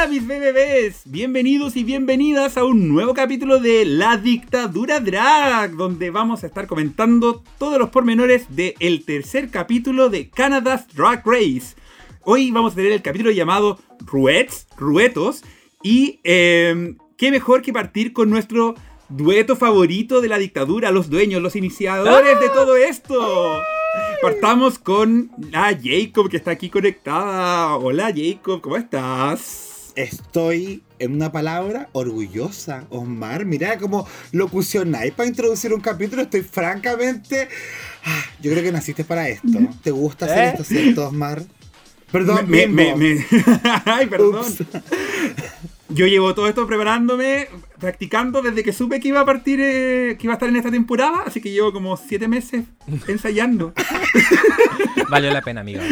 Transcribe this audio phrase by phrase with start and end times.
[0.00, 6.08] Hola mis bebés, bienvenidos y bienvenidas a un nuevo capítulo de La Dictadura Drag, donde
[6.08, 11.76] vamos a estar comentando todos los pormenores del tercer capítulo de Canada's Drag Race.
[12.22, 15.42] Hoy vamos a tener el capítulo llamado Ruets, Ruetos,
[15.82, 18.76] y eh, qué mejor que partir con nuestro
[19.10, 23.60] dueto favorito de la dictadura, los dueños, los iniciadores de todo esto.
[24.22, 27.76] Partamos con la Jacob que está aquí conectada.
[27.76, 29.69] Hola Jacob, ¿cómo estás?
[30.02, 33.44] Estoy, en una palabra, orgullosa, Osmar.
[33.44, 36.22] Mira cómo locucionáis para introducir un capítulo.
[36.22, 37.48] Estoy francamente...
[38.04, 39.58] Ah, yo creo que naciste para esto.
[39.82, 40.48] ¿Te gusta hacer ¿Eh?
[40.48, 41.42] esto, cierto, Osmar?
[42.10, 43.26] Perdón, Me- me- me-
[43.84, 44.44] Ay, perdón.
[45.92, 47.48] Yo llevo todo esto preparándome,
[47.80, 50.70] practicando desde que supe que iba a partir, eh, que iba a estar en esta
[50.70, 52.64] temporada, así que llevo como siete meses
[53.08, 53.72] ensayando.
[55.08, 55.80] Valió la pena, amigo.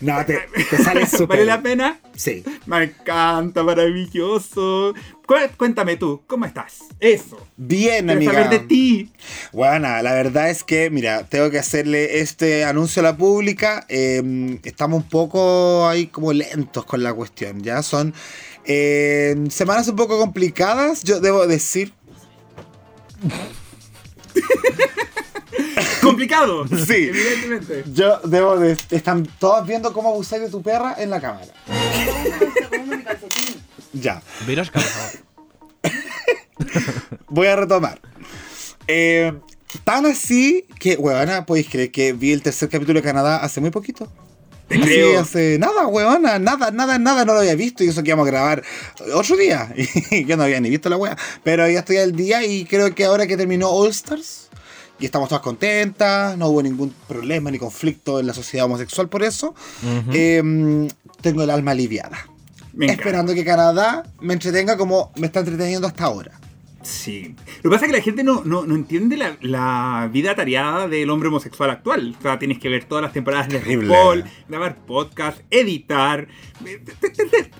[0.00, 0.38] No, te,
[0.70, 1.26] te sale súper.
[1.38, 1.98] ¿Vale la pena?
[2.14, 2.44] Sí.
[2.66, 4.94] Me encanta, maravilloso.
[5.26, 6.84] Cu- Cuéntame tú, ¿cómo estás?
[7.00, 7.44] Eso.
[7.56, 8.32] Bien, Quiero amiga.
[8.32, 9.10] saber de ti.
[9.52, 13.84] Bueno, la verdad es que, mira, tengo que hacerle este anuncio a la pública.
[13.88, 17.82] Eh, estamos un poco ahí como lentos con la cuestión, ¿ya?
[17.82, 18.14] Son
[18.68, 21.94] eh, semanas un poco complicadas, yo debo decir.
[26.02, 26.66] Complicado.
[26.68, 27.08] Sí.
[27.08, 27.84] Evidentemente.
[27.92, 28.76] Yo debo de...
[28.90, 31.46] Están todos viendo cómo abusáis de tu perra en la cámara.
[33.92, 34.20] ya.
[34.20, 34.68] Favor.
[37.28, 38.00] Voy a retomar.
[38.86, 39.32] Eh,
[39.84, 43.70] tan así que, huevona, podéis creer que vi el tercer capítulo de Canadá hace muy
[43.70, 44.10] poquito.
[44.68, 45.20] Te creo.
[45.20, 48.30] hace nada, huevona, nada, nada, nada, no lo había visto y eso que íbamos a
[48.30, 48.62] grabar
[49.14, 49.72] otro día.
[50.10, 51.16] Y yo no había ni visto la wea.
[51.42, 54.48] Pero ya estoy al día y creo que ahora que terminó All Stars
[55.00, 59.22] y estamos todas contentas, no hubo ningún problema ni conflicto en la sociedad homosexual por
[59.22, 59.54] eso,
[60.12, 60.88] eh,
[61.20, 62.26] tengo el alma aliviada.
[62.80, 66.32] Esperando que Canadá me entretenga como me está entreteniendo hasta ahora.
[66.88, 67.34] Sí.
[67.62, 70.88] Lo que pasa es que la gente no, no, no entiende la, la vida atareada
[70.88, 72.16] del hombre homosexual actual.
[72.18, 73.60] O sea, tienes que ver todas las temporadas de.
[73.60, 76.28] RuPaul, grabar podcast, editar.
[76.64, 76.82] eh,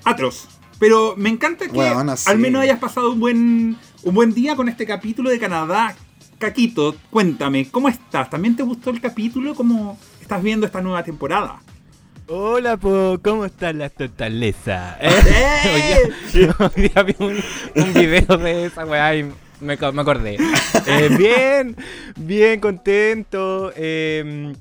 [0.05, 0.49] Atroz.
[0.78, 1.72] Pero me encanta que
[2.17, 2.28] sí.
[2.31, 5.94] al menos hayas pasado un buen, un buen día con este capítulo de Canadá.
[6.38, 8.31] Caquito, cuéntame, ¿cómo estás?
[8.31, 9.55] ¿También te gustó el capítulo?
[9.55, 11.61] ¿Cómo estás viendo esta nueva temporada?
[12.28, 14.99] Hola, po, ¿cómo está la totaleza?
[15.00, 15.11] ¡Eh!
[16.34, 17.43] Hoy día, hoy día vi un,
[17.77, 20.37] un video de esa weá y me, co- me acordé.
[20.87, 21.77] Eh, bien,
[22.17, 23.72] bien contento.
[23.77, 24.55] eh,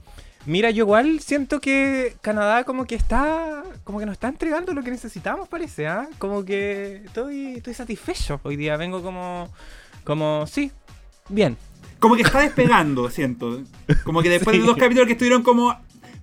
[0.45, 4.83] mira, yo igual siento que Canadá como que está, como que nos está entregando lo
[4.83, 6.07] que necesitamos, parece, ¿ah?
[6.17, 8.39] Como que estoy, estoy satisfecho.
[8.44, 9.50] Hoy día vengo como,
[10.03, 10.72] como, sí,
[11.29, 11.56] bien.
[12.00, 13.61] Como que está despegando, siento.
[14.03, 14.61] Como que después Sí.
[14.61, 15.75] de dos capítulos que estuvieron como.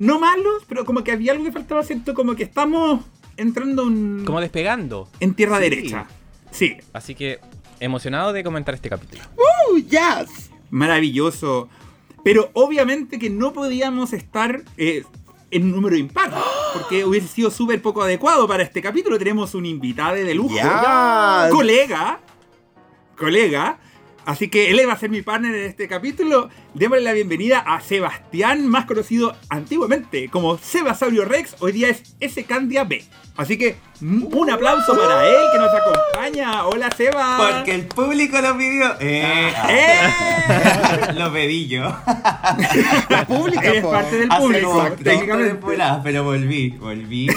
[0.05, 3.01] No malos, pero como que había algo que faltaba, siento como que estamos
[3.37, 5.09] entrando en, Como despegando.
[5.21, 5.63] en tierra Sí.
[5.63, 6.07] derecha.
[6.51, 7.41] Sí, Así que
[7.81, 9.23] emocionado de comentar este capítulo.
[9.37, 10.51] ¡Uh, yes!
[10.71, 11.69] maravilloso.
[12.23, 15.05] Pero obviamente que no podíamos estar eh,
[15.51, 16.33] en número impar,
[16.73, 19.19] porque hubiese sido súper poco adecuado para este capítulo.
[19.19, 21.49] Tenemos un invitado de lujo, Ya.
[21.51, 22.21] colega,
[23.17, 23.79] colega.
[24.27, 26.49] Así que él va a ser mi partner en este capítulo.
[26.73, 31.57] Démosle la bienvenida a Sebastián, más conocido antiguamente como Sebasaurio Rex.
[31.61, 32.45] Hoy día es S.
[32.45, 33.05] Candia B.
[33.37, 36.67] Así que un aplauso para él que nos acompaña.
[36.67, 37.37] Hola Seba.
[37.37, 38.95] Porque el público lo pidió.
[39.01, 41.13] Eh, ¡Eh!
[41.17, 41.83] lo pedí yo.
[43.09, 45.61] La pública, Eres parte del público, técnicamente.
[46.03, 47.29] pero volví, volví.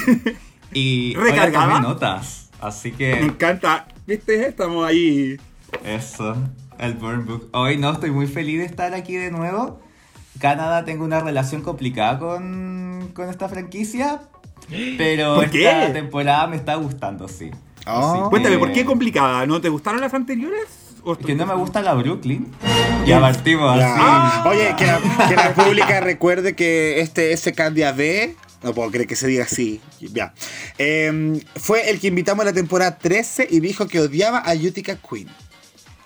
[0.72, 2.50] Y tomé notas.
[2.62, 3.88] Así Me que encanta.
[4.06, 4.48] ¿Viste?
[4.48, 5.38] Estamos ahí.
[5.84, 6.36] eso,
[6.80, 7.50] el Burn Book.
[7.54, 9.80] Hoy no, estoy muy feliz de estar aquí de nuevo.
[10.40, 14.22] Canadá tengo una relación complicada con, con esta franquicia.
[14.98, 17.52] Pero ¿Por esta temporada me está gustando, sí.
[17.86, 18.14] Oh.
[18.14, 19.46] Así Cuéntame, que- ¿por qué complicada?
[19.46, 20.66] ¿No te gustaron las anteriores?
[21.04, 22.52] ¿O Que no me gusta la Brooklyn.
[23.06, 23.86] Ya partimos así.
[23.98, 24.44] Ah.
[24.46, 25.00] Oye, que la,
[25.30, 27.54] que la pública recuerde que este S.
[27.54, 30.34] Candia B, no puedo creer que se diga así, ya,
[30.78, 34.98] Em, fue el que invitamos en la temporada 13 y dijo que odiaba a Utica
[34.98, 35.30] Queen.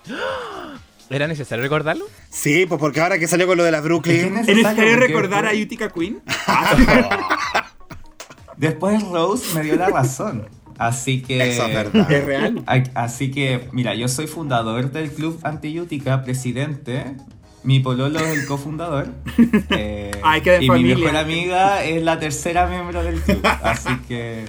[1.10, 2.06] ¿Era necesario recordarlo?
[2.30, 4.38] Sí, pues porque ahora que salió con lo de la Brooklyn.
[4.38, 6.22] Es ¿Es necesario recordar a Utica Queen?
[8.58, 10.48] Después Rose me dio la razón.
[10.78, 11.52] Así que.
[11.52, 12.12] Eso es verdad.
[12.12, 12.64] ¿Es real?
[12.96, 17.16] Así que, mira, yo soy fundador del club Antiútica, presidente.
[17.64, 19.10] Mi pololo es el cofundador.
[19.70, 20.96] eh, Ay, qué de y familia.
[20.96, 23.42] mi mejor amiga es la tercera miembro del club.
[23.64, 24.46] Así que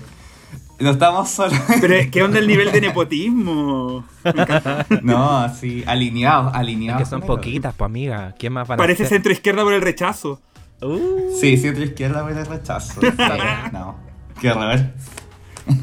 [0.82, 1.58] no estamos solos.
[1.80, 4.04] Pero, ¿qué onda el nivel de nepotismo?
[5.02, 7.02] No, así, alineados, Es alineados.
[7.02, 8.34] que son poquitas, pues amiga.
[8.38, 10.40] ¿Quién más van a Parece centro izquierda por el rechazo.
[10.80, 11.36] Uh.
[11.40, 13.00] Sí, centro izquierda por el rechazo.
[13.00, 13.08] Sí,
[13.72, 13.96] no,
[14.40, 14.80] qué horror.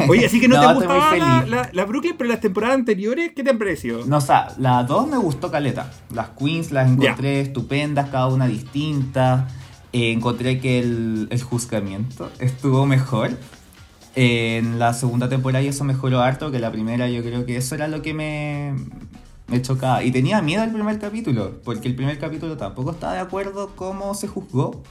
[0.09, 1.49] Oye, así que no, No, te gustaba la, feliz.
[1.51, 4.05] la- la Brooklyn, pero las temporadas anteriores, ¿qué te han parecido?
[4.05, 5.89] No, o sea, las dos me gustó caleta.
[6.13, 9.47] Las queens las encontré estupendas, cada una distinta.
[9.93, 13.31] Eh, encontré que el, el juzgamiento estuvo mejor.
[14.15, 17.75] En la segunda temporada y eso mejoró harto, que la primera yo creo que eso
[17.75, 18.73] era lo que me,
[19.47, 20.03] me chocaba.
[20.03, 24.13] Y tenía miedo al primer capítulo, porque el primer capítulo tampoco estaba de acuerdo cómo
[24.15, 24.81] se juzgó.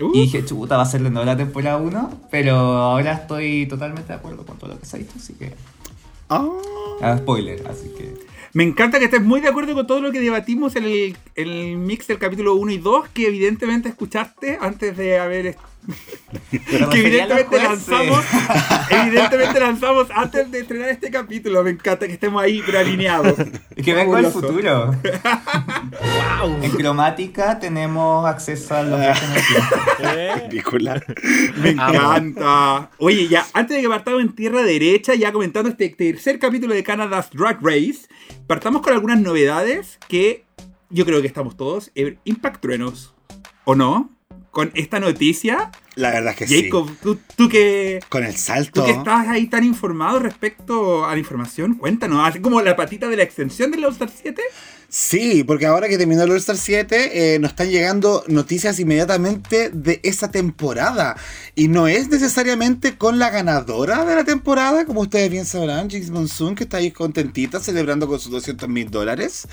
[0.00, 3.66] Uh, Y dije, chuta, va a ser de nuevo la temporada 1, pero ahora estoy
[3.66, 5.54] totalmente de acuerdo con todo lo que se ha dicho, así que...
[6.28, 6.48] Ah.
[7.02, 8.14] Ah, spoiler, así que...
[8.52, 11.48] me encanta que estés muy de acuerdo con todo lo que debatimos en el, en
[11.48, 15.56] el mix del capítulo 1 y 2, que evidentemente escuchaste antes de haber...
[16.90, 18.24] que evidentemente lanzamos,
[18.90, 21.62] evidentemente lanzamos antes de estrenar este capítulo.
[21.62, 23.38] Me encanta que estemos ahí, alineados.
[23.74, 24.40] Es que vengo Fabuloso.
[24.40, 24.94] futuro.
[26.62, 29.00] En cromática tenemos acceso a los.
[30.48, 31.02] Película.
[31.56, 32.90] Me encanta.
[32.98, 36.82] Oye, ya, antes de que partamos en tierra derecha, ya comentando este tercer capítulo de
[36.82, 38.08] Canada's Drag Race,
[38.46, 40.44] partamos con algunas novedades que
[40.90, 43.14] yo creo que estamos todos eh, Impact Truenos.
[43.64, 44.10] ¿O no?
[44.50, 46.64] Con esta noticia, La verdad es que sí.
[46.64, 48.00] Jacob, tú, tú que.
[48.08, 48.84] Con el Tú salto.
[48.84, 53.16] que estás ahí tan informado respecto a la información, cuéntanos, así como la patita de
[53.16, 54.42] la extensión del All-Star 7.
[54.92, 60.00] Sí, porque ahora que terminó el All-Star 7, eh, nos están llegando noticias inmediatamente de
[60.02, 61.16] esa temporada.
[61.54, 66.10] Y no es necesariamente con la ganadora de la temporada, como ustedes bien sabrán, Jinx
[66.10, 69.46] Monsoon, que está ahí contentita celebrando con sus 200 mil dólares,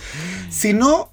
[0.49, 1.11] sino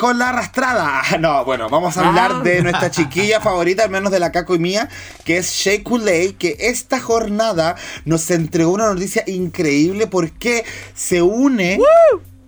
[0.00, 1.02] con la arrastrada.
[1.20, 2.40] No, bueno, vamos a hablar Ah.
[2.42, 4.88] de nuestra chiquilla favorita, al menos de la Caco y mía,
[5.24, 11.78] que es Shea Coulee, que esta jornada nos entregó una noticia increíble porque se une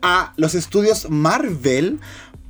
[0.03, 2.01] a los estudios Marvel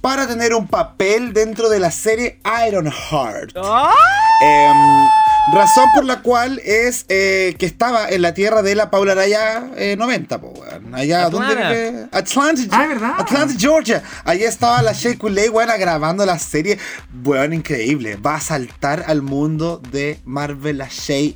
[0.01, 2.39] para tener un papel dentro de la serie
[2.69, 3.57] Ironheart.
[3.57, 5.09] Em,
[5.53, 9.71] razón por la cual es eh, que estaba en la tierra de la Paula Araya
[9.77, 10.95] eh, 90, po, weón.
[10.95, 11.69] Allá donde Atlanta.
[11.71, 12.07] vive.
[12.13, 13.13] Atlanta, Ah, verdad.
[13.19, 14.03] Atlanta, Georgia.
[14.25, 16.79] Allí estaba la Shea Coulee, weón, grabando la serie.
[17.25, 18.17] Weón, increíble.
[18.17, 21.35] Va a saltar al mundo de Marvel la Shea.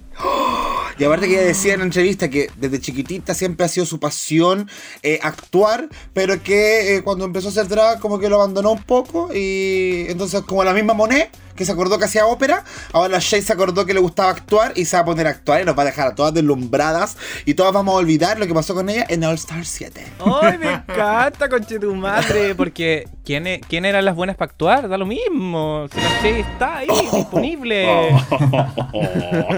[1.00, 4.00] Y aparte que ella decía en la entrevista que desde chiquitita siempre ha sido su
[4.00, 4.69] pasión
[5.04, 8.82] eh, actuar, pero que eh, cuando empezó a hacer drag como que lo abandonó un
[8.82, 13.19] poco y entonces como la misma Monet, que se acordó que hacía ópera, ahora la
[13.19, 15.64] Shay se acordó que le gustaba actuar y se va a poner a actuar y
[15.64, 18.75] nos va a dejar a todas deslumbradas y todas vamos a olvidar lo que pasó
[18.75, 20.06] con ella en All Star 7.
[20.25, 22.55] ¡Ay, me encanta, conche tu madre!
[22.55, 24.88] Porque ¿quién, e- ¿quién eran las buenas para actuar?
[24.88, 25.87] Da lo mismo.
[25.93, 27.87] Si la Che está ahí, disponible.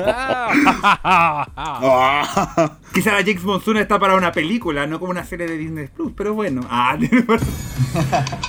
[0.06, 0.56] Ah.
[2.94, 6.12] Quizá la James Monsoon está para una película, no como una serie de Disney Plus,
[6.17, 6.62] pero bueno.
[6.70, 6.96] Ah,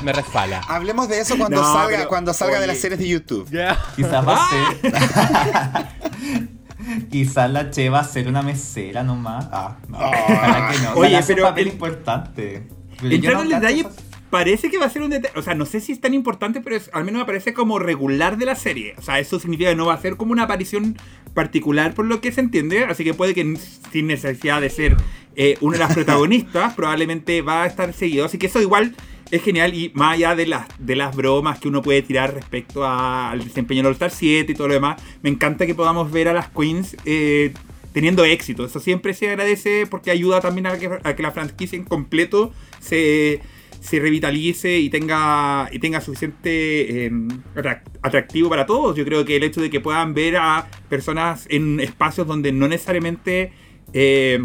[0.03, 0.61] me resbala.
[0.67, 3.40] Hablemos de eso cuando No, salga, pero, cuando salga de las series de YouTube.
[3.45, 5.87] Quizás va a ser.
[7.09, 9.47] Quizás la Che va a ser una mesera nomás.
[9.51, 9.97] Ah, no.
[9.97, 10.93] Ojalá que no.
[10.95, 12.67] Oye, es pero papel el- importante.
[12.99, 13.85] Pero Entrando no en detalle,
[14.29, 15.37] parece que va a ser un detalle.
[15.37, 17.77] O sea, no sé si es tan importante, pero es, al menos me parece como
[17.79, 18.95] regular de la serie.
[18.97, 20.97] O sea, eso significa que no va a ser como una aparición
[21.33, 22.85] particular, por lo que se entiende.
[22.85, 23.57] Así que puede que
[23.91, 24.97] sin necesidad de ser
[25.35, 28.25] eh, una de las protagonistas, probablemente va a estar seguido.
[28.25, 28.95] Así que eso igual
[29.31, 29.73] es genial.
[29.73, 33.79] Y más allá de las, de las bromas que uno puede tirar respecto al desempeño
[33.79, 36.95] del All-Star 7 y todo lo demás, me encanta que podamos ver a las queens.
[37.05, 37.53] eh,
[37.93, 41.75] Teniendo éxito, eso siempre se agradece porque ayuda también a que, a que la franquicia
[41.77, 43.41] en completo se,
[43.81, 47.11] se revitalice y tenga, y tenga suficiente
[47.53, 48.95] atrac- atractivo para todos.
[48.95, 52.69] Yo creo que el hecho de que puedan ver a personas en espacios donde no
[52.69, 53.51] necesariamente
[53.91, 54.39] eh,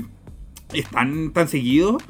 [0.73, 2.03] están tan seguidos,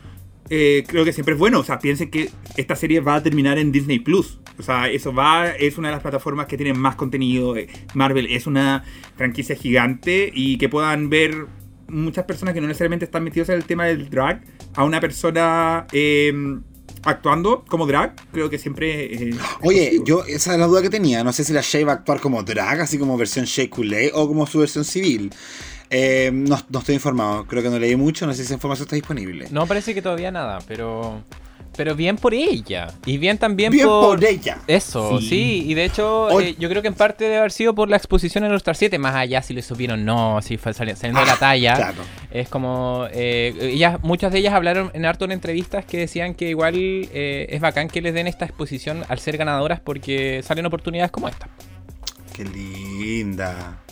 [0.51, 1.61] eh, creo que siempre es bueno.
[1.61, 4.41] O sea, piensen que esta serie va a terminar en Disney Plus.
[4.59, 7.57] O sea, eso va, es una de las plataformas que tienen más contenido.
[7.57, 8.85] Eh, Marvel es una
[9.17, 11.47] franquicia gigante y que puedan ver
[11.89, 14.43] muchas personas que no necesariamente están metidos en el tema del drag
[14.75, 16.33] a una persona eh,
[17.03, 18.15] actuando como drag.
[18.33, 19.29] Creo que siempre.
[19.31, 21.23] eh, Oye, yo, esa es la duda que tenía.
[21.23, 24.11] No sé si la Shay va a actuar como drag, así como versión Shea Coulee,
[24.15, 25.33] o como su versión civil.
[25.91, 28.87] Eh, no, no estoy informado, creo que no leí mucho, no sé si esa información
[28.87, 29.47] está disponible.
[29.51, 31.23] No, parece que todavía nada, pero.
[31.77, 32.89] pero bien por ella.
[33.05, 34.17] Y bien también Bien por...
[34.17, 34.59] por ella.
[34.67, 35.29] Eso, Sí.
[35.29, 35.65] sí.
[35.69, 38.45] y de hecho eh, yo creo que en parte debe haber sido por la exposición
[38.45, 41.27] en los Star 7, más allá si lo supieron no, si fue sali- saliendo de
[41.27, 41.75] la talla.
[41.75, 42.03] Ah, Claro.
[42.31, 46.49] Es como, eh, ellas, muchas de ellas hablaron en harto en entrevistas que decían que
[46.49, 51.11] igual eh, es bacán que les den esta exposición al ser ganadoras porque salen oportunidades
[51.13, 51.49] como esta.
[52.35, 53.83] Qué linda.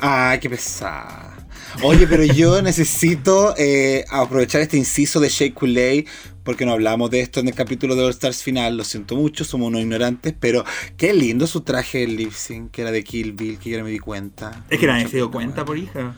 [0.00, 1.36] Ay, qué pesada.
[1.82, 6.06] Oye, pero yo necesito eh, aprovechar este inciso de Shea Coulee
[6.44, 8.76] porque no hablamos de esto en el capítulo de All Stars final.
[8.76, 10.64] Lo siento mucho, somos unos ignorantes, pero
[10.96, 13.84] qué lindo su traje de lip sync, que era de Kill Bill, que yo no
[13.84, 14.64] me di cuenta.
[14.70, 16.16] Es que nadie se dio cuenta, por hija.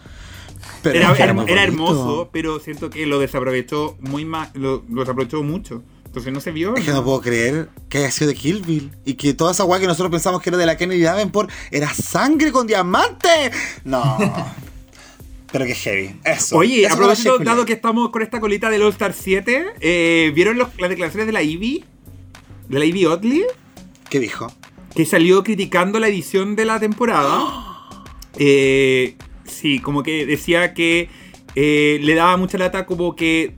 [0.82, 4.24] Pero Era, hermoso, pero siento que lo desaprovechó muy.
[4.54, 5.82] Lo, lo desaprovechó mucho.
[6.10, 6.74] Entonces no se vio.
[6.74, 9.62] Es que no puedo creer que haya sido de Kill Bill y que toda esa
[9.62, 13.28] guay que nosotros pensamos que era de la Kennedy Davenport era sangre con diamante.
[13.84, 14.18] No.
[15.52, 16.16] Pero que heavy.
[16.24, 16.56] Eso.
[16.56, 20.32] Oye, Eso aprovechando, Shea dado que estamos con esta colita del All Star 7, eh,
[20.34, 21.84] ¿vieron los- las declaraciones de la Ivy?
[22.68, 23.44] De la Ivy Oddly,
[24.08, 24.52] ¿Qué dijo?
[24.94, 27.66] que salió criticando la edición de la temporada.
[28.38, 31.08] Eh, sí, como que decía que
[31.56, 33.56] eh, le daba mucha lata como que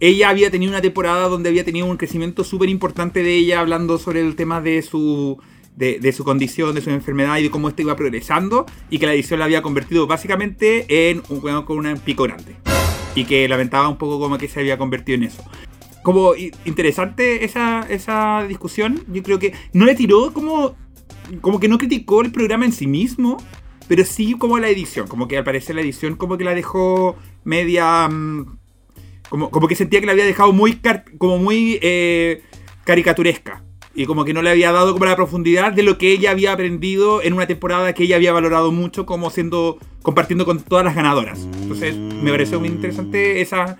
[0.00, 3.98] ella había tenido una temporada donde había tenido un crecimiento súper importante de ella hablando
[3.98, 5.38] sobre el tema de su,
[5.76, 9.14] de, su condición, de su enfermedad y de cómo esto iba progresando y que la
[9.14, 12.56] edición la había convertido básicamente en un juego con un pico grande
[13.14, 15.42] y que lamentaba un poco como que se había convertido en eso.
[16.02, 20.76] Como interesante esa, esa discusión, yo creo que no le tiró como,
[21.40, 23.38] como que no criticó el programa en sí mismo,
[23.88, 27.16] pero sí como la edición, como que al parecer la edición como que la dejó
[27.44, 28.08] media...
[28.08, 28.58] mm,
[29.28, 30.80] como, como que sentía que la había dejado muy
[31.18, 32.42] como muy eh,
[32.84, 33.62] caricaturesca.
[33.94, 36.52] Y como que no le había dado como la profundidad de lo que ella había
[36.52, 39.78] aprendido en una temporada que ella había valorado mucho como siendo.
[40.02, 41.48] compartiendo con todas las ganadoras.
[41.62, 43.78] Entonces me pareció muy interesante esa.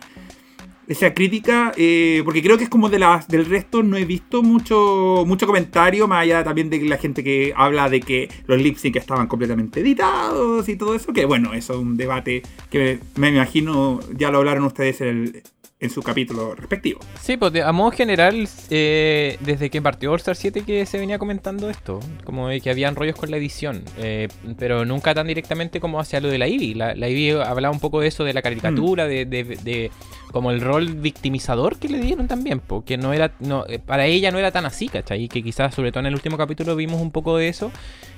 [0.89, 4.43] Esa crítica, eh, porque creo que es como de las del resto, no he visto
[4.45, 8.77] mucho mucho comentario, más allá también de la gente que habla de que los lip
[8.77, 13.31] sync estaban completamente editados y todo eso, que bueno, eso es un debate que me,
[13.31, 15.43] me imagino ya lo hablaron ustedes en, el-
[15.79, 17.01] en su capítulo respectivo.
[17.21, 20.99] Sí, pues de- a modo general, eh, desde que partió All Star 7 que se
[20.99, 24.29] venía comentando esto, como de que habían rollos con la edición, eh,
[24.59, 26.73] pero nunca tan directamente como hacia lo de la Ivy.
[26.75, 29.91] La, la Ivy hablaba un poco de eso, de la caricatura, de, de- de-
[30.33, 34.31] como el rol victimizador que le dieron también, porque no era, no, eh, para ella
[34.31, 35.25] no era tan así, ¿cachai?
[35.25, 37.71] Y que quizás, sobre todo en el último capítulo, vimos un poco de eso.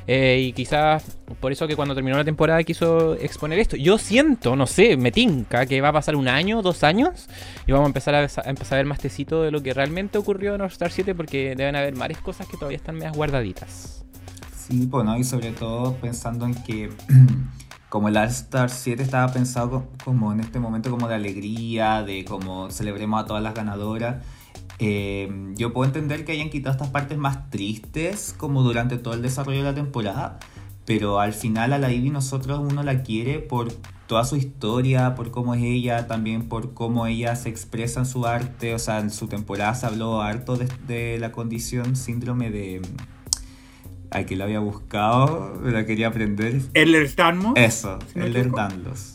[0.06, 3.76] eh, y quizás por eso que cuando terminó la temporada quiso exponer esto.
[3.76, 7.28] Yo siento, no sé, me tinca que va a pasar un año, dos años,
[7.66, 10.54] y vamos a empezar a, empezar a ver más tecito de lo que realmente ocurrió
[10.54, 14.04] en All Star 7 porque deben haber varias cosas que todavía están medias guardaditas.
[14.56, 16.90] Sí, pues no, y sobre todo pensando en que
[17.88, 22.02] como el All Star 7 estaba pensado co- como en este momento como de alegría,
[22.02, 24.22] de como celebremos a todas las ganadoras,
[24.78, 29.22] eh, yo puedo entender que hayan quitado estas partes más tristes como durante todo el
[29.22, 30.38] desarrollo de la temporada,
[30.84, 33.72] pero al final a la Ivy nosotros uno la quiere por
[34.06, 38.26] toda su historia, por cómo es ella, también por cómo ella se expresa en su
[38.26, 42.80] arte, o sea, en su temporada se habló harto de, de la condición síndrome de...
[44.10, 46.62] Ay, que la había buscado, la quería aprender.
[46.74, 47.06] Eller.
[47.56, 48.56] Eso, Si no.
[48.56, 49.14] Danlos.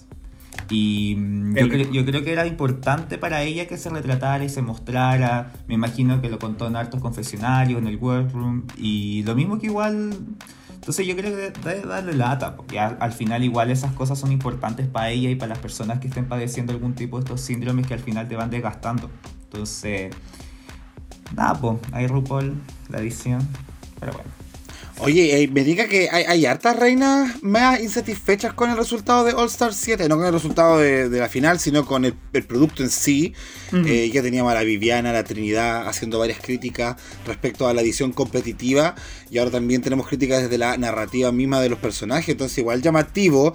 [0.69, 4.49] Y mm, yo, cre- yo creo que era importante para ella que se retratara y
[4.49, 5.51] se mostrara.
[5.67, 8.63] Me imagino que lo contó en hartos confesionarios, en el workroom.
[8.77, 10.15] Y lo mismo que igual.
[10.75, 14.31] Entonces yo creo que debe darle lata, porque al, al final igual esas cosas son
[14.33, 17.87] importantes para ella y para las personas que estén padeciendo algún tipo de estos síndromes
[17.87, 19.09] que al final te van desgastando.
[19.45, 20.13] Entonces,
[21.35, 22.55] nada, pues, ahí RuPaul,
[22.89, 23.47] la edición.
[23.99, 24.29] Pero bueno.
[24.99, 29.33] Oye, eh, me diga que hay, hay hartas reinas más insatisfechas con el resultado de
[29.33, 32.43] All Star 7, no con el resultado de, de la final, sino con el, el
[32.43, 33.33] producto en sí.
[33.71, 33.83] Ujú.
[33.87, 36.95] Eh, ya teníamos a la Viviana, a la Trinidad haciendo varias críticas
[37.25, 38.95] respecto a la edición competitiva
[39.31, 43.53] y ahora también tenemos críticas desde la narrativa misma de los personajes, entonces igual llamativo.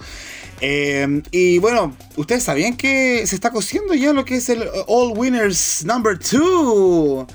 [0.61, 5.17] Eh, y bueno, ustedes sabían que se está cosiendo ya lo que es el All
[5.17, 7.27] Winners Number 2.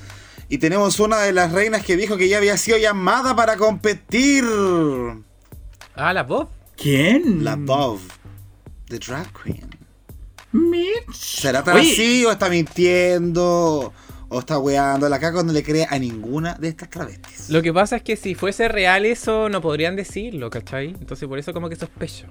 [0.47, 4.43] Y tenemos una de las reinas que dijo que ya había sido llamada para competir.
[5.95, 6.49] Ah, la Bob.
[6.77, 7.43] ¿Quién?
[7.43, 8.01] La Bove,
[8.87, 9.69] The Drag Queen.
[10.51, 11.13] Mitch.
[11.13, 13.93] ¿Será tan Oye, así o está mintiendo?
[14.27, 17.49] ¿O está weando la caca no le cree a ninguna de estas travestis?
[17.49, 20.87] Lo que pasa es que si fuese real eso no podrían decirlo, ¿cachai?
[20.99, 22.25] Entonces por eso como que sospecho.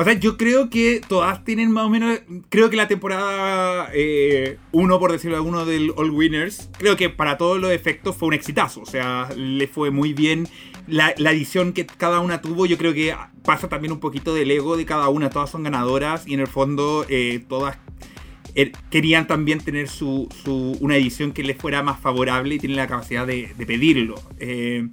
[0.00, 2.20] O sea, yo creo que todas tienen más o menos.
[2.50, 3.90] Creo que la temporada
[4.70, 8.34] 1, por decirlo alguno, del All Winners, creo que para todos los efectos fue un
[8.34, 8.80] exitazo.
[8.80, 10.46] O sea, le fue muy bien.
[10.86, 13.12] La, edición que cada una tuvo, yo creo que
[13.44, 15.30] pasa también un poquito del ego de cada una.
[15.30, 17.76] Todas son ganadoras y en el fondo eh, todas
[18.54, 22.76] er- querían también tener su, su- una edición que les fuera más favorable y tienen
[22.76, 24.14] la capacidad de, pedirlo.
[24.38, 24.88] Eh,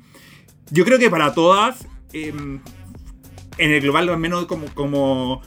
[0.72, 2.60] yo creo que para todas, em,
[3.58, 5.42] en el global al menos como, como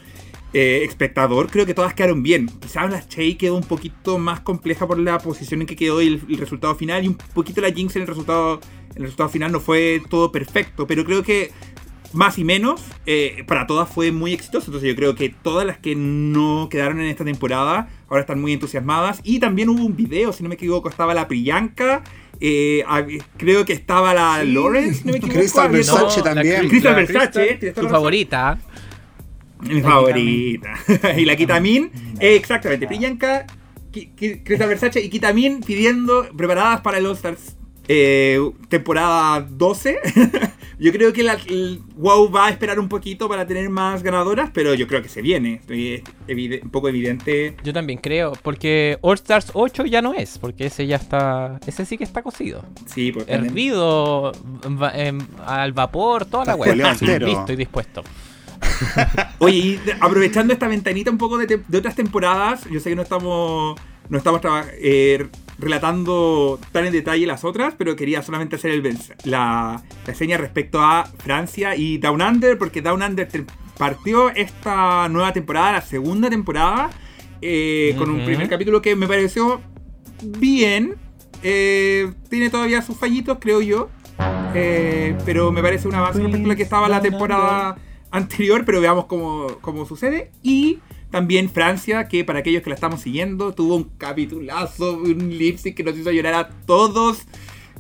[0.52, 2.48] eh, espectador, creo que todas quedaron bien.
[2.60, 6.08] Quizás la Shea quedó un poquito más compleja por la posición en que quedó y
[6.08, 8.60] el, el resultado final, y un poquito la Jinx en el resultado,
[8.94, 11.50] el resultado final no fue todo perfecto, pero creo que
[12.12, 14.66] más y menos, eh, para todas fue muy exitoso.
[14.66, 18.52] Entonces yo creo que todas las que no quedaron en esta temporada ahora están muy
[18.52, 19.20] entusiasmadas.
[19.24, 22.02] Y también hubo un video, si no me equivoco, estaba la Priyanka.
[22.40, 22.84] eh,
[23.36, 25.38] creo que estaba la Lawrence, si no me equivoco.
[25.40, 26.68] Crystal Versace también.
[26.68, 27.90] Crystal la Versace, Crystal, tu razón.
[27.90, 28.58] favorita.
[29.60, 30.74] Mi La favorita.
[31.16, 32.86] y la Kitamin, eh, exactamente.
[32.86, 33.44] Priyanka,
[34.16, 37.56] Crystal Versace y Kitamin pidiendo, preparadas para el All Stars
[37.88, 38.38] eh,
[38.68, 39.98] temporada 12.
[40.78, 44.50] yo creo que la, el WoW va a esperar un poquito para tener más ganadoras,
[44.52, 45.54] pero yo creo que se viene.
[45.54, 47.56] Estoy evide- un poco evidente.
[47.64, 51.85] Yo también creo, porque All Stars 8 ya no es, porque ese ya está, ese
[51.85, 52.64] sí que está cocido.
[52.87, 53.47] Sí, también.
[53.47, 54.32] Hervido,
[54.80, 56.56] va- em, al vapor, toda la
[56.92, 57.26] entero.
[57.26, 58.02] Listo y dispuesto.
[59.38, 62.97] Oye, y aprovechando esta ventanita un poco de, te- de otras temporadas, yo sé que
[62.97, 64.40] no estamos, no estamos
[64.80, 65.26] eh,
[65.58, 70.80] relatando tan en detalle las otras, pero quería solamente hacer el, la, la seña respecto
[70.80, 73.28] a Francia y Down Under, porque Down Under
[73.76, 76.90] partió esta nueva temporada, la segunda temporada,
[77.40, 79.60] eh, con un primer capítulo que me pareció
[80.22, 80.96] bien.
[81.42, 83.88] eh, tiene todavía sus fallitos, creo yo.
[84.54, 87.76] eh, pero me parece un avance respecto a la que estaba la temporada
[88.10, 90.30] anterior, pero veamos cómo, cómo sucede.
[90.42, 90.78] Y
[91.10, 95.76] también Francia, que para aquellos que la estamos siguiendo, tuvo un capitulazo, un lip sync
[95.76, 97.26] que nos hizo llorar a todos.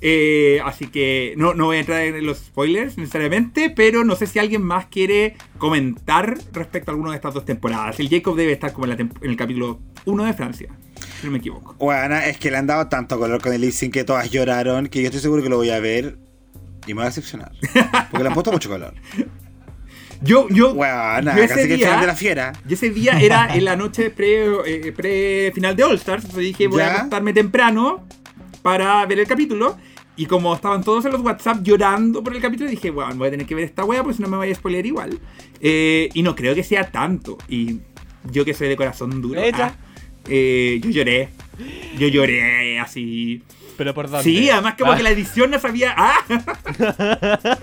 [0.00, 4.26] Eh, así que no, no voy a entrar en los spoilers necesariamente, pero no sé
[4.26, 7.98] si alguien más quiere comentar respecto a alguna de estas dos temporadas.
[7.98, 10.68] El Jacob debe estar como en, la en el capítulo 1 de Francia,
[11.20, 11.74] si no me equivoco.
[11.78, 14.86] Bueno, es que le han dado tanto color con el lip sync que todas lloraron
[14.86, 16.16] que yo estoy seguro que lo voy a ver
[16.86, 17.52] y me voy a decepcionar.
[18.10, 18.94] Porque le han puesto mucho color.
[20.20, 22.52] Yo, yo, Bueno, yo ese casi que el día- de la fiera.
[22.68, 26.24] Y ese día era en la noche pre, eh, pre final de All Stars.
[26.24, 28.06] Entonces dije, voy a acostarme temprano
[28.62, 29.76] para ver el capítulo.
[30.16, 33.30] Y como estaban todos en los WhatsApp llorando por el capítulo, dije, bueno, voy a
[33.30, 35.16] tener que ver esta wea, porque si no me voy a spoiler igual.
[35.60, 37.38] Eh, y no creo que sea tanto.
[37.48, 37.78] Y
[38.32, 39.74] yo que soy de corazón duro, ah,
[40.28, 41.28] eh, yo lloré.
[41.98, 43.42] Yo lloré así.
[43.78, 44.24] Pero por dónde.
[44.24, 45.94] Sí, además como Ah, que la edición no sabía.
[45.96, 46.18] ¡Ah!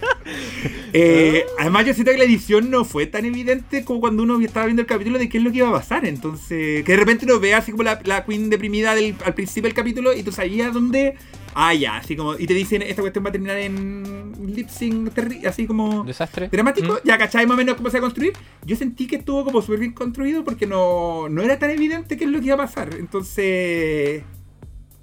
[0.97, 4.65] Eh, además yo siento que la edición no fue tan evidente como cuando uno estaba
[4.65, 6.05] viendo el capítulo de qué es lo que iba a pasar.
[6.05, 9.63] Entonces, que de repente uno ve así como la, la Queen deprimida del, al principio
[9.67, 11.15] del capítulo y tú sabías dónde.
[11.53, 12.35] Ah, ya, así como.
[12.39, 15.11] Y te dicen, esta cuestión va a terminar en lip sync,
[15.45, 16.05] así como.
[16.05, 16.47] Desastre.
[16.49, 17.07] Dramático, Mm.
[17.07, 18.31] ya cachai más o menos cómo se va a construir.
[18.65, 22.23] Yo sentí que estuvo como súper bien construido porque no, no era tan evidente qué
[22.23, 22.89] es lo que iba a pasar.
[22.97, 24.23] Entonces,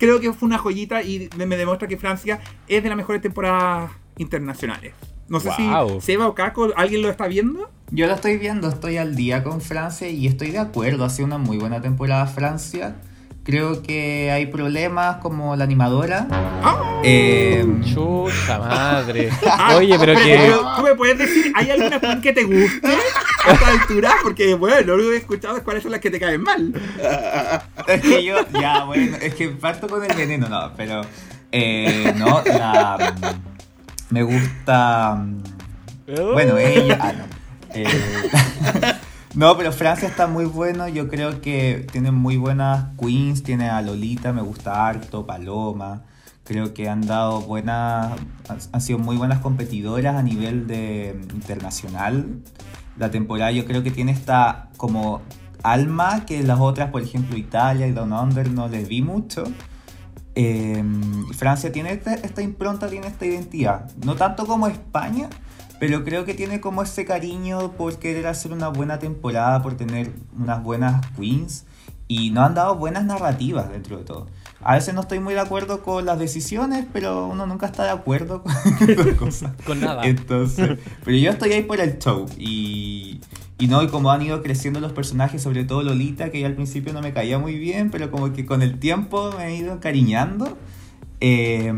[0.02, 3.92] creo que fue una joyita y me, demuestra que Francia es de las mejores temporadas
[4.18, 4.94] internacionales.
[5.28, 6.00] No sé Wow.
[6.00, 7.70] si Seba o Caco, ¿alguien lo está viendo?
[7.92, 11.26] Yo lo estoy viendo, estoy al día con Francia y estoy de acuerdo, ha sido
[11.26, 12.96] una muy buena temporada Francia.
[13.44, 16.28] Creo que hay problemas como la animadora.
[16.30, 17.00] ¡Ah!
[17.02, 19.30] Eh, Chucha madre.
[19.44, 20.52] Ah, Oye, pero que.
[20.76, 22.86] ¿Tú me puedes decir, ¿hay alguna Queen que te guste
[23.44, 24.14] a esta altura?
[24.22, 26.72] Porque, bueno, lo único que he escuchado es cuáles son las que te caen mal.
[27.88, 31.02] es que yo, ya, bueno, es que parto con el veneno, no, pero
[31.50, 33.14] eh, no, la,
[34.10, 35.20] me gusta,
[36.06, 37.24] bueno, ella, ah, no,
[37.74, 37.86] Eh,
[39.34, 43.80] no, pero Francia está muy bueno, yo creo que tiene muy buenas queens, tiene a
[43.80, 46.02] Lolita, me gusta harto, Paloma,
[46.44, 48.12] creo que han dado buenas,
[48.72, 52.40] han- sido muy buenas competidoras a nivel de mm, internacional.
[52.98, 55.22] La temporada yo creo que tiene esta como
[55.62, 59.44] alma que las otras, por ejemplo Italia y Down Under no les vi mucho.
[60.34, 60.82] Eh,
[61.36, 63.90] Francia tiene esta, esta impronta, tiene esta identidad.
[64.04, 65.28] No tanto como España,
[65.82, 70.12] pero creo que tiene como ese cariño por querer hacer una buena temporada, por tener
[70.38, 71.64] unas buenas queens.
[72.06, 74.28] Y no han dado buenas narrativas dentro de todo.
[74.60, 77.90] A veces no estoy muy de acuerdo con las decisiones, pero uno nunca está de
[77.90, 79.54] acuerdo con cosas.
[79.66, 80.04] Con nada.
[80.04, 83.20] Entonces, pero yo estoy ahí por el show y,
[83.58, 86.92] y no, y como han ido creciendo los personajes, sobre todo Lolita, que al principio
[86.92, 90.56] no me caía muy bien, pero como que con el tiempo me he ido encariñando.
[91.18, 91.74] Eh,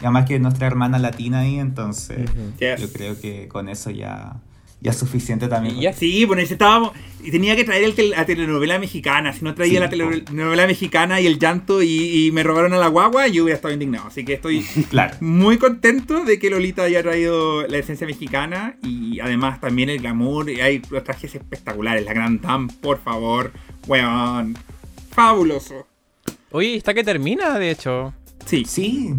[0.00, 2.28] y además que es nuestra hermana latina ahí, entonces
[2.60, 4.36] yo creo que con eso ya,
[4.80, 5.76] ya es suficiente también.
[5.78, 6.92] Y ya Sí, bueno, necesitábamos.
[7.24, 9.32] Y tenía que traer el tel- la telenovela mexicana.
[9.32, 12.76] Si no traía Sí, la telenovela mexicana y el llanto y, y me robaron a
[12.76, 14.06] la guagua, yo hubiera estado indignado.
[14.08, 15.16] Así que estoy Claro.
[15.20, 20.50] muy contento de que Lolita haya traído la esencia mexicana y además también el glamour.
[20.50, 22.04] Y hay los trajes espectaculares.
[22.04, 23.50] La Gran Dame, por favor.
[23.88, 24.56] Weón.
[25.10, 25.86] fabuloso.
[26.50, 28.12] Oye, está que termina, de hecho.
[28.44, 28.64] Sí.
[28.66, 29.14] Sí,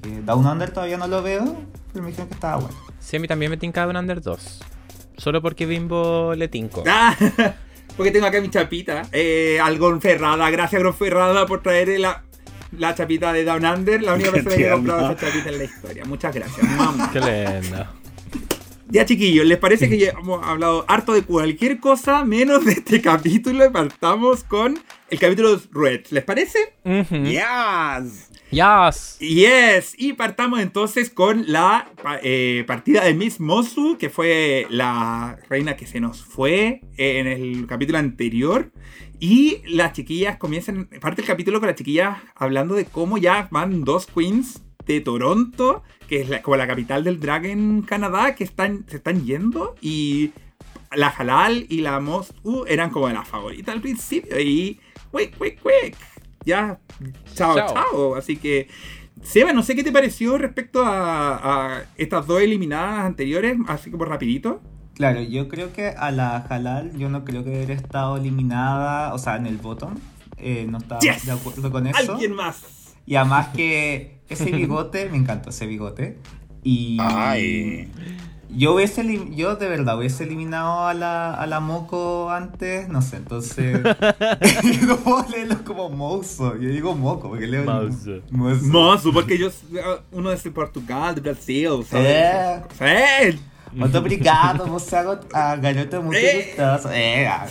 [0.00, 1.56] que Down Under todavía no lo veo,
[1.92, 2.76] pero me dijeron que estaba bueno.
[2.98, 4.60] Sí, a mí también me tinca un Under 2.
[5.16, 6.82] Solo porque Bimbo le tinco.
[6.86, 7.16] Ah,
[7.96, 9.02] porque tengo acá mi chapita.
[9.12, 10.48] Eh, al Gonferrada.
[10.50, 12.22] Gracias, Gonferrada, por traer la,
[12.78, 14.02] la chapita de Down Under.
[14.02, 16.04] La única Qué persona que ha comprado esa chapita en la historia.
[16.06, 17.10] Muchas gracias, mamá.
[17.12, 17.86] Qué lindo.
[18.92, 23.00] Ya, chiquillos, ¿les parece que ya hemos hablado harto de cualquier cosa menos de este
[23.00, 23.64] capítulo?
[23.64, 26.06] Y partamos con el capítulo de Red.
[26.10, 26.58] ¿Les parece?
[26.84, 27.24] Ujú.
[27.24, 28.29] Yes.
[28.50, 29.18] Yes.
[29.20, 31.88] Yes, y partamos entonces con la
[32.24, 37.66] eh, partida de Miss Mosu, que fue la reina que se nos fue en el
[37.68, 38.72] capítulo anterior.
[39.20, 43.84] Y las chiquillas comienzan, parte el capítulo con las chiquillas hablando de cómo ya van
[43.84, 48.84] dos queens de Toronto, que es como la capital del drag en Canadá, que están,
[48.88, 49.76] se están yendo.
[49.80, 50.32] Y
[50.90, 54.40] la Halal y la Mosu eran como las favoritas al principio.
[54.40, 54.80] Y,
[55.12, 56.09] quick, quick, quick.
[56.44, 56.78] Ya,
[57.34, 57.74] chao, Chao.
[57.74, 58.14] chao.
[58.16, 58.68] Así que,
[59.22, 64.04] Seba, no sé qué te pareció respecto a, a estas dos eliminadas anteriores, así como
[64.06, 64.62] rapidito.
[64.94, 69.18] Claro, yo creo que a la Halal, yo no creo que hubiera estado eliminada, o
[69.18, 69.94] sea, en el bottom.
[70.42, 71.26] eh, no estaba Yes.
[71.26, 72.12] de acuerdo con eso.
[72.12, 72.94] Alguien más.
[73.06, 76.16] Y además que ese bigote, me encantó ese bigote.
[76.62, 77.88] Y Ay.
[78.56, 83.16] Yo hubiese yo de verdad hubiese eliminado a la, a la Moco antes, no sé,
[83.16, 83.80] entonces
[84.86, 88.20] no puedo leerlo como mozo, yo digo moco porque leo Mozo.
[88.30, 88.64] mozo.
[88.66, 89.50] Mosu, porque yo,
[90.12, 92.62] uno es de Portugal, de Brasil, É.
[92.76, 93.34] ¿sabes?
[93.34, 93.40] Sí.
[93.72, 96.54] Muito obrigado, você é a garota muito Eh.
[96.56, 96.90] gostosa.
[96.92, 97.46] Eh, ah,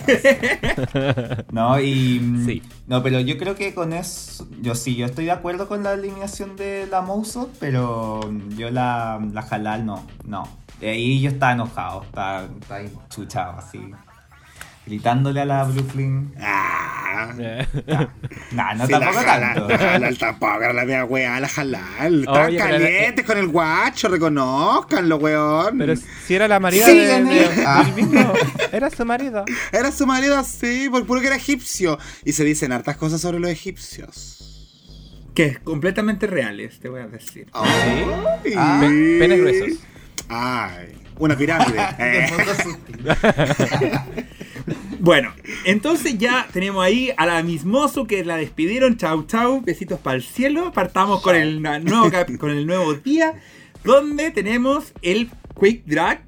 [1.50, 2.20] No, y.
[2.44, 2.62] Sí.
[2.86, 4.46] No, pero yo creo que con eso.
[4.60, 8.20] Yo sí, yo estoy de acuerdo con la eliminación de la Mouso, pero
[8.56, 10.04] yo la, la Halal no.
[10.26, 10.46] No.
[10.80, 13.80] Y ahí yo estaba enojado, estaba, estaba ahí chuchado así.
[14.86, 16.34] Gritándole a la Brooklyn.
[16.40, 16.96] Ah.
[18.52, 19.84] Nah, no Sí, tampoco la halal, tanto.
[19.84, 22.20] La halal tampoco era la mía weá, la halal.
[22.20, 25.76] Están Oye, pero la- calientes con el guacho, reconozcanlo, weón.
[25.78, 27.48] Pero si era la marida Sí, de, de- Daniel.
[27.66, 27.82] Ah.
[27.84, 28.32] del Bimbo.
[28.72, 29.44] Era su marido.
[29.72, 31.98] Era su marido así, por puro que era egipcio.
[32.24, 34.38] Y se dicen hartas cosas sobre los egipcios.
[35.34, 37.48] Que es completamente reales, te voy a decir.
[37.52, 38.04] Ay.
[38.56, 38.78] Ah.
[38.80, 39.78] Pe- penes gruesos.
[40.32, 41.80] Ay, una pirámide.
[41.98, 42.30] Eh.
[45.00, 45.32] Bueno,
[45.64, 48.98] entonces ya tenemos ahí a la mismoso que la despidieron.
[48.98, 49.62] Chau, chau.
[49.62, 50.72] Besitos para el cielo.
[50.72, 53.40] Partamos con el nuevo, con el nuevo día.
[53.82, 56.22] Donde tenemos el Quick Drag.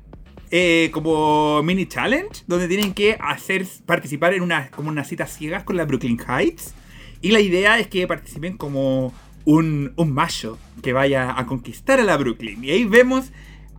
[0.51, 2.45] eh, como mini challenge.
[2.47, 6.73] Donde tienen que hacer participar en una, como unas citas ciegas con la Brooklyn Heights.
[7.21, 9.12] Y la idea es que participen como
[9.45, 12.65] un, un macho que vaya a conquistar a la Brooklyn.
[12.65, 13.33] Y ahí vemos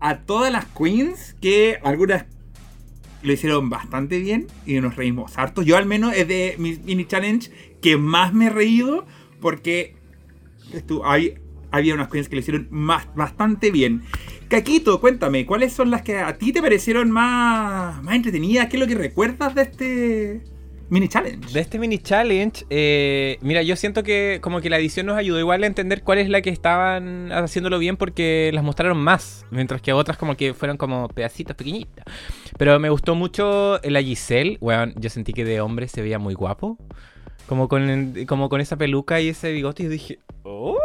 [0.04, 2.26] a todas las queens que algunas
[3.22, 5.62] lo hicieron bastante bien y nos reímos harto.
[5.62, 7.50] Yo al menos es de mi mini challenge
[7.82, 9.06] que más me he reído
[9.40, 9.96] porque
[11.06, 11.36] hay-
[11.72, 14.04] había unas queens que lo hicieron más, bastante bien.
[14.50, 18.68] Caquito, cuéntame, ¿cuáles son las que a ti te parecieron más, más entretenidas?
[18.68, 20.42] ¿Qué es lo que recuerdas de este
[20.94, 21.52] mini challenge?
[21.52, 25.40] De este mini challenge, eh, mira, yo siento que como que la edición nos ayudó
[25.40, 29.82] igual a entender cuál es la que estaban haciéndolo bien porque las mostraron más, mientras
[29.82, 32.06] que otras como que fueron como pedacitos pequeñitas.
[32.58, 36.36] Pero me gustó mucho la Giselle, weón, yo sentí que de hombre se veía muy
[36.36, 36.78] guapo,
[37.48, 40.78] como con, como con esa peluca y ese bigote y dije, ¡Uy!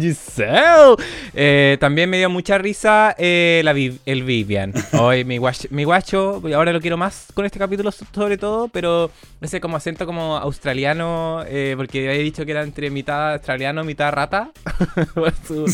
[0.00, 0.96] Giselle.
[1.34, 3.72] Eh, también me dio mucha risa eh, la
[4.06, 4.72] el Vivian.
[4.98, 8.68] Hoy mi guacho, mi guacho, ahora lo quiero más con este capítulo so- sobre todo,
[8.68, 9.10] pero
[9.40, 14.12] ese como acento como australiano, eh, porque había dicho que era entre mitad australiano, mitad
[14.12, 14.50] rata,
[15.14, 15.64] por, su-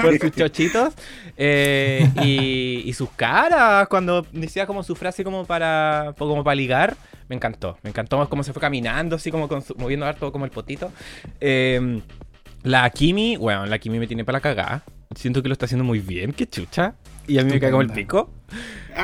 [0.00, 0.94] por sus chochitos.
[1.36, 6.96] Eh, y, y sus caras, cuando decía como su frase como para, como para ligar,
[7.28, 7.78] me encantó.
[7.82, 10.90] Me encantó cómo se fue caminando, así como con su- moviendo harto como el potito.
[11.40, 12.00] Eh,
[12.62, 14.84] la Kimi, bueno, la Kimi me tiene para la cagada.
[15.14, 16.94] Siento que lo está haciendo muy bien, qué chucha.
[17.26, 18.30] Y a mí me cagó el pico.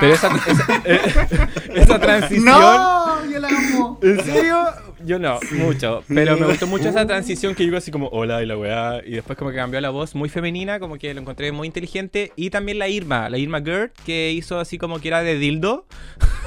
[0.00, 1.00] Pero esa, esa, eh,
[1.74, 2.44] esa transición.
[2.44, 3.30] ¡No!
[3.30, 3.98] Yo la amo.
[4.02, 4.64] ¿En serio?
[5.04, 6.02] Yo no, mucho.
[6.08, 9.00] Pero me gustó mucho esa transición que iba así como, hola, y la weá.
[9.04, 12.32] Y después como que cambió la voz muy femenina, como que lo encontré muy inteligente.
[12.36, 15.86] Y también la Irma, la Irma Gerd, que hizo así como que era de dildo.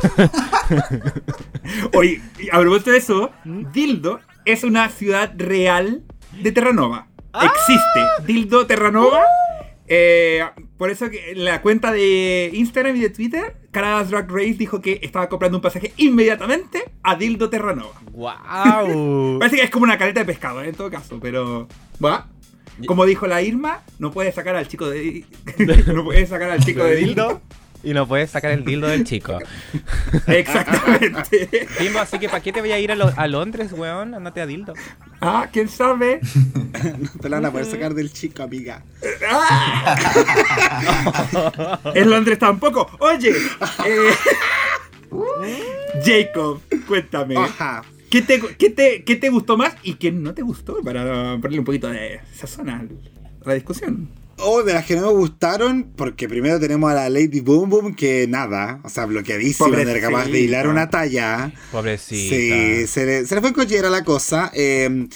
[1.93, 2.21] Oye,
[2.51, 7.07] a propósito de eso, Dildo es una ciudad real de Terranova.
[7.33, 9.23] Existe Dildo Terranova.
[9.87, 10.45] Eh,
[10.77, 14.81] por eso que en la cuenta de Instagram y de Twitter, Caradas Drag Race dijo
[14.81, 18.01] que estaba comprando un pasaje inmediatamente a Dildo Terranova.
[18.11, 19.37] ¡Wow!
[19.39, 21.67] Parece que es como una caleta de pescado, eh, en todo caso, pero.
[22.03, 22.27] ¿va?
[22.85, 25.25] Como dijo la Irma, no puede sacar al chico de.
[25.93, 27.41] no puede sacar al chico de Dildo.
[27.83, 29.39] Y no puedes sacar el dildo del chico.
[30.27, 31.67] Exactamente.
[31.79, 34.13] Bimbo, así que ¿para qué te voy a ir a, Lo- a Londres, weón?
[34.13, 34.73] Andate a dildo.
[35.19, 36.19] Ah, quién sabe.
[37.21, 38.83] Te la van a poder sacar del chico, amiga.
[41.93, 42.89] En Londres tampoco.
[42.99, 43.31] Oye,
[43.85, 44.11] eh,
[46.03, 47.35] Jacob, cuéntame.
[47.37, 47.83] Ajá.
[48.09, 50.81] ¿Qué te, qué, te, ¿Qué te gustó más y qué no te gustó?
[50.83, 52.83] Para ponerle un poquito de sazón a
[53.45, 54.09] la discusión.
[54.43, 57.95] Oh, de las que no me gustaron, porque primero tenemos a la Lady Boom Boom,
[57.95, 61.51] que nada, o sea, bloqueadísima, no era capaz de hilar una talla.
[61.71, 62.35] Pobrecita.
[62.35, 64.51] Sí, se le, se le fue en cochera la cosa.
[64.53, 65.07] Eh,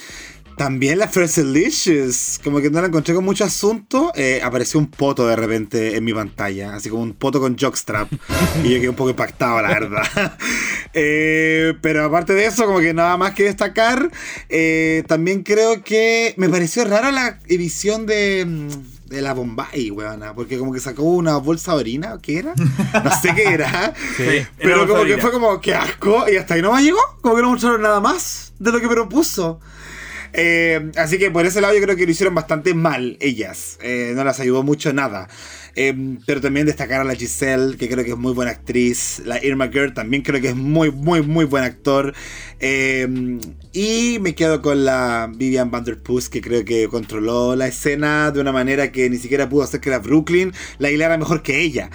[0.58, 4.12] también la First Delicious, como que no la encontré con mucho asunto.
[4.16, 8.10] eh, apareció un poto de repente en mi pantalla, así como un poto con jockstrap.
[8.64, 10.38] y yo quedé un poco impactado, la verdad.
[10.98, 14.10] Eh, pero aparte de eso, como que nada más que destacar.
[14.48, 18.48] eh, también creo que me pareció rara la edición de.
[19.06, 22.54] De la Bombay, weona, porque como que sacó una bolsa de orina, ¿qué era?
[22.56, 23.94] No sé qué era.
[24.18, 27.00] Sí, Pero era como que fue como, qué asco, y hasta ahí no me llegó,
[27.22, 29.60] como que no mostraron nada más de lo que propuso.
[30.34, 34.14] Eh, así que por ese lado yo creo que lo hicieron bastante mal ellas, Eh,
[34.16, 35.30] no las ayudó mucho nada.
[35.76, 39.44] Eh, pero también destacar a la Giselle, que creo que es muy buena actriz, la
[39.44, 42.14] Irma Gerd también creo que es muy, muy, muy buen actor.
[42.60, 43.40] Eh,
[43.74, 48.54] y me quedo con la Vivian Vanderpuss, que creo que controló la escena de una
[48.54, 51.90] manera que ni siquiera pudo hacer que la Brooklyn la hilara mejor que ella.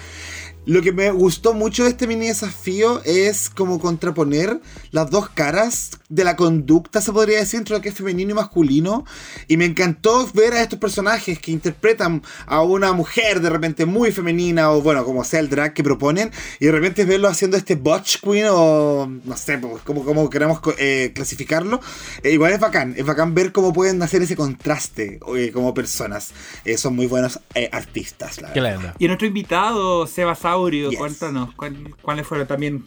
[0.65, 5.91] Lo que me gustó mucho de este mini desafío es como contraponer las dos caras
[6.07, 9.05] de la conducta, se podría decir, entre lo que es femenino y masculino.
[9.47, 14.11] Y me encantó ver a estos personajes que interpretan a una mujer de repente muy
[14.11, 17.75] femenina, o bueno, como sea el drag que proponen, y de repente verlo haciendo este
[17.75, 21.81] butch queen, o no sé, como, como queramos eh, clasificarlo.
[22.21, 26.33] Eh, igual es bacán, es bacán ver cómo pueden hacer ese contraste eh, como personas.
[26.65, 28.95] Eh, son muy buenos eh, artistas, la Qué verdad.
[28.99, 30.05] Y nuestro invitado,
[30.51, 30.99] Sebasaurio, Yes.
[30.99, 32.83] cuéntanos, ¿cuál- ¿cuáles fueron también?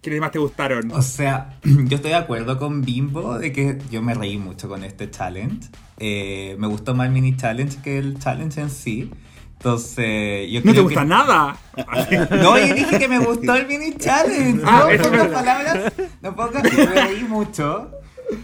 [0.00, 0.90] ¿Quiénes más te gustaron?
[0.92, 4.84] O sea, yo estoy de acuerdo con Bimbo de que yo me reí mucho con
[4.84, 5.68] este challenge.
[5.98, 9.10] Eh, me gustó más el mini challenge que el challenge en sí.
[9.58, 11.06] Entonces, yo No te gusta que...
[11.06, 11.56] nada.
[12.30, 14.62] No, yo dije que me gustó el mini challenge.
[14.64, 15.92] Ah, no, es pocas palabras.
[16.22, 17.90] No pocas, me reí mucho.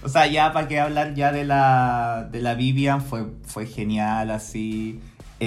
[0.03, 4.31] O sea, ya para qué hablar ya de la, de la Vivian, fue, fue genial
[4.33, 4.99] así.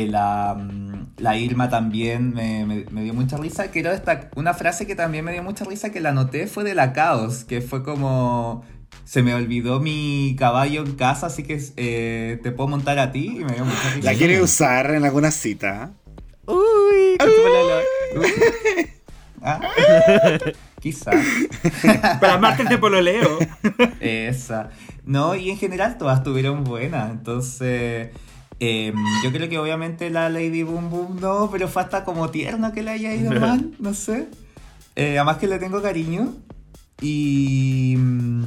[0.04, 3.68] Eh, la, mm, la Irma también me, me- me dio mucha risa.
[3.72, 6.76] Quiero destacar una frase que también me dio mucha risa que la noté fue de
[6.76, 8.64] la Caos, que fue como...
[9.04, 13.38] Se me olvidó mi caballo en casa, así que eh, te puedo montar a ti
[13.40, 14.12] y me dio mucha risa.
[14.12, 15.92] ¿La quiere usar en alguna cita?
[16.46, 17.82] Uy, con su pololo.
[19.42, 19.62] Ah,
[20.82, 21.12] Quizá.
[22.22, 23.38] Para martes de pololeo.
[24.00, 24.70] Esa.
[25.06, 27.12] No, y en general todas tuvieron buenas.
[27.12, 28.10] Entonces,
[28.60, 32.72] em, yo creo que obviamente la Lady Boom Boom no, pero fue hasta como tierno
[32.74, 34.28] que le haya ido mal, no sé.
[34.96, 36.34] Eh, además que le tengo cariño.
[37.02, 37.96] Y.
[37.98, 38.43] mm,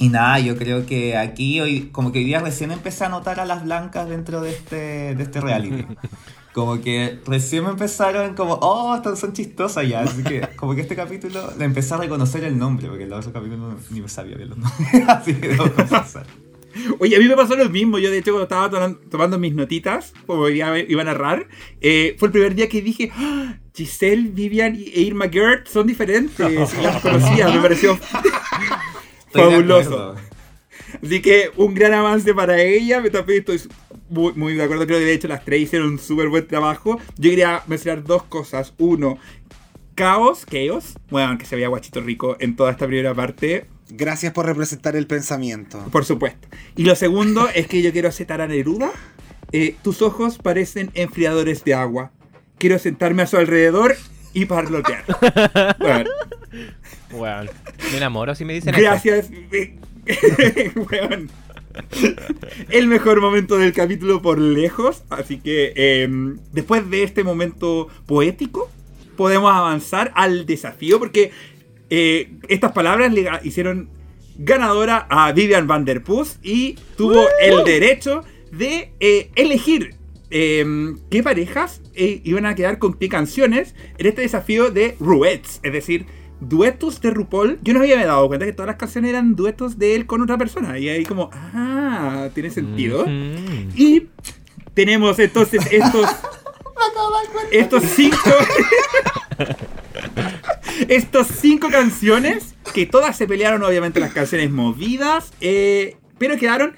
[0.00, 3.40] Y nada, yo creo que aquí hoy, como que hoy día recién empecé a notar
[3.40, 5.84] a las blancas dentro de este, de este reality.
[6.54, 10.00] Como que recién me empezaron como, oh, son chistosas ya.
[10.00, 13.58] Así que como que este capítulo le empecé a reconocer el nombre, porque otros capítulos
[13.74, 14.88] no- ni me sabía bien los nombres.
[15.08, 16.26] Así que debo confesar.
[16.98, 17.98] Oye, a mí me pasó lo mismo.
[17.98, 21.48] Yo, de hecho, cuando estaba toman- tomando mis notitas, como iba, iba a narrar,
[21.80, 26.38] eh, fue el primer día que dije: "Ah, Giselle, Vivian e Irma Gerd son diferentes.
[26.50, 27.98] Y las conocía, me pareció
[29.32, 30.14] fabuloso.
[31.02, 33.00] Así que un gran avance para ella.
[33.00, 33.60] Me también estoy
[34.08, 34.86] muy, muy de acuerdo.
[34.86, 36.98] Creo que de hecho las tres hicieron un súper buen trabajo.
[37.18, 38.72] Yo quería mencionar dos cosas.
[38.78, 39.18] Uno,
[39.94, 40.94] Caos, Chaos.
[41.10, 43.66] Bueno, que se veía guachito rico en toda esta primera parte.
[43.90, 45.82] Gracias por representar el pensamiento.
[45.90, 46.48] Por supuesto.
[46.76, 48.90] Y lo segundo es que yo quiero citar a Neruda.
[49.52, 52.10] Eh, tus ojos parecen enfriadores de agua.
[52.58, 53.96] Quiero sentarme a su alrededor
[54.34, 55.04] y parlotear.
[57.10, 57.50] Bueno.
[57.90, 58.82] Me enamoro si me dicen eso.
[58.82, 59.30] gracias.
[60.76, 61.30] Weón.
[62.68, 65.04] El mejor momento del capítulo por lejos.
[65.08, 66.08] Así que eh,
[66.52, 68.70] después de este momento poético,
[69.16, 70.98] podemos avanzar al desafío.
[70.98, 71.30] Porque
[71.90, 73.88] eh, estas palabras le hicieron
[74.38, 78.22] ganadora a Vivian Van Der Puss y tuvo el derecho
[78.52, 79.96] de eh, elegir
[80.30, 85.60] eh, qué parejas eh, iban a quedar con qué canciones en este desafío de Ruets,
[85.62, 86.06] es decir,
[86.40, 87.58] duetos de RuPaul.
[87.62, 90.38] Yo no había dado cuenta que todas las canciones eran duetos de él con otra
[90.38, 93.06] persona y ahí como, ah, tiene sentido.
[93.74, 94.08] Y
[94.74, 96.08] tenemos entonces estos.
[97.50, 98.16] estos cinco.
[100.88, 102.54] estos cinco canciones.
[102.74, 105.32] Que todas se pelearon, obviamente, las canciones movidas.
[105.40, 106.74] eh, pero quedaron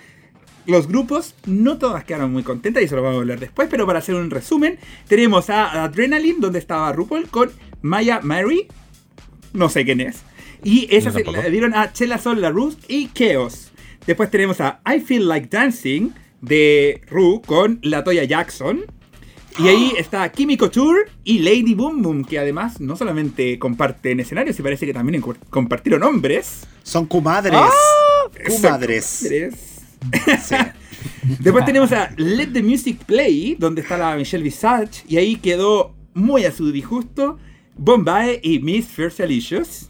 [0.67, 3.87] los grupos, no todas quedaron muy contentas y eso lo vamos a hablar después, pero
[3.87, 7.51] para hacer un resumen, tenemos a Adrenaline, donde estaba RuPaul, con
[7.81, 8.69] Maya Mary,
[9.53, 10.21] no sé quién es,
[10.63, 11.43] y esa Yo se tampoco.
[11.43, 13.73] la dieron a Chela Sol LaRue y Chaos.
[14.07, 16.11] Después tenemos a I Feel Like Dancing
[16.43, 18.85] de Ru con Latoya Jackson.
[19.59, 24.57] Y ahí está Kimi Couture y Lady Boom Boom, que además no solamente comparten escenarios,
[24.57, 26.67] se parece que también compartieron hombres.
[26.83, 29.05] Son comadres.
[29.05, 29.49] Sí.
[31.41, 35.95] Después tenemos a Let the Music Play, donde está la Michelle Visage, y ahí quedó
[36.15, 37.39] muy a su disgusto
[37.77, 39.89] Bombay y Miss Fersalicious.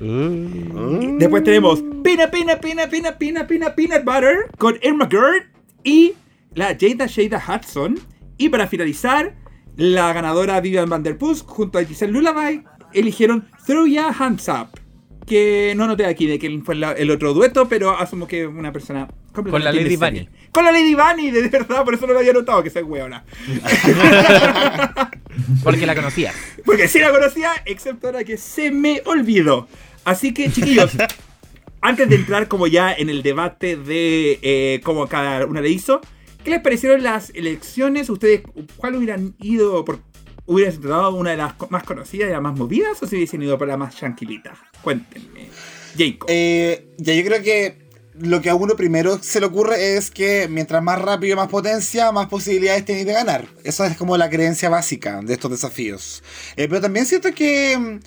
[0.00, 1.16] Uh.
[1.18, 5.44] Después tenemos Pina Pina Pina Pina Pina Pina Peanut Butter con Irma Gerd
[5.84, 6.14] y
[6.54, 7.98] la Jada Shada Hudson.
[8.38, 9.34] Y para finalizar,
[9.76, 14.68] la ganadora Vivian Van Der Pusk junto a Giselle Lullaby eligieron Throw Ya Hands Up.
[15.26, 18.72] Que no noté aquí de quién fue la- el otro dueto, pero asumo que una
[18.72, 19.96] persona completamente Con la Lady.
[20.20, 20.28] Bunny.
[20.52, 23.24] Con la Lady Bunny, de verdad, por eso no lo había notado que soy hueona.
[25.62, 26.32] Porque la conocía.
[26.64, 29.68] Porque sí la conocía, excepto ahora que se me olvidó.
[30.04, 30.92] Así que, chiquillos,
[31.80, 36.00] antes de entrar como ya en el debate de eh, cómo cada una le hizo,
[36.46, 38.08] ¿qué les parecieron las elecciones?
[38.08, 38.42] ¿Ustedes
[38.76, 39.98] cuál hubieran ido por...
[40.46, 43.58] ¿Hubieran intentado una de las más conocidas y las más movidas o si hubiesen ido
[43.58, 44.56] por la más tranquilita?
[44.80, 45.48] Cuéntenme.
[45.98, 46.28] Jacob.
[46.28, 47.88] Eh, ya yo creo que
[48.20, 51.48] lo que a uno primero se le ocurre es que mientras más rápido y más
[51.48, 53.48] potencia, más posibilidades tenéis de ganar.
[53.64, 56.22] Esa es como la creencia básica de estos desafíos.
[56.54, 57.98] Eh, pero también siento que mm,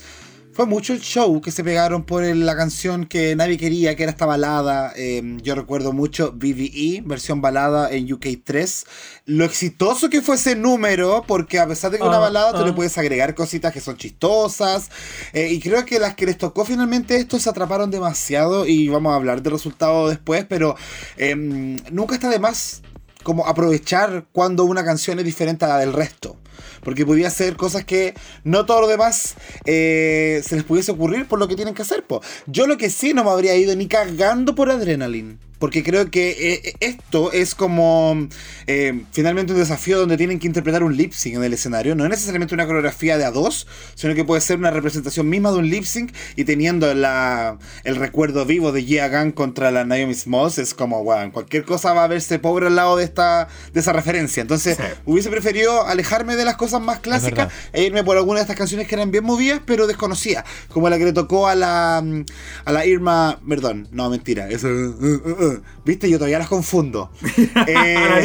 [0.60, 4.04] fue mucho el show que se pegaron por el- la canción que nadie quería, que
[4.04, 4.92] era esta balada.
[4.98, 8.86] Eh, yo recuerdo mucho BBE, versión balada en UK3.
[9.26, 12.52] Lo exitoso que fue ese número, porque a pesar de que es una Ah, balada,
[12.52, 12.66] tú ah.
[12.66, 14.90] le puedes agregar cositas que son chistosas.
[15.32, 18.66] eh, y creo que las que les tocó finalmente esto se atraparon demasiado.
[18.68, 20.76] Y vamos a hablar del resultado después, pero
[21.16, 22.82] em, nunca está de más
[23.24, 26.36] como aprovechar cuando una canción es diferente a la del resto.
[26.84, 28.14] Porque podía ser cosas que
[28.44, 32.04] no todo lo demás eh, se les pudiese ocurrir por lo que tienen que hacer.
[32.04, 32.22] po.
[32.48, 35.38] Yo lo que sí no me habría ido ni cagando por Adrenaline.
[35.60, 38.30] Porque creo que eh, esto es como
[38.66, 41.96] eh, finalmente un desafío donde tienen que interpretar un lip sync en el escenario.
[41.96, 45.52] No es necesariamente una coreografía de a dos, sino que puede ser una representación misma
[45.52, 49.84] de un lip sync y teniendo la, el recuerdo vivo de Gia Gunn contra la
[49.84, 50.60] Naomi Smalls.
[50.60, 53.92] Es como, bueno, cualquier cosa va a verse pobre al lado de, esta, de esa
[53.92, 54.40] referencia.
[54.40, 54.84] Entonces, Sí.
[55.06, 58.88] hubiese preferido alejarme de las cosas más clásicas e irme por alguna de estas canciones
[58.88, 60.44] que eran bien movidas, pero desconocidas.
[60.70, 62.26] Como la que le tocó a la, mm,
[62.66, 63.40] a la Irma.
[63.48, 64.48] Perdón, no, mentira.
[64.50, 65.62] Eso, uh, uh, uh.
[65.84, 67.12] Viste, yo todavía las confundo.
[67.68, 68.20] Eh, a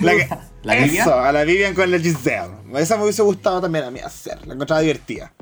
[0.00, 0.28] la que-
[0.62, 2.50] ¿La eso, a la Vivian con la Giselle.
[2.76, 4.46] Esa me hubiese gustado también a mí hacer.
[4.46, 5.32] La encontraba divertida.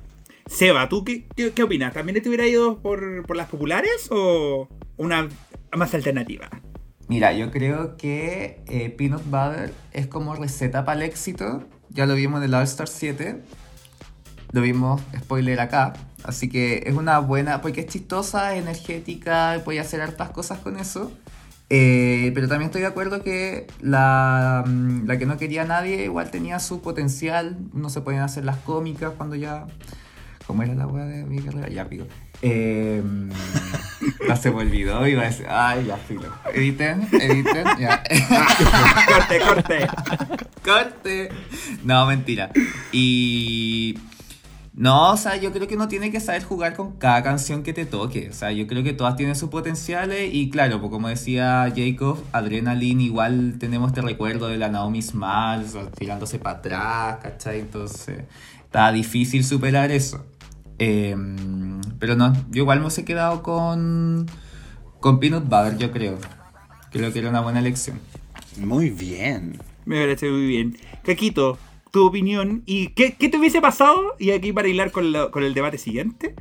[0.47, 1.95] Seba, ¿tú qué, qué, qué opinas?
[1.95, 5.29] ¿También te hubiera ido por, por las populares o una
[5.73, 6.51] más alternativa?
[7.09, 11.65] Mira, yo creo que eh, Peanut Butter es como receta para el éxito.
[11.95, 13.43] Ya lo vimos en el All Star 7.
[14.53, 15.93] Lo vimos, spoiler acá.
[16.25, 20.79] Así que es una buena, porque es chistosa, es energética, puede hacer hartas cosas con
[20.79, 21.13] eso.
[21.69, 26.31] Eh, pero también estoy de acuerdo que la, mm, la que no quería nadie igual
[26.31, 27.59] tenía su potencial.
[27.73, 29.67] No se podían hacer las cómicas cuando ya...
[30.47, 31.69] ¿Cómo era la weá de mi carrera?
[31.69, 32.05] Ya, pico.
[32.45, 33.01] Eh,
[34.41, 36.29] se me olvidó, iba a decir, ay, ya, filo.
[36.53, 38.03] Editen, editen, ya.
[39.07, 39.89] corte, corte.
[40.65, 41.29] Corte.
[41.85, 42.51] No, mentira.
[42.91, 43.99] Y.
[44.75, 47.75] No, o sea, yo creo que uno tiene que saber jugar con cada canción que
[47.75, 48.31] te toque.
[48.31, 50.31] O sea, yo creo que todas tienen sus potenciales.
[50.33, 55.77] Y claro, pues como decía Jacob, Adrenaline, igual tenemos este recuerdo de la Naomi Smalls
[55.97, 57.61] tirándose para atrás, ¿cachai?
[57.61, 58.25] Entonces,
[58.65, 60.25] está difícil superar eso.
[60.85, 61.17] Eh,
[62.01, 64.27] pero no, yo igual me hubiese quedado con.
[65.01, 66.19] Con Peanut Butter, yo creo.
[66.91, 67.99] Creo que era una buena elección.
[68.59, 69.59] Muy bien.
[69.85, 70.77] Me parece muy bien.
[71.05, 71.59] Caquito,
[71.91, 72.63] tu opinión.
[72.67, 74.01] ¿Y qué, qué te hubiese pasado?
[74.19, 76.35] Y aquí para hilar con, lo- con el debate siguiente.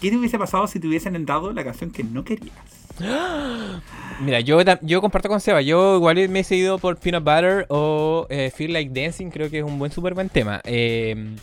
[0.00, 2.54] ¿Qué te hubiese pasado si te hubiesen dado la canción que no querías?
[4.20, 5.60] Mira, yo, yo comparto con Seba.
[5.62, 9.30] Yo igual me he seguido por Peanut Butter o eh, Feel Like Dancing.
[9.30, 10.60] Creo que es un buen, súper buen tema.
[10.64, 11.34] Eh,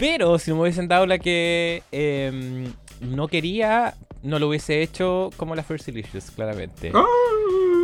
[0.00, 2.66] pero si me hubiesen dado la que eh,
[3.00, 6.90] no quería, no lo hubiese hecho como la First Delicious, claramente.
[6.94, 7.04] ¡Ah!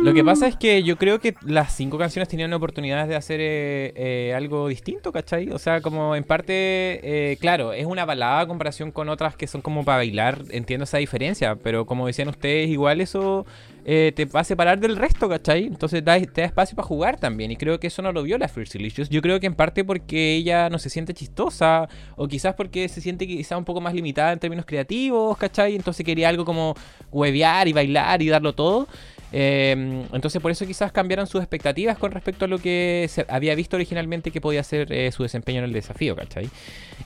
[0.03, 3.39] Lo que pasa es que yo creo que las cinco canciones tenían oportunidades de hacer
[3.41, 5.49] eh, eh, algo distinto, ¿cachai?
[5.49, 9.47] O sea, como en parte, eh, claro, es una balada a comparación con otras que
[9.47, 13.45] son como para bailar, entiendo esa diferencia, pero como decían ustedes, igual eso
[13.85, 15.63] te va a separar del resto, ¿cachai?
[15.63, 18.49] Entonces te da espacio para jugar también, y creo que eso no lo vio la
[18.49, 19.07] First Delicious.
[19.07, 21.87] Yo creo que en parte porque ella no se siente chistosa,
[22.17, 25.75] o quizás porque se siente quizá un poco más limitada en términos creativos, ¿cachai?
[25.77, 26.75] Entonces quería algo como
[27.13, 28.89] huevear y bailar y darlo todo.
[29.33, 33.55] Eh, entonces por eso quizás cambiaron sus expectativas con respecto a lo que se había
[33.55, 36.49] visto originalmente que podía ser eh, su desempeño en el desafío, ¿cachai?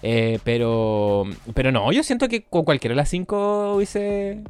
[0.04, 4.42] Eh, pero, pero no, yo siento que con cualquiera de las cinco hubiese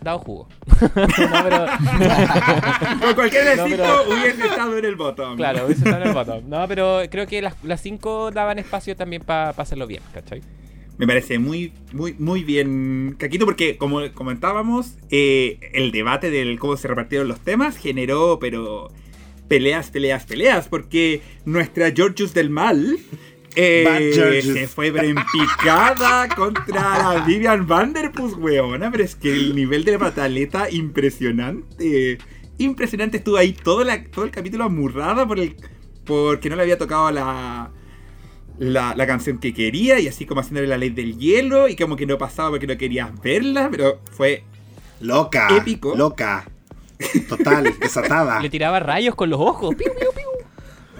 [0.00, 0.48] dado jugo.
[0.80, 1.66] no, pero,
[3.02, 5.36] Con cualquier de No, cinco pero- hubiese estado en el botón.
[5.36, 6.48] claro, hubiese estado en el bottom.
[6.48, 10.40] No, pero creo que las, las cinco daban espacio también para hacerlo bien, ¿cachai?
[11.00, 16.76] Me parece muy, muy, muy bien, Caquito, porque como comentábamos, eh, el debate del cómo
[16.76, 18.92] se repartieron los temas generó, pero
[19.48, 22.98] peleas, peleas, peleas, porque nuestra Georgius del Mal
[23.56, 24.12] eh,
[24.54, 29.92] se fue en picada contra la Vivian Vanderpuss, weona, pero es que el nivel de
[29.92, 32.18] la pataleta impresionante.
[32.58, 35.56] Impresionante, estuvo ahí todo, la- todo el capítulo amurrada por el,
[36.04, 37.72] porque no le había tocado la,
[38.60, 41.96] la, la canción que quería y así como haciéndole la ley del hielo y como
[41.96, 44.44] que no pasaba porque no querías verla, pero fue
[45.00, 45.48] Loca.
[45.56, 45.96] Épico.
[45.96, 46.46] Loca.
[47.28, 48.38] Total, desatada.
[48.42, 49.74] Le tiraba rayos con los ojos.
[49.74, 50.29] Piu, piu, piu.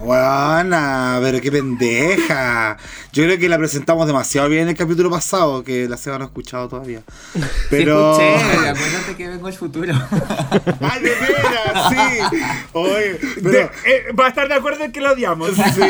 [0.01, 2.77] Buena, pero qué pendeja.
[3.13, 6.25] Yo creo que la presentamos demasiado bien en el capítulo pasado, que la Seba no
[6.25, 7.03] ha escuchado todavía.
[7.71, 8.17] Pero.
[8.17, 9.93] Sí, escuché, acuérdate que vengo el futuro.
[10.81, 11.89] ¡Ay, de veras!
[11.91, 12.37] Sí.
[12.73, 13.51] Oye, pero.
[13.51, 15.51] De- eh, va a estar de acuerdo en que lo odiamos.
[15.51, 15.81] Sí,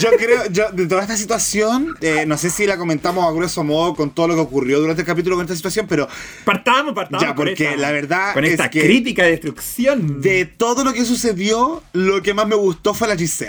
[0.00, 3.64] yo creo, yo, de toda esta situación, eh, no sé si la comentamos a grueso
[3.64, 6.08] modo con todo lo que ocurrió durante el capítulo con esta situación, pero
[6.44, 7.22] Partamos, partamos.
[7.22, 10.20] Ya, con porque esta- la verdad Con es esta que- crítica de destrucción.
[10.20, 13.45] de todo lo que sucedió, lo que más me gustó fue la Giselle.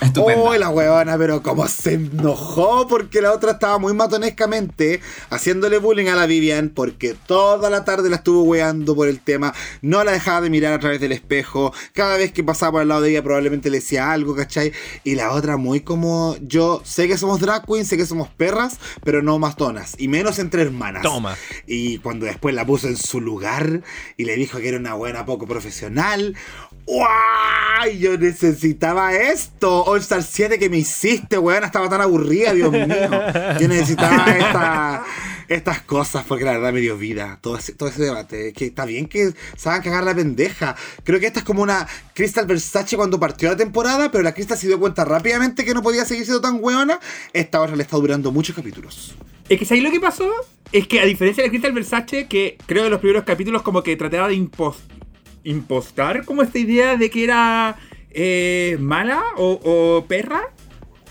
[0.00, 0.42] Estupenda.
[0.42, 5.00] Oh, la huevona, pero como se enojó porque la otra estaba muy matonescamente
[5.30, 9.54] haciéndole bullying a la Vivian porque toda la tarde la estuvo weando por el tema,
[9.82, 12.88] no la dejaba de mirar a través del espejo, cada vez que pasaba por al
[12.88, 14.72] lado de ella probablemente le decía algo, ¿cachai?
[15.04, 18.78] Y la otra muy como, yo sé que somos drag queens, sé que somos perras,
[19.02, 21.02] pero no mastonas, y menos entre hermanas.
[21.02, 21.36] Toma.
[21.66, 23.82] Y cuando después la puso en su lugar
[24.16, 26.36] y le dijo que era una buena poco profesional.
[26.86, 27.98] ¡Guay!
[27.98, 29.84] Yo necesitaba esto.
[29.84, 31.64] All Star 7 que me hiciste, weón.
[31.64, 32.86] Estaba tan aburrida, Dios mío.
[33.60, 35.04] Yo necesitaba esta-
[35.48, 37.38] estas cosas porque la verdad me dio vida.
[37.40, 38.52] Todo ese, todo ese debate.
[38.52, 39.32] Que está bien que
[39.64, 40.76] hagan cagar la pendeja.
[41.04, 44.56] Creo que esta es como una Crystal Versace cuando partió la temporada, pero la Crystal
[44.56, 46.98] se dio cuenta rápidamente que no podía seguir siendo tan weona.
[47.32, 49.14] Esta otra le está durando muchos capítulos.
[49.48, 50.28] Es que ¿sabéis lo que pasó?
[50.72, 53.96] Es que a diferencia de Crystal Versace, que creo que los primeros capítulos como que
[53.96, 54.76] trataba de impos-
[55.46, 57.76] impostar como esta idea de que era
[58.10, 60.42] eh, mala o, o perra.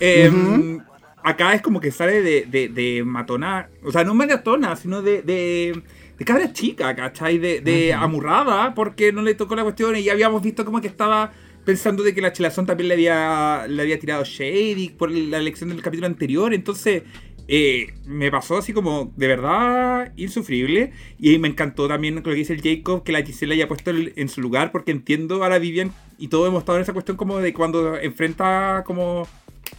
[0.00, 0.82] eh, Ujú.
[1.22, 5.22] Acá es como que sale de, de, de matona, o sea, no matona, sino de,
[5.22, 5.82] de,
[6.16, 7.38] de cabra chica, ¿cachai?
[7.38, 10.86] De, de amurrada, porque no le tocó la cuestión y ya habíamos visto como que
[10.86, 11.32] estaba
[11.64, 15.70] pensando de que la chelazón también le había, le había tirado shady por la elección
[15.70, 17.02] del capítulo anterior, entonces
[17.48, 22.52] eh, me pasó así como de verdad insufrible y me encantó también lo que dice
[22.52, 25.92] el Jacob que la Gisela haya puesto en su lugar porque entiendo a la Vivian
[26.18, 29.28] y todos hemos estado en esa cuestión como de cuando enfrenta como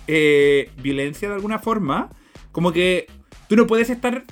[0.08, 2.10] eh, violencia de alguna forma
[2.54, 3.08] como que
[3.50, 4.24] tú no puedes estar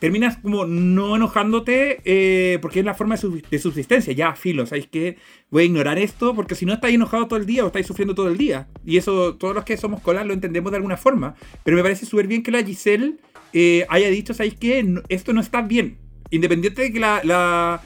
[0.00, 4.12] terminas como no enojándote eh, porque es la forma de, sub- de subsistencia.
[4.12, 5.16] Ya, filo, ¿sabéis qué?
[5.50, 8.14] Voy a ignorar esto porque si no estáis enojado todo el día o estáis sufriendo
[8.14, 8.68] todo el día.
[8.84, 11.34] Y eso, todos los que somos colas lo entendemos de alguna forma.
[11.64, 13.14] Pero me parece súper bien que la Giselle
[13.52, 14.54] eh, haya dicho, ¿sabéis?
[14.84, 15.98] No- esto no está bien.
[16.30, 17.82] Independiente de que la, la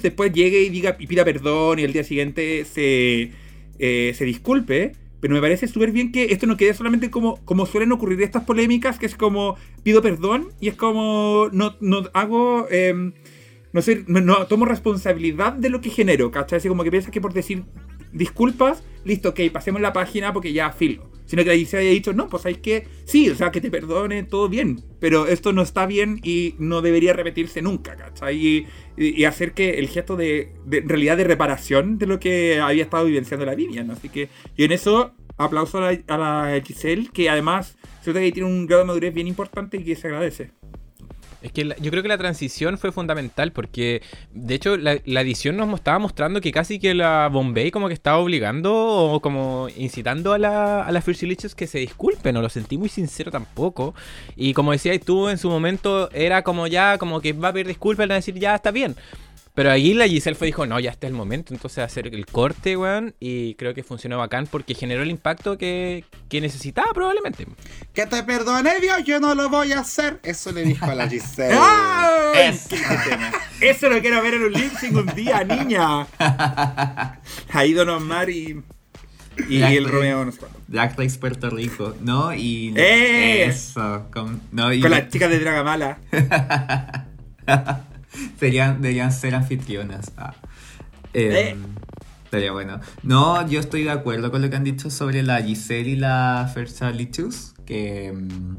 [0.00, 3.32] después llegue y diga y pida perdón y el día siguiente se,
[3.78, 4.92] eh, se disculpe.
[5.24, 8.44] Pero me parece súper bien que esto no quede solamente como, como suelen ocurrir estas
[8.44, 13.14] polémicas, que es como pido perdón y es como no, no hago, em,
[13.72, 16.58] no sé, no tomo responsabilidad de lo que genero, ¿cachai?
[16.58, 17.64] Así como que piensas que por decir
[18.12, 21.10] disculpas, listo, ok, pasemos la página porque ya filo.
[21.26, 23.70] Sino que ahí se haya dicho, no, pues sabéis que sí, o sea, que te
[23.70, 28.36] perdone, todo bien, pero esto no está bien y no debería repetirse nunca, ¿cachai?
[28.46, 28.66] Y,
[28.96, 33.06] y- hacer que el gesto de, de- realidad de reparación de lo que había estado
[33.06, 33.94] vivenciando la Vivian, ¿no?
[33.94, 38.32] Así que, y en eso, aplauso a la, a la Giselle, que además se que
[38.32, 40.50] tiene un grado de madurez bien importante y que se agradece.
[41.44, 44.00] Es que la- yo creo que la transición fue fundamental porque,
[44.32, 48.16] de hecho, la, edición nos estaba mostrando que casi que la Bombay como que estaba
[48.16, 51.22] obligando o como incitando a la, a las First
[51.54, 53.94] que se disculpen, no lo sentí muy sincero tampoco.
[54.36, 57.66] Y como decías tú, en su momento era como ya, como que va a pedir
[57.66, 58.96] disculpas, van a decir ya está bien.
[59.54, 62.76] Pero ahí la Giselle fue dijo, no, ya está el momento, entonces hacer el corte,
[62.76, 67.46] weón, y creo que funcionó bacán porque generó el impacto que, que necesitaba probablemente.
[67.92, 70.18] Que te perdone Dios, yo no lo voy a hacer.
[70.24, 71.54] Eso le dijo a la Giselle.
[71.60, 72.58] ¡Ay!
[73.60, 76.04] Eso lo quiero ver en un lip sync un día, niña.
[77.52, 78.60] Ahí Don Omar y,
[79.48, 80.40] y La el Romeo, no sé.
[80.66, 82.34] Black Takes Puerto Rico, ¿no?
[82.34, 83.44] Y ¡Eh!
[83.44, 85.98] eso, con, no, y Con las chicas de Dragamala.
[88.38, 90.12] Serían, deberían ser anfitrionas.
[90.16, 90.34] Ah.
[91.12, 91.54] Eh.
[91.54, 91.56] Eh,
[92.24, 92.80] Estaría bueno.
[93.04, 96.50] No, yo estoy de acuerdo con lo que han dicho sobre la Giselle y la
[96.52, 97.54] Versalitus.
[97.64, 98.56] Que mm,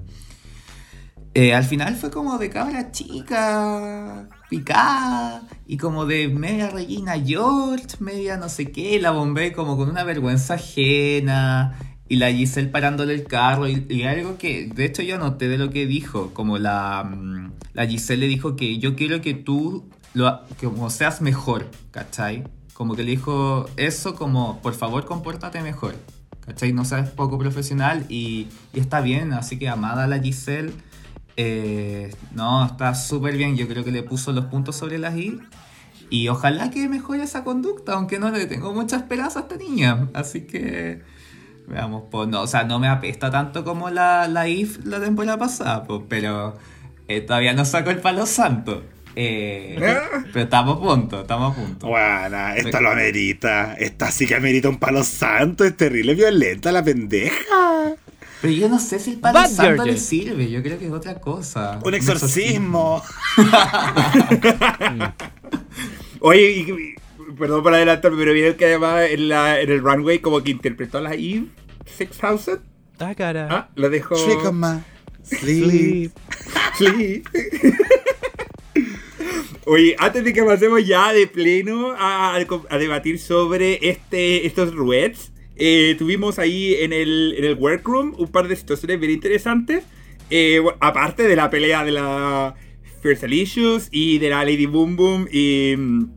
[1.33, 7.97] eh, al final fue como de cabra chica, picada, y como de media Regina George,
[7.99, 13.13] media no sé qué, la Bombay como con una vergüenza ajena, y la Giselle parándole
[13.13, 17.03] el carro, y, algo que de hecho yo noté de lo que dijo, como la,
[17.03, 21.69] mm, la Giselle le dijo que yo quiero que tú lo, que como seas mejor,
[21.91, 22.43] ¿cachai?
[22.73, 25.95] Como que le dijo eso como, por favor, compórtate mejor.
[26.41, 26.73] ¿Cachai?
[26.73, 30.71] No seas poco profesional y, y está bien, así que amada la Giselle.
[31.37, 33.57] eh, no, está súper bien.
[33.57, 35.39] Yo creo que le puso los puntos sobre las i.
[36.09, 40.07] Y ojalá que mejore esa conducta, aunque no le tengo mucha esperanza a esta niña.
[40.13, 41.01] Así que,
[41.67, 45.37] veamos, pues no, o sea, no me apesta tanto como la, la IF la temporada
[45.37, 46.55] pasada, pues, pero
[47.07, 48.83] eh, todavía no saco el palo santo.
[49.17, 49.77] Eh,
[50.33, 51.87] pero estamos a punto, estamos a punto.
[51.87, 53.73] Bueno, esta lo amerita.
[53.75, 55.63] Esta sí que amerita un palo santo.
[55.63, 57.95] Es terrible violenta la pendeja.
[58.41, 60.91] Pero yo no sé si el palo Bad santo le sirve, yo creo que es
[60.91, 61.79] otra cosa.
[61.83, 63.01] Un exorcismo.
[66.19, 66.95] Oye, y, y-
[67.37, 70.97] perdón por adelantarme, pero vieron que además en, la, en el runway como que interpretó
[70.99, 71.45] a la Eve
[71.85, 72.59] 6000.
[72.97, 73.47] Tácara.
[73.51, 74.15] Ah, lo dejó.
[74.15, 74.79] Trick on my
[75.23, 76.11] sleeve.
[76.11, 76.11] Sleep.
[76.77, 77.23] Sí.
[79.65, 85.31] Oye, antes de que pasemos ya de pleno a, a- debatir sobre este, estos ruets,
[85.55, 89.83] eh, tuvimos ahí en el, en el workroom un par de situaciones bien interesantes.
[90.29, 92.53] Eh, bueno, aparte de la pelea de la
[93.01, 96.09] First Alicious y de la Lady Boom Boom y mm,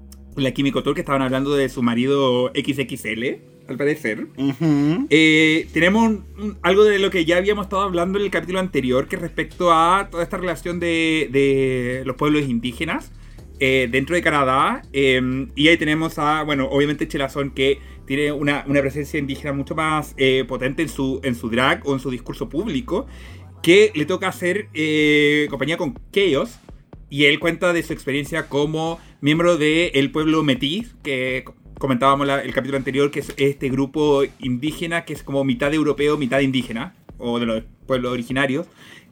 [0.43, 4.26] la Kimiko Tour que estaban hablando de su marido XXL, al parecer.
[4.36, 5.07] Ujú.
[5.11, 8.61] Eh, tenemos un- un- algo de lo que ya habíamos estado hablando en el capítulo
[8.61, 13.12] anterior, que respecto a toda esta relación de, de los pueblos indígenas
[13.61, 14.82] eh, dentro de Canadá.
[14.93, 15.20] eh,
[15.55, 20.14] y ahí tenemos a, bueno, obviamente Chelazón, que tiene una, una presencia indígena mucho más
[20.16, 23.07] eh, potente en su, en su drag o en su discurso público,
[23.62, 26.59] que le toca hacer eh, compañía con Chaos.
[27.11, 31.44] Y él cuenta de su experiencia como miembro del pueblo Métis, que
[31.78, 36.16] comentábamos la- el capítulo anterior, que es este grupo indígena que es como mitad europeo,
[36.16, 38.66] mitad indígena, o de los pueblos originarios,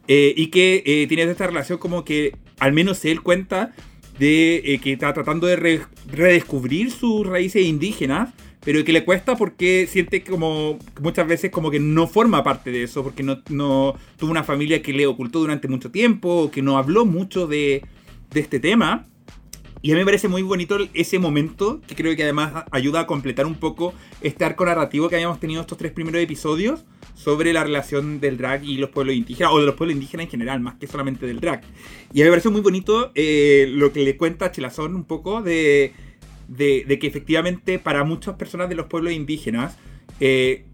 [0.07, 3.73] eh, y que eh, tiene esta relación como que al menos él cuenta
[4.19, 8.33] de eh, que está tratando de re- redescubrir sus raíces indígenas,
[8.63, 12.83] pero que le cuesta porque siente como muchas veces como que no forma parte de
[12.83, 16.77] eso, porque no, no tuvo una familia que le ocultó durante mucho tiempo, que no
[16.77, 17.83] habló mucho de,
[18.31, 19.05] de este tema.
[19.81, 23.07] Y a mí me parece muy bonito ese momento, que creo que además ayuda a
[23.07, 27.63] completar un poco este arco narrativo que habíamos tenido estos tres primeros episodios sobre la
[27.63, 30.75] relación del drag y los pueblos indígenas, o de los pueblos indígenas en general, más
[30.75, 31.61] que solamente del drag.
[32.13, 35.41] Y a mí me parece muy bonito eh, lo que le cuenta Chelazón un poco
[35.41, 35.93] de,
[36.47, 39.77] de, que efectivamente para muchas personas de los pueblos indígenas
[40.19, 40.65] eh,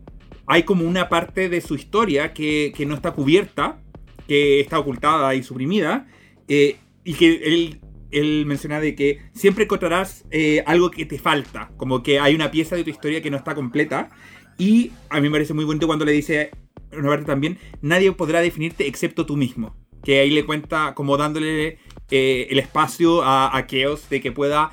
[0.46, 3.80] hay como una parte de su historia que, que no está cubierta,
[4.28, 6.08] que está ocultada y suprimida,
[6.48, 7.80] eh, y que él,
[8.14, 12.52] él menciona de que siempre encontrarás eh, algo que te falta, como que hay una
[12.52, 14.10] pieza de tu historia que no está completa,
[14.58, 16.52] y a mí me parece muy bonito cuando le dice,
[16.92, 21.80] una parte también, nadie podrá definirte excepto tú mismo, que ahí le cuenta como dándole
[22.12, 24.72] eh, el espacio a, a Chaos de que pueda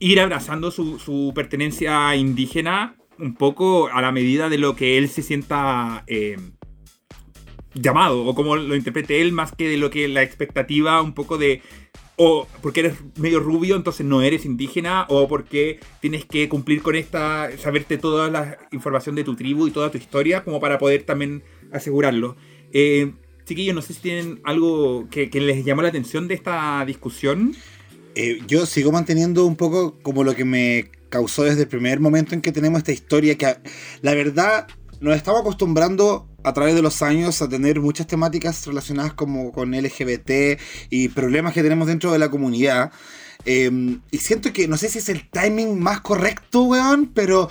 [0.00, 5.22] ir abrazando su, pertenencia indígena un poco a la medida de lo que él se
[5.22, 6.38] sienta eh,
[7.74, 11.36] llamado o como lo interprete él más que de lo que la expectativa un poco
[11.36, 11.60] de
[12.22, 16.94] o porque eres medio rubio entonces no eres indígena o porque tienes que cumplir con
[16.94, 21.04] esta saberte toda la información de tu tribu y toda tu historia como para poder
[21.04, 21.42] también
[21.72, 22.36] asegurarlo.
[22.74, 23.14] Eh,
[23.46, 27.54] chiquillos no sé si tienen algo que, les llamó la atención de esta discusión.
[28.14, 32.34] Eh, yo sigo manteniendo un poco como lo que me causó desde el primer momento
[32.34, 33.56] en que tenemos esta historia, que
[34.02, 34.66] la verdad
[35.00, 39.72] nos estamos acostumbrando a través de los años a tener muchas temáticas relacionadas como con
[39.72, 42.92] LGBT y problemas que tenemos dentro de la comunidad.
[43.46, 47.48] Eh, y siento que no sé si es el timing más correcto, weón, pero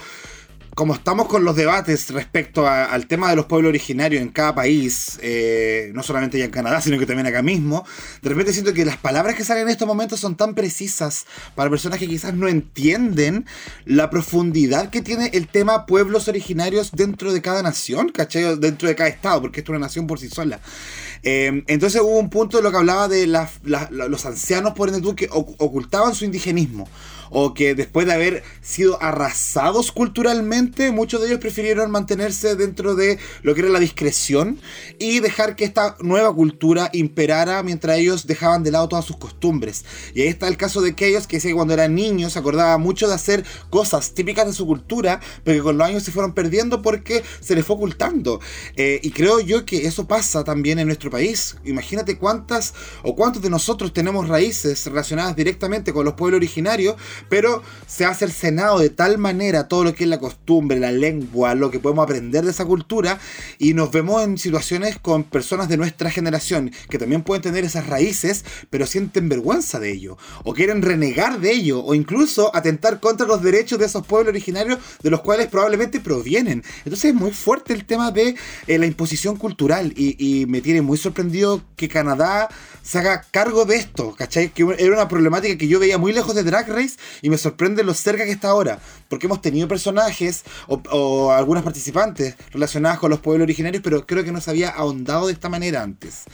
[0.79, 4.55] como estamos con los debates respecto a- al tema de los pueblos originarios en cada
[4.55, 7.85] país, eh, no solamente ya en Canadá, sino que también acá mismo,
[8.21, 11.69] de repente siento que las palabras que salen en estos momentos son tan precisas para
[11.69, 13.45] personas que quizás no entienden
[13.83, 18.57] la profundidad que tiene el tema pueblos originarios dentro de cada nación, ¿cachai?
[18.57, 20.61] Dentro de cada estado, porque esto es una nación por sí sola.
[21.23, 24.89] Eh, entonces hubo un punto de lo que hablaba de la- la- los ancianos, por
[25.01, 26.87] tú, que oc- ocultaban su indigenismo.
[27.31, 33.19] O que después de haber sido arrasados culturalmente muchos de ellos prefirieron mantenerse dentro de
[33.41, 34.59] lo que era la discreción
[34.99, 39.85] y dejar que esta nueva cultura imperara mientras ellos dejaban de lado todas sus costumbres.
[40.13, 43.07] Y ahí está el caso de aquellos que que cuando eran niños se acordaba mucho
[43.07, 46.81] de hacer cosas típicas de su cultura, pero que con los años se fueron perdiendo
[46.81, 48.39] porque se les fue ocultando.
[48.75, 51.55] Eh, y creo yo que eso pasa también en nuestro país.
[51.63, 52.73] Imagínate cuántas
[53.03, 56.95] o cuántos de nosotros tenemos raíces relacionadas directamente con los pueblos originarios,
[57.27, 61.55] pero se ha cercenado de tal manera todo lo que es la costumbre, la lengua,
[61.55, 63.19] lo que podemos aprender de esa cultura,
[63.57, 67.87] y nos vemos en situaciones con personas de nuestra generación que también pueden tener esas
[67.87, 73.27] raíces, pero sienten vergüenza de ello, o quieren renegar de ello, o incluso atentar contra
[73.27, 76.63] los derechos de esos pueblos originarios de los cuales probablemente provienen.
[76.85, 78.35] Entonces es muy fuerte el tema de
[78.67, 82.49] eh, la imposición cultural, y, y me tiene muy sorprendido que Canadá
[82.81, 84.49] se haga cargo de esto, ¿cachai?
[84.49, 87.83] Que era una problemática que yo veía muy lejos de Drag Race y me sorprende
[87.83, 93.19] lo cerca que está ahora, porque hemos tenido personajes o, algunas participantes relacionadas con los
[93.19, 96.25] pueblos originarios, pero creo que no se había ahondado de esta manera antes.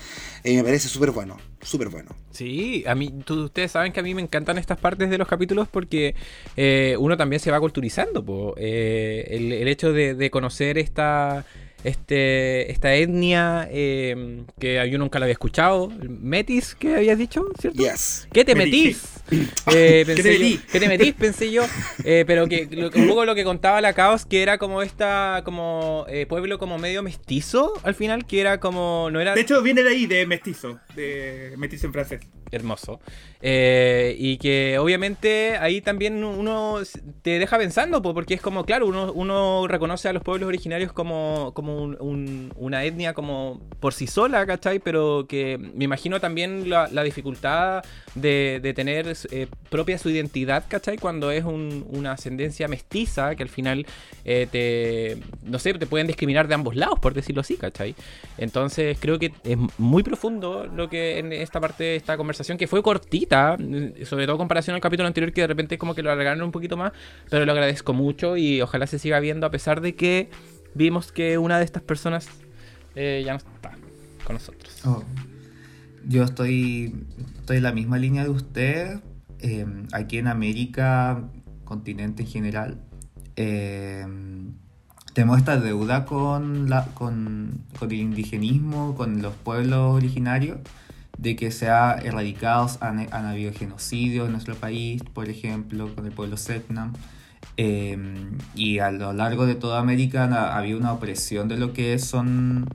[0.43, 2.11] Y me parece súper bueno, súper bueno.
[2.31, 5.27] Sí, a mí, tú- ustedes saben que a mí me encantan estas partes de los
[5.27, 6.15] capítulos porque
[6.55, 8.53] eh, uno también se va culturizando.
[8.57, 11.45] Eh, el, hecho de conocer esta,
[11.85, 17.45] este, esta etnia eh, que yo nunca la había escuchado, el metis que habías dicho,
[17.59, 17.81] ¿cierto?
[17.81, 18.27] Yes.
[18.33, 19.11] ¿Qué te Metís?
[19.73, 20.61] Eh, pensé ¿Qué te yo- metís?
[20.71, 21.13] ¿Qué te metís?
[21.15, 21.63] Pensé yo.
[22.03, 25.41] Eh, pero que lo- un poco lo que contaba la Caos, que era como esta,
[25.43, 29.63] como eh, pueblo como medio mestizo al final, que era como, no era De hecho,
[29.63, 30.79] viene de ahí, de mestizo.
[30.95, 32.21] De mestizo en francés.
[32.51, 32.99] hermoso.
[33.41, 36.79] Eh, y que obviamente ahí también uno
[37.23, 40.91] te deja pensando, po, porque es como, claro, uno, uno reconoce a los pueblos originarios
[40.93, 44.79] como, como un- un- una etnia como por sí sola, ¿cachai?
[44.79, 47.83] Pero que me imagino también la, dificultad
[48.15, 50.97] de, tener eh, propia su identidad, ¿cachai?
[50.97, 53.85] Cuando es un- una ascendencia mestiza, que al final
[54.23, 57.93] eh, te, no sé, te pueden discriminar de ambos lados, por decirlo así, ¿cachai?
[58.37, 62.67] Entonces creo que es muy profundo lo que en esta parte de esta conversación, que
[62.67, 66.01] fue cortita, mm, sobre todo en comparación al capítulo anterior, que de repente como que
[66.03, 66.91] lo alargaron un poquito más,
[67.29, 70.29] pero lo agradezco mucho y ojalá se siga viendo a pesar de que
[70.75, 72.27] vimos que una de estas personas
[72.93, 73.71] eh, ya no está
[74.23, 74.85] con nosotros.
[74.85, 75.03] Oh.
[76.07, 76.93] Yo estoy,
[77.39, 78.99] estoy en la misma línea de usted.
[79.39, 81.23] eh, aquí en América,
[81.63, 82.79] continente en general,
[83.35, 84.05] eh,
[85.13, 90.59] tenemos esta deuda con, la, con, con el indigenismo, con los pueblos originarios,
[91.17, 96.05] de que se ha erradicado, han, han habido genocidios en nuestro país, por ejemplo, con
[96.05, 96.93] el pueblo Setnam.
[97.57, 97.97] Eh,
[98.55, 102.67] y a lo largo de toda América ha, había una opresión de lo que son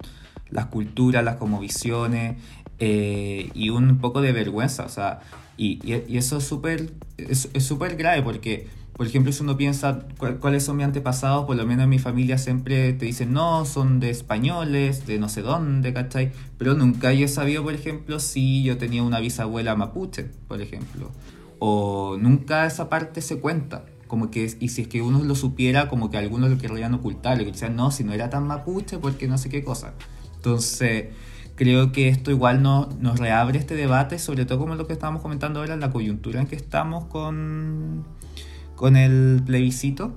[0.51, 2.37] las culturas, las cosmovisiones
[2.79, 4.85] eh, y un poco de vergüenza.
[4.85, 5.21] O sea,
[5.57, 7.69] y, y- y eso es súper es, es
[7.99, 11.85] grave porque, por ejemplo, si uno piensa cu- cuáles son mis antepasados, por lo menos
[11.85, 16.33] en mi familia siempre te dicen, no, son de españoles, de no sé dónde, ¿cachai?
[16.59, 21.11] Pero nunca yo he sabido, por ejemplo, si yo tenía una bisabuela mapuche, por ejemplo.
[21.59, 23.85] O nunca esa parte se cuenta.
[24.11, 27.39] Como que, y si es que uno lo supiera, como que algunos lo querrían ocultar,
[27.39, 29.95] le decían, no, si no era tan mapuche, porque no sé qué cosa.
[30.35, 31.11] Entonces,
[31.55, 35.23] creo que esto igual no, nos reabre este debate, sobre todo como lo que estábamos
[35.23, 38.05] comentando ahora, la coyuntura en que estamos con,
[38.75, 40.13] con el plebiscito,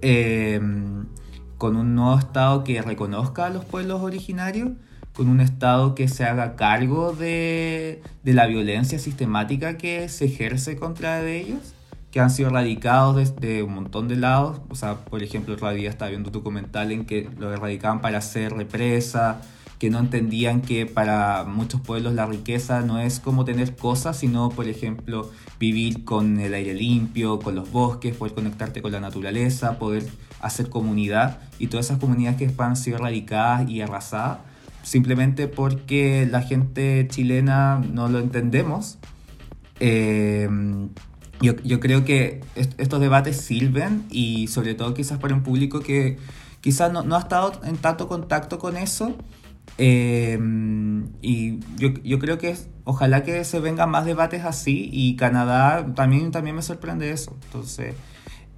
[0.00, 0.58] eh,
[1.58, 4.70] con un nuevo Estado que reconozca a los pueblos originarios,
[5.12, 10.76] con un Estado que se haga cargo de, de la violencia sistemática que se ejerce
[10.76, 11.74] contra de ellos,
[12.10, 14.60] que han sido erradicados desde un montón de lados.
[14.70, 18.18] O sea, por ejemplo, otro día estaba viendo un documental en que lo erradicaban para
[18.18, 19.40] hacer represa,
[19.78, 24.48] que no entendían que para muchos pueblos la riqueza no es como tener cosas, sino,
[24.48, 25.30] por ejemplo,
[25.60, 30.04] vivir con el aire limpio, con los bosques, poder conectarte con la naturaleza, poder
[30.40, 31.40] hacer comunidad.
[31.58, 34.38] Y todas esas comunidades que han sido erradicadas y arrasadas,
[34.82, 38.98] simplemente porque la gente chilena no lo entendemos.
[39.78, 40.48] Eh,
[41.40, 45.80] yo, yo creo que est- estos debates sirven y sobre todo quizás para un público
[45.80, 46.18] que
[46.60, 49.16] quizás no, no ha estado en tanto contacto con eso.
[49.76, 50.38] Eh,
[51.22, 56.30] y yo, yo creo que ojalá que se vengan más debates así y Canadá también,
[56.30, 57.36] también me sorprende eso.
[57.44, 57.94] Entonces,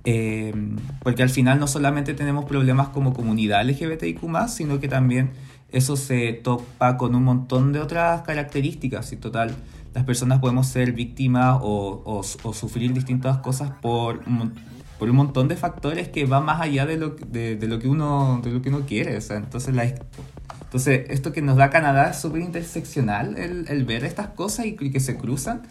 [0.05, 0.55] eh,
[1.03, 5.31] porque al final no solamente tenemos problemas como comunidad LGBTIQ, sino que también
[5.73, 9.13] eso se topa con un montón de otras características.
[9.13, 9.55] Y total,
[9.95, 14.53] las personas podemos ser víctimas o, o- sufrir distintas cosas por un,
[14.99, 18.41] por un montón de factores que van más allá de lo, de lo que uno
[18.43, 19.17] de lo que uno quiere.
[19.17, 23.85] O sea, entonces, la, entonces esto que nos da Canadá es súper interseccional, el, el
[23.85, 25.63] ver estas cosas y que se cruzan.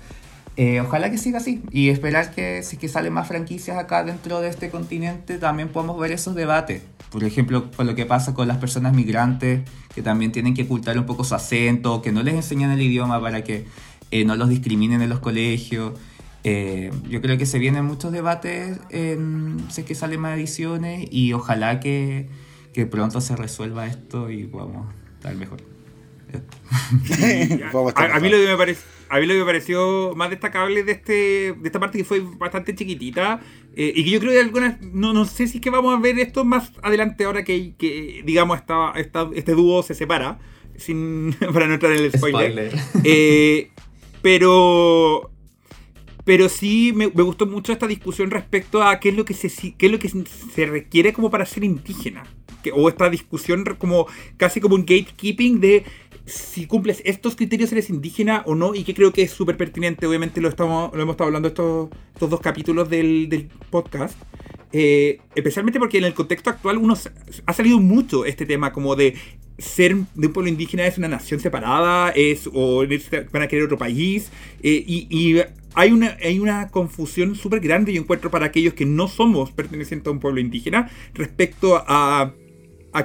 [0.57, 4.41] Eh, ojalá que siga así y esperar que si que salen más franquicias acá dentro
[4.41, 6.81] de este continente también podamos ver esos debates.
[7.11, 9.61] Por ejemplo, con lo que pasa con las personas migrantes
[9.95, 13.21] que también tienen que ocultar un poco su acento, que no les enseñan el idioma
[13.21, 13.67] para que
[14.11, 15.93] eh, no los discriminen en los colegios.
[16.43, 21.33] Eh, yo creo que se vienen muchos debates, en, sé que salen más ediciones y
[21.33, 22.29] ojalá que,
[22.73, 24.49] que pronto se resuelva esto y
[25.17, 25.59] estar mejor.
[27.09, 28.39] Estar a, a mí mejor.
[28.39, 31.11] lo que me parece a mí lo que me pareció más destacable de este
[31.53, 33.39] de esta parte que fue bastante chiquitita
[33.75, 35.99] eh, y que yo creo que algunas no, no sé si es que vamos a
[35.99, 40.37] ver esto más adelante ahora que, que digamos esta, esta- este dúo se separa
[40.77, 42.71] sin para no entrar en el spoiler,
[43.03, 43.71] Eh,
[44.21, 45.31] pero
[46.25, 49.87] pero sí me, gustó mucho esta discusión respecto a qué es lo que se qué
[49.87, 52.23] es lo que se requiere como para ser indígena.
[52.73, 54.05] O esta discusión como
[54.37, 55.85] casi como un gatekeeping de
[56.25, 60.05] si cumples estos criterios eres indígena o no y que creo que es súper pertinente.
[60.05, 64.15] Obviamente lo estamos lo hemos estado hablando estos, estos dos capítulos del, del podcast.
[64.71, 66.95] Eh, especialmente porque en el contexto actual uno
[67.45, 69.15] ha salido mucho este tema como de
[69.59, 72.83] ser de un pueblo indígena es una nación separada es o
[73.31, 74.31] van a querer otro país
[74.63, 75.37] eh, y,
[75.75, 80.07] hay una, hay una confusión súper grande yo encuentro para aquellos que no somos pertenecientes
[80.07, 82.33] a un pueblo indígena respecto a,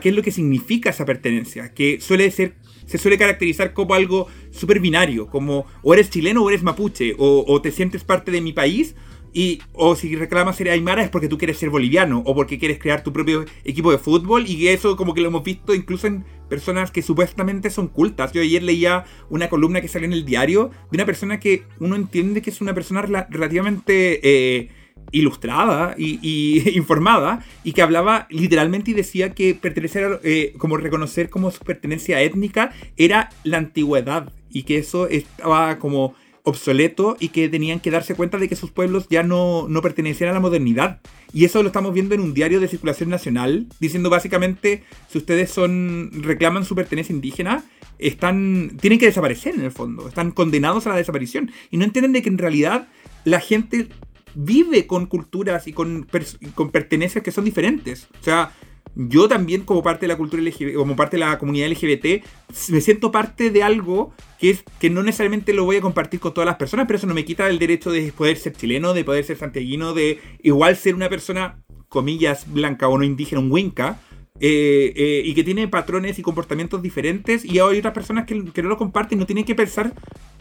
[0.00, 2.54] qué es lo que significa esa pertenencia que suele ser
[2.86, 7.44] se suele caracterizar como algo súper binario como o eres chileno o eres mapuche o,
[7.46, 8.94] o te sientes parte de mi país
[9.34, 12.78] y, o si reclamas ser Aymara es porque tú quieres ser boliviano o porque quieres
[12.78, 16.24] crear tu propio equipo de fútbol y eso como que lo hemos visto incluso en
[16.54, 18.32] personas que supuestamente son cultas.
[18.32, 21.94] Yo ayer leía una columna que salió en el diario de una persona que uno
[21.96, 24.68] entiende que es una persona rela- relativamente eh,
[25.12, 30.76] ilustrada y, y informada y que hablaba literalmente y decía que pertenecer, a- eh, como
[30.76, 37.30] reconocer como su pertenencia étnica era la antigüedad y que eso estaba como obsoleto y
[37.30, 40.40] que tenían que darse cuenta de que sus pueblos ya no, no pertenecían a la
[40.40, 41.00] modernidad.
[41.32, 45.50] Y eso lo estamos viendo en un diario de circulación nacional, diciendo básicamente, si ustedes
[45.50, 47.64] son reclaman su pertenencia indígena,
[47.98, 51.50] están tienen que desaparecer en el fondo, están condenados a la desaparición.
[51.70, 52.88] Y no entienden de que en realidad
[53.24, 53.88] la gente
[54.34, 56.06] vive con culturas y con,
[56.54, 58.08] con pertenencias que son diferentes.
[58.20, 58.52] O sea,
[58.96, 62.24] yo también como parte de la cultura LGBT, como parte de la comunidad LGBT,
[62.68, 66.32] me siento parte de algo que es que no necesariamente lo voy a compartir con
[66.32, 69.04] todas las personas, pero eso no me quita el derecho de poder ser chileno, de
[69.04, 73.98] poder ser santiaguino, de igual ser una persona, comillas, blanca o no indígena, un winca,
[74.40, 78.62] eh, eh, y que tiene patrones y comportamientos diferentes, y hay otras personas que, que
[78.62, 79.92] no lo comparten, no tienen que pensar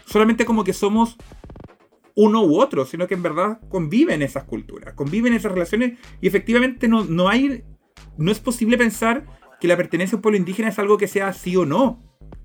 [0.05, 1.15] solamente como que somos
[2.15, 6.87] uno u otro, sino que en verdad conviven esas culturas, conviven esas relaciones, y efectivamente
[6.87, 7.63] no, no hay
[8.17, 9.25] no es posible pensar
[9.59, 11.99] que la pertenencia a un pueblo indígena es algo que sea sí o no,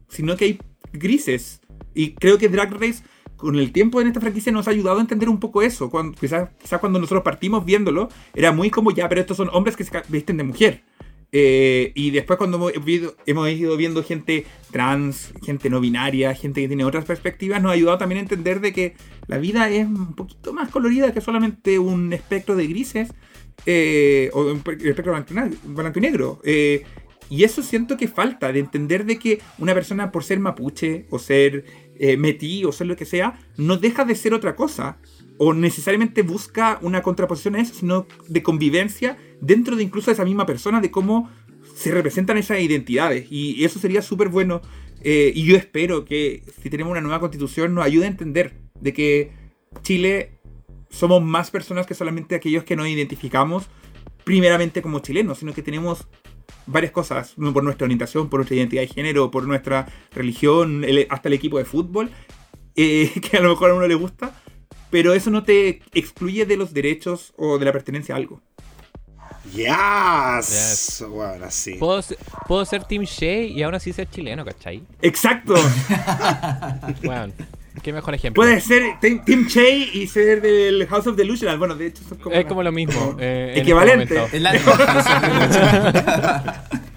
[0.09, 0.61] sino que hay
[0.93, 1.61] grises.
[1.95, 3.03] Y creo que Drag Race,
[3.37, 5.91] con el tiempo en esta franquicia, nos ha ayudado a entender un poco eso.
[5.91, 6.51] Cuando, quizás,
[6.81, 10.37] cuando nosotros partimos viéndolo, era muy como ya, pero estos son hombres que se visten
[10.37, 10.85] de mujer.
[11.31, 12.71] Eh, y después cuando
[13.27, 17.75] hemos ido viendo gente trans, gente no binaria, gente que tiene otras perspectivas, nos ha
[17.75, 18.97] ayudado también a entender de que
[19.27, 23.12] la vida es un poquito más colorida que solamente un espectro de grises
[23.66, 26.40] eh, o pe- espectro blanco y negro.
[26.44, 26.84] Eh,
[27.30, 31.18] y eso siento que falta, de entender de que una persona por ser mapuche o
[31.18, 31.64] ser
[31.96, 34.98] eh, metí o ser lo que sea, no deja de ser otra cosa.
[35.36, 40.46] O necesariamente busca una contraposición a eso, sino de convivencia dentro de incluso esa misma
[40.46, 41.30] persona, de cómo
[41.76, 43.26] se representan esas identidades.
[43.30, 44.62] Y eso sería súper bueno.
[45.04, 49.30] y yo espero que si tenemos una nueva constitución nos ayude a entender de que
[49.82, 50.38] Chile
[50.99, 53.66] somos más personas que solamente aquellos que nos identificamos
[54.24, 56.07] primeramente como chilenos, sino que tenemos
[56.66, 61.28] varias cosas, por nuestra orientación, por nuestra identidad de género, por nuestra religión, el- hasta
[61.28, 62.11] el equipo de fútbol,
[62.76, 64.32] eh, que a lo mejor a uno le gusta,
[64.90, 68.40] pero eso no te excluye de los derechos o de la pertenencia a algo.
[69.55, 70.49] Yes.
[70.51, 71.05] Yes.
[71.09, 71.74] Bueno, así.
[71.74, 74.82] Puedo, ser- puedo ser Team Shea y aún así ser chileno, ¿cachai?
[75.01, 75.55] Exacto,
[77.03, 77.32] Bueno,
[77.81, 78.43] qué mejor ejemplo.
[78.43, 82.18] puedes ser Tim Tim Che y ser del House of Delusional, bueno, de hecho son
[82.18, 82.35] como...
[82.37, 83.16] es como lo mismo.
[83.18, 84.22] eh, en este Equivalente.
[84.33, 84.53] Es la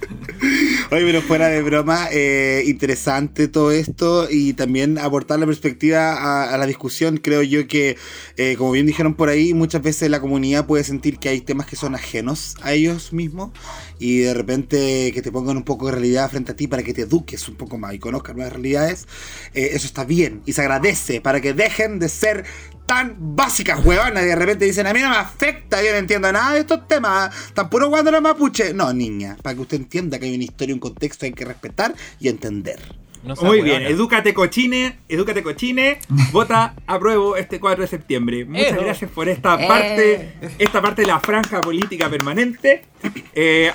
[0.92, 6.58] Oye, pero fuera de broma, eh, interesante todo esto y también aportar la perspectiva a,
[6.58, 7.18] la discusión.
[7.18, 7.96] Creo yo que,
[8.38, 11.68] eh, como bien dijeron por ahí, muchas veces la comunidad puede sentir que hay temas
[11.68, 13.52] que son ajenos a ellos mismos
[14.00, 16.94] y de repente que te pongan un poco de realidad frente a ti para que
[16.94, 19.08] te eduques un poco más y conozcas nuevas realidades.
[19.54, 22.46] eh, eso está bien y se agradece para que dejen de ser
[22.92, 26.30] tan básicas, huevonas, y de repente dicen, a mí no me afecta, yo no entiendo
[26.30, 28.74] nada de estos temas, tan puro cuando los mapuche.
[28.74, 31.96] No, niña, para que usted entienda que hay una historia, un contexto, hay que respetar
[32.20, 33.01] y entender.
[33.24, 33.90] No Muy bien, hueona.
[33.96, 36.00] edúcate cochine, edúcate cochine,
[36.32, 38.46] vota apruebo este 4 de septiembre.
[38.46, 38.82] Muchas Ejo.
[38.82, 39.68] gracias por esta Eh.
[39.68, 42.86] parte, esta parte de la franja política permanente.
[43.34, 43.72] Eh,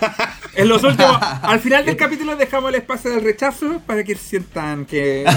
[0.55, 4.85] en los últimos, al final del capítulo dejamos el espacio del rechazo para que sientan
[4.85, 5.25] que...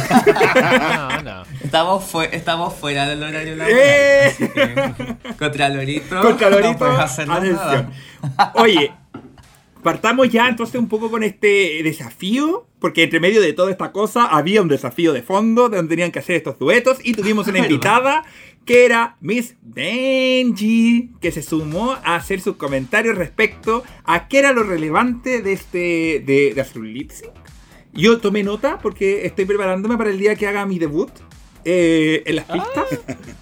[0.96, 1.44] No, no.
[1.64, 3.80] Estamos, fue- estamos fuera del horario laboral.
[3.80, 4.24] ¡Eh!
[4.28, 6.22] así que, Contra Lorito.
[6.22, 7.58] Contra Lorito, No puedes hacer atención.
[8.38, 8.52] nada.
[8.56, 8.92] Oye,
[9.84, 14.26] partamos ya entonces un poco con este desafío, porque entre medio de toda esta cosa
[14.26, 18.24] había un desafío de fondo donde tenían que hacer estos duetos y tuvimos una invitada
[18.66, 24.52] que era Miss Benji, que se sumó a hacer sus comentarios respecto a qué era
[24.52, 27.32] lo relevante de este de, de hacer un lip sync.
[27.94, 31.10] Yo tomé nota porque estoy preparándome para el día que haga mi debut
[31.66, 32.92] eh, en las pistas.
[32.92, 33.04] Eso.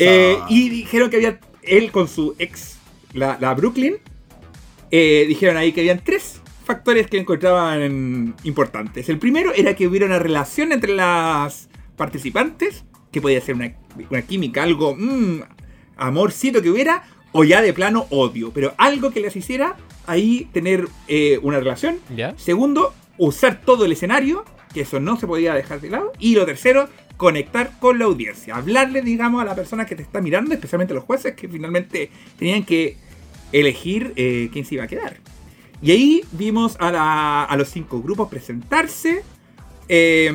[0.00, 2.76] Eh, y dijeron que había él con su ex,
[3.12, 3.98] la, la Brooklyn,
[4.96, 9.08] eh, dijeron ahí que habían tres factores que encontraban importantes.
[9.08, 13.74] El primero era que hubiera una relación entre las participantes, que podía ser una,
[14.08, 15.40] una química, algo, mm,
[15.96, 19.74] amorcito que hubiera, o ya de plano odio, pero algo que les hiciera
[20.06, 21.98] ahí tener eh, una relación.
[22.14, 22.38] ¿Ya?
[22.38, 26.12] Segundo, usar todo el escenario, que eso no se podía dejar de lado.
[26.20, 28.54] Y lo tercero, conectar con la audiencia.
[28.54, 32.10] Hablarle, digamos, a la persona que te está mirando, especialmente a los jueces, que finalmente
[32.38, 32.96] tenían que
[33.60, 35.16] elegir eh, quién se iba a quedar.
[35.82, 39.22] Y ahí vimos a, la- a los cinco grupos presentarse.
[39.88, 40.32] eh,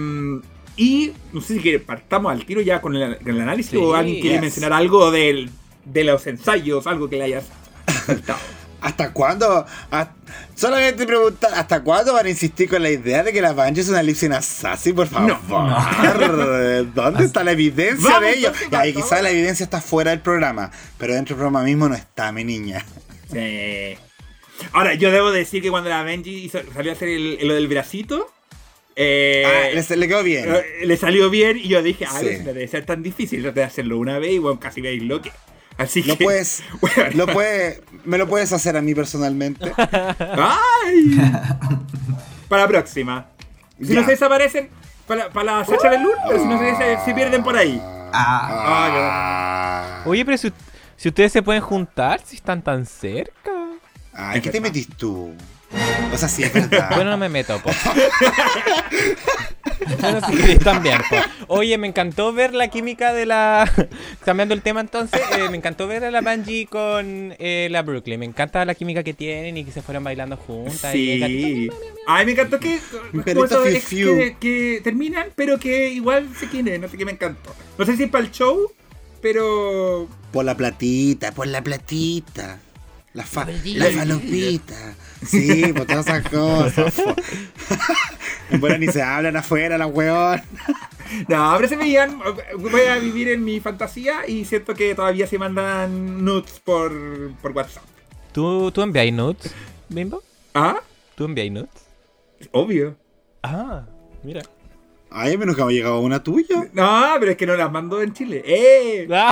[0.77, 3.77] y no sé si quiere, partamos al tiro ya con el, con el análisis Sí,
[3.77, 4.41] o alguien quiere yes.
[4.41, 5.49] mencionar algo del-
[5.85, 7.45] de los ensayos, algo que le hayas.
[8.81, 9.65] ¿Hasta cuándo?
[9.91, 10.11] Ah,
[10.55, 13.89] Solamente preguntar, ¿hasta cuándo van a insistir con la idea de que la Bungie es
[13.89, 14.95] una Lipsin Assassin?
[14.95, 15.35] Por favor.
[16.93, 18.51] ¿Dónde está la evidencia Vamos, de ello?
[18.71, 21.95] Y ahí quizás la evidencia está fuera del programa, pero dentro del programa mismo no
[21.95, 22.85] está, mi niña.
[23.31, 23.97] Sí.
[24.73, 27.67] Ahora, yo debo decir que cuando la Benji hizo- salió a hacer el- lo del
[27.67, 28.29] bracito,
[28.95, 30.45] eh, Ah, le, le quedó bien.
[30.53, 32.25] eh, le salió bien y yo dije, ah, Sí.
[32.39, 35.21] no debe ser tan difícil, traté de hacerlo una vez y bueno, casi veis lo
[35.21, 35.31] que.
[35.77, 36.25] Así Lo que.
[36.25, 37.09] puedes, Bueno.
[37.13, 39.71] lo puedes, me lo puedes hacer a mí personalmente.
[39.77, 41.21] ¡Ay!
[42.49, 43.27] para la próxima.
[43.79, 44.01] Si Ya.
[44.01, 44.69] no se desaparecen,
[45.07, 46.59] para, para la Sacha Belur, pero si no
[47.05, 47.79] se, pierden por ahí.
[48.11, 50.51] Ah, Ah, Oye, pero si,
[50.99, 53.51] si ustedes se pueden juntar, si están tan cerca.
[54.13, 55.33] Ay, ¿qué te metís tú?
[56.13, 56.89] O sea, sí, es verdad.
[56.95, 57.69] Bueno, no me meto, po.
[60.01, 61.15] bueno, si queréis también, po.
[61.47, 63.69] Oye, me encantó ver la química de la...
[64.25, 68.19] Cambiando el tema entonces, eh, me encantó ver a la Bungie con eh, la Brooklyn.
[68.19, 70.93] Me encanta la química que tienen y que se fueron bailando juntas.
[70.95, 71.69] y gatito- Sí.
[72.07, 72.79] Ay, me encantó que.
[74.17, 76.81] Que, que terminan, pero que igual se quieren.
[76.81, 77.55] No sé qué me encantó.
[77.77, 78.71] No sé si es para el show,
[79.21, 80.07] pero.
[80.31, 82.59] Por la platita, por la platita.
[83.13, 84.93] La, fa- la falopita.
[85.25, 86.93] Sí, por todas esas cosas.
[88.59, 90.41] bueno, ni se hablan afuera, la weón.
[91.27, 92.19] No, pero se veían.
[92.59, 96.93] Voy a vivir en mi fantasía y siento que todavía se mandan nudes por,
[97.41, 97.83] por WhatsApp.
[98.31, 99.53] ¿Tú, ¿Tú enviáis nudes,
[99.89, 100.21] Bimbo?
[100.53, 100.79] Ah,
[101.15, 101.69] ¿Tú enviáis nudes?
[102.51, 102.95] obvio.
[103.43, 103.83] Ah,
[104.23, 104.43] mira.
[105.11, 106.67] Ay, mí nunca me ha llegado una tuya.
[106.73, 108.43] No, pero es que no las mando en Chile.
[108.45, 109.05] ¡Eh!
[109.05, 109.31] ¡Esa!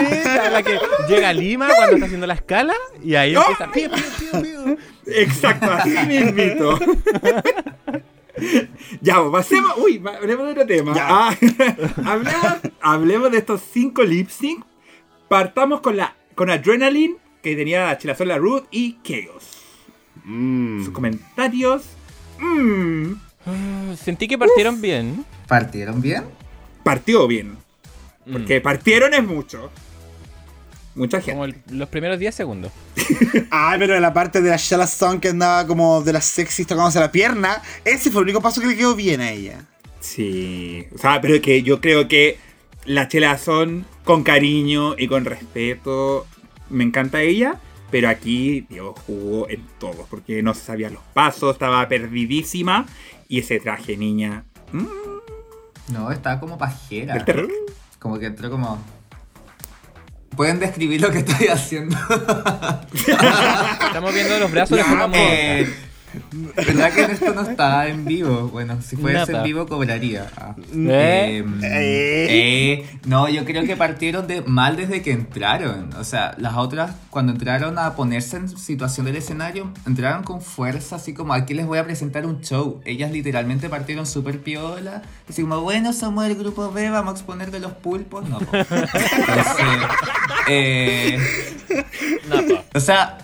[0.00, 0.50] ¡Esa!
[0.50, 3.42] La que llega a Lima cuando está haciendo la escala y ahí ¡No!
[3.48, 3.70] empieza.
[3.72, 4.78] piu, piu, piu.
[5.06, 6.78] Exacto, así mismito.
[9.00, 9.74] ya, pues, pasemos.
[9.78, 10.94] Uy, hablemos de otro tema.
[10.94, 11.06] Ya.
[11.08, 11.36] Ah,
[12.04, 14.64] hablemos, hablemos de estos cinco lip sync.
[15.28, 19.58] Partamos con la con Adrenaline, que tenía Chilazola Ruth y Chaos.
[20.24, 20.84] Mm.
[20.84, 21.84] Sus comentarios.
[22.40, 23.12] Mm,
[23.46, 25.24] Ah, Sentí que partieron bien.
[25.48, 26.24] ¿Partieron bien?
[26.84, 27.56] partió bien.
[28.30, 29.70] Porque partieron es mucho.
[30.94, 31.60] Mucha Como gente.
[31.70, 32.72] el- los primeros 10 segundos.
[33.50, 36.66] Ay, pero en la parte de la Shala Song que andaba como de las sexys
[36.66, 39.64] tocándose la pierna, ese fue el único paso que le quedó bien a ella.
[40.00, 40.86] Sí.
[40.94, 42.38] O sea, pero que yo creo que
[42.84, 46.26] las chelas son con cariño y con respeto.
[46.68, 47.58] Me encanta ella.
[47.90, 50.06] Pero aquí, Dios, jugó en todo.
[50.08, 52.86] Porque no se sabía los pasos, estaba perdidísima.
[53.28, 54.44] Y ese traje, niña.
[54.72, 54.86] mm,
[55.92, 57.14] No, estaba como pajera.
[57.98, 58.82] Como que entró como.
[60.36, 61.96] ¿Pueden describir lo que estoy haciendo?
[63.86, 65.68] Estamos viendo los brazos de forma Eh.
[66.56, 68.48] ¿Verdad que esto no está en vivo?
[68.48, 69.38] Bueno, si fuese Nada.
[69.38, 70.26] en vivo cobraría.
[70.36, 70.54] Ah.
[70.74, 71.44] ¿Eh?
[71.44, 72.72] Eh, Eh.
[72.72, 75.90] eh, no, yo creo que partieron de mal desde que entraron.
[75.98, 80.96] O sea, las otras, cuando entraron a ponerse en situación del escenario, entraron con fuerza,
[80.96, 82.80] así como aquí les voy a presentar un show.
[82.84, 85.02] Ellas literalmente partieron súper piola.
[85.28, 88.28] Así como, bueno, somos el grupo B, vamos a exponer de los pulpos.
[88.28, 88.50] No, po.
[88.56, 89.66] Entonces,
[90.48, 91.18] eh,
[92.28, 92.64] No, po.
[92.74, 93.18] o sea,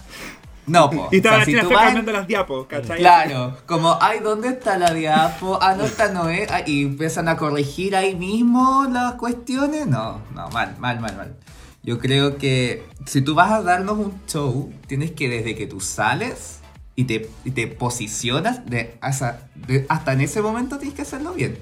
[0.66, 1.08] No, po.
[1.12, 2.98] Y estaba O la sea, si china tú vas- cambiando las diapos, ¿cachai?
[2.98, 5.58] Claro, como, ay, ¿dónde está la diapo?
[5.62, 6.50] Ah, no, esta no es.
[6.50, 9.86] Ah, y empiezan a corregir ahí mismo las cuestiones.
[9.86, 11.36] No, no, mal, mal, mal, mal.
[11.84, 15.80] Yo creo que si tú vas a darnos un show, tienes que desde que tú
[15.80, 16.58] sales
[16.96, 21.32] y te, y te posicionas, de, hasta, de- hasta en ese momento tienes que hacerlo
[21.32, 21.56] bien.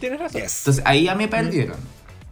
[0.00, 0.42] Tienes razón.
[0.42, 0.58] Yes.
[0.58, 1.76] Entonces ahí ya me perdieron.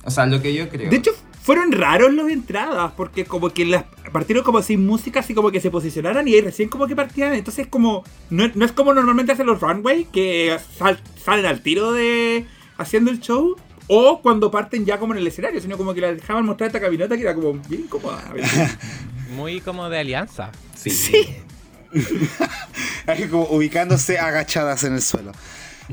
[0.05, 0.91] O sea, lo que yo creo.
[0.91, 5.35] De hecho, fueron raros las entradas, porque como que las partieron como sin música, así
[5.35, 7.35] como que se posicionaran y ahí recién como que partían.
[7.35, 11.93] Entonces, como no, no es como normalmente hacen los runway, que sal- salen al tiro
[11.93, 12.47] de
[12.79, 13.57] haciendo el show,
[13.89, 16.81] o cuando parten ya como en el escenario, sino como que la dejaban mostrar esta
[16.81, 18.23] caminata que era como bien incómoda.
[19.37, 20.51] Muy como de alianza.
[20.77, 21.27] sí.
[23.07, 25.33] Así como ubicándose agachadas en el suelo.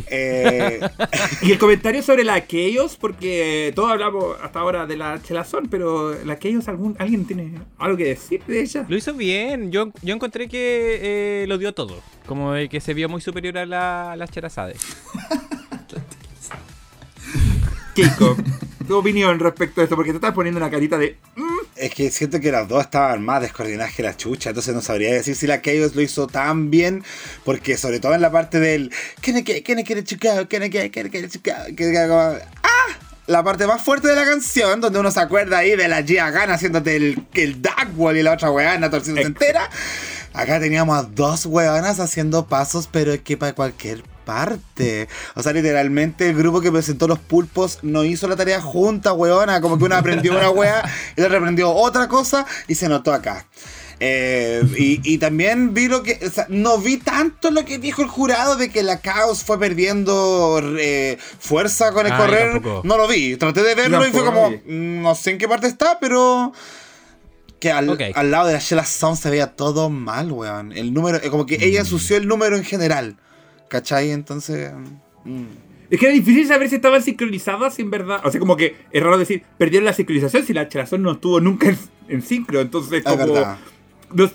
[0.07, 0.79] Eh,
[1.41, 6.15] y el comentario sobre la Chaos, porque todos hablamos hasta ahora de la Chelazón, pero
[6.23, 8.85] la Chaos, ¿algún, ¿alguien tiene algo que decir de ella?
[8.87, 9.71] Lo hizo bien.
[9.71, 10.99] Yo, yo encontré que
[11.43, 12.01] eh, lo dio todo.
[12.25, 14.75] Como de que se vio muy superior a la, a las Cherazade.
[17.95, 18.37] Keiko,
[18.87, 21.17] tu opinión respecto a esto, porque te estás poniendo una carita de...
[21.79, 25.13] es que siento que las dos estaban más descoordinadas que la chucha, entonces no sabría
[25.13, 27.03] decir si la Chaos lo hizo tan bien,
[27.45, 30.47] porque sobre todo en la parte del ¿Quién es que Chicago?
[30.47, 32.37] ¿Quién es que Chicago?
[32.63, 32.69] ¡Ah!
[33.27, 36.31] La parte más fuerte de la canción, donde uno se acuerda ahí de la Gia
[36.31, 39.69] Gunn haciéndote el, el Dagwall y la otra weana torciéndose entera.
[40.33, 44.03] Acá teníamos a dos weonas haciendo pasos, pero es que para cualquier
[44.33, 45.07] parte.
[45.35, 49.59] O sea, literalmente el grupo que presentó los pulpos no hizo la tarea junta, weona.
[49.59, 50.83] Como que una aprendió una wea
[51.15, 53.47] y la aprendió otra cosa y se notó acá.
[54.01, 56.19] Eh, y, y también vi lo que.
[56.25, 59.59] o sea, no vi tanto lo que dijo el jurado de que la caos fue
[59.59, 62.61] perdiendo eh, fuerza con el Ah, correr.
[62.83, 63.35] No lo vi.
[63.35, 64.51] Traté de verlo y fue como.
[64.51, 66.53] mm, No sé en qué parte está, pero.
[67.59, 70.71] Que al lado de la Shella Sound se veía todo mal, weón.
[70.71, 73.17] El número, eh, como que ella ensució el número en general.
[73.69, 74.11] ¿Cachai?
[74.11, 74.71] Entonces.
[75.23, 75.43] mm.
[75.89, 78.21] Es que era difícil saber si estaban sincronizadas en verdad.
[78.23, 81.39] O sea, como que es raro decir, perdieron la sincronización si la Chelazón no estuvo
[81.39, 81.77] nunca en,
[82.09, 82.59] en sincro.
[82.59, 83.17] Entonces, Es como.
[83.33, 83.57] verdad.
[84.13, 84.29] No,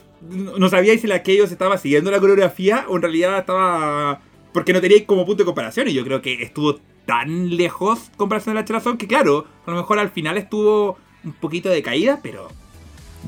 [0.58, 4.20] no sabía si la Chaos estaba siguiendo la coreografía o en realidad estaba.
[4.52, 5.86] Porque no tenía como punto de comparación.
[5.88, 9.70] Y yo creo que estuvo tan lejos en comparación de la Chelazón que, claro, a
[9.70, 12.48] lo mejor al final estuvo un poquito de caída, pero.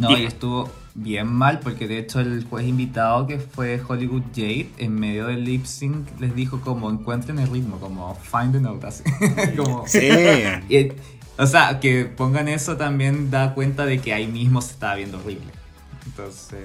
[0.01, 4.71] No, y estuvo bien mal porque de hecho el juez invitado que fue Hollywood Jade
[4.79, 8.87] en medio del lip sync les dijo como encuentren el ritmo, como find the note,
[8.87, 9.05] así.
[9.57, 10.09] como, Sí.
[10.69, 10.93] Y,
[11.39, 15.19] o sea, que pongan eso también da cuenta de que ahí mismo se estaba viendo
[15.19, 15.53] horrible.
[16.07, 16.61] Entonces,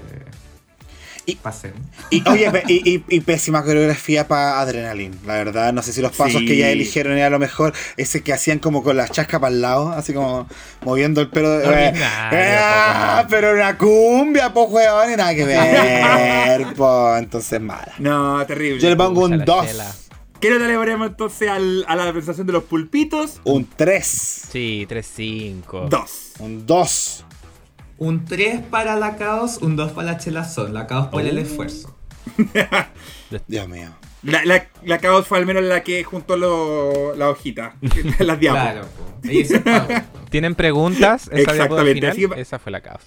[1.26, 1.74] Y- pasen.
[2.10, 5.72] Y, oye, y, y- pésima coreografía para Adrenaline, la verdad.
[5.72, 6.46] No sé si los pasos Sí.
[6.48, 7.74] que ya eligieron era lo mejor.
[7.96, 10.48] Ese que hacían como con las chascas para el lado, así como
[10.84, 11.50] moviendo el pelo.
[11.52, 17.16] de- Ordinario, Eh, po, pero una cumbia, po, weón, y nada que ver, po.
[17.18, 17.94] Entonces, mala.
[18.00, 18.80] No, terrible.
[18.82, 19.92] Yo le pongo un la 2, chela.
[20.40, 23.40] ¿Qué nota le ponemos entonces al- a la presentación de los pulpitos?
[23.44, 25.88] un 3, Sí, 3-5.
[25.88, 26.32] Dos.
[26.40, 27.26] un 2.
[28.02, 30.74] Un 3 para la Caos, un 2 para la Chelazón.
[30.74, 31.42] La Caos por el Oh.
[31.42, 31.96] esfuerzo.
[33.48, 33.90] Dios mío.
[34.24, 37.76] La, la, la Chaos fue al menos la que juntó lo- la hojita,
[38.20, 38.60] las diapos.
[38.62, 40.26] Claro, po.
[40.32, 41.30] ¿Tienen preguntas?
[41.32, 43.04] Esa Exactamente, final, así que- Esa fue la caos.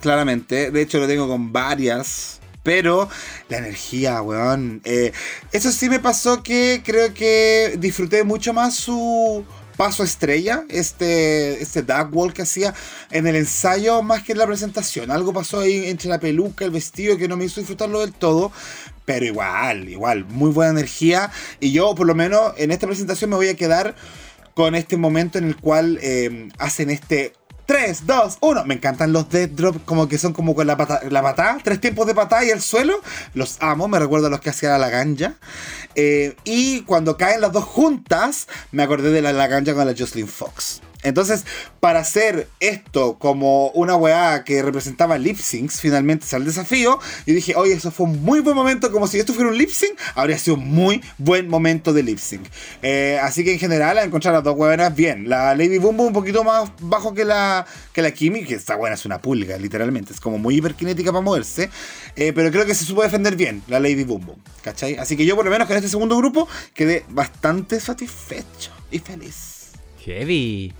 [0.00, 0.70] claramente.
[0.70, 2.36] De hecho, lo tengo con varias.
[2.62, 3.10] Pero
[3.48, 4.80] la energía, weón.
[4.84, 5.12] Eh,
[5.52, 9.44] eso sí me pasó que creo que disfruté mucho más su
[9.78, 12.74] paso estrella, este, este dark wall que hacía
[13.12, 15.12] en el ensayo más que en la presentación.
[15.12, 18.50] Algo pasó ahí entre la peluca, el vestido que no me hizo disfrutarlo del todo.
[19.04, 21.30] Pero igual, igual, muy buena energía.
[21.60, 23.94] Y yo, por lo menos, en esta presentación me voy a quedar
[24.52, 27.32] con este momento en el cual eh, hacen este
[27.68, 28.64] 3, 2, 1.
[28.64, 32.06] Me encantan los death drop, como que son como con la pata, la tres tiempos
[32.06, 32.98] de patá y el suelo.
[33.34, 35.34] Los amo, me recuerdo a los que hacía la ganja.
[36.00, 40.28] Eh, y cuando caen las dos juntas, me acordé de la laganja con la Jocelyn
[40.28, 40.80] Fox.
[41.04, 41.44] Entonces,
[41.78, 46.98] para hacer esto como una weá que representaba lip syncs, finalmente sale el desafío.
[47.24, 48.90] Y dije, oye, eso fue un muy buen momento.
[48.90, 52.18] Como si esto fuera un lip sync, habría sido un muy buen momento de lip
[52.18, 52.46] sync.
[52.82, 55.28] Eh, así que en general, a encontrar las dos weonas bien.
[55.28, 58.74] La Lady Boom Boom un poquito más bajo que la, que la Kimi, que esta
[58.74, 60.12] buena es una pulga, literalmente.
[60.12, 61.70] Es como muy hiperkinética para moverse.
[62.16, 64.38] Eh, pero creo que se supo defender bien la Lady Boom Boom.
[64.62, 64.96] ¿Cachai?
[64.96, 69.70] Así que yo, por lo menos, con este segundo grupo, quedé bastante satisfecho y feliz.
[70.04, 70.72] Heavy.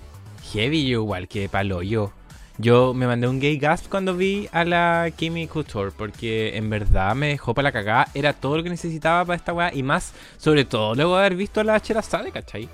[0.52, 2.12] Heavy yo igual que palo yo.
[2.60, 7.14] Yo me mandé un gay gasp cuando vi a la Kimi Couture porque en verdad
[7.14, 8.08] me dejó para la cagada.
[8.14, 11.36] Era todo lo que necesitaba para esta weá y más, sobre todo luego de haber
[11.36, 12.68] visto a la Cherazade, ¿cachai?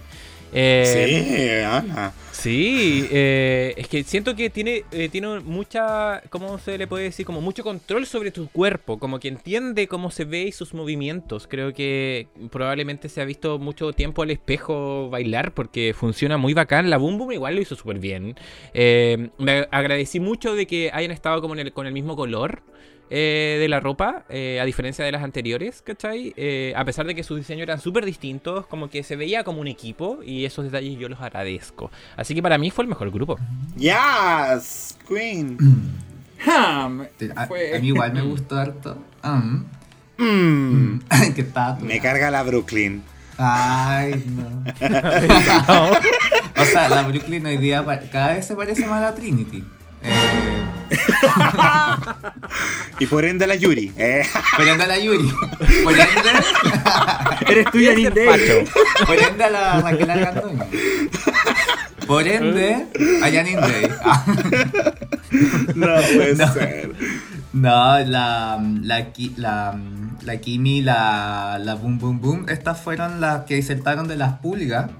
[0.56, 2.12] Eh, sí, Ana.
[2.30, 7.26] Sí, eh, es que siento que tiene, eh, tiene mucha, ¿cómo se le puede decir?
[7.26, 11.46] Como mucho control sobre tu cuerpo, como que entiende cómo se ve y sus movimientos.
[11.48, 16.90] Creo que probablemente se ha visto mucho tiempo al espejo bailar porque funciona muy bacán.
[16.90, 18.36] La Boom Boom igual lo hizo súper bien.
[18.74, 22.62] Me agradecí mucho de que hayan estado como con el mismo color.
[23.10, 26.32] Eh, de la ropa, eh, a diferencia de las anteriores, ¿cachai?
[26.36, 29.60] Eh, a pesar de que sus diseños eran súper distintos, como que se veía como
[29.60, 31.90] un equipo y esos detalles yo los agradezco.
[32.16, 33.38] Así que para mí fue el mejor grupo.
[33.76, 35.58] Yes, Queen.
[36.46, 38.96] a, mí igual me gustó harto.
[39.22, 39.66] Um,
[40.16, 41.00] mm.
[41.36, 41.82] ¿Qué tal?
[41.82, 43.02] Me carga la Brooklyn.
[43.36, 44.62] Ay, no.
[46.56, 49.62] o sea, la Brooklyn hoy día cada vez se parece más a la Trinity.
[50.04, 50.64] Eh,
[53.00, 53.92] y por ende la Yuri.
[53.96, 54.22] Eh.
[54.56, 55.32] Por ende la Yuri.
[55.82, 56.30] Por ende.
[57.48, 57.66] Eres
[58.14, 58.66] Day.
[59.06, 60.66] Por ende a la Raquel Argandoña.
[62.06, 62.86] Por ende
[63.22, 63.88] a Janine Day.
[65.74, 66.92] No puede ser.
[67.52, 69.78] No, la, la, la,
[70.22, 74.90] la Kimi, la, la Boom Boom Boom, estas fueron las que disertaron de las pulgas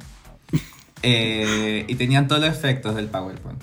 [1.03, 3.61] eh, y tenían todos los efectos del PowerPoint.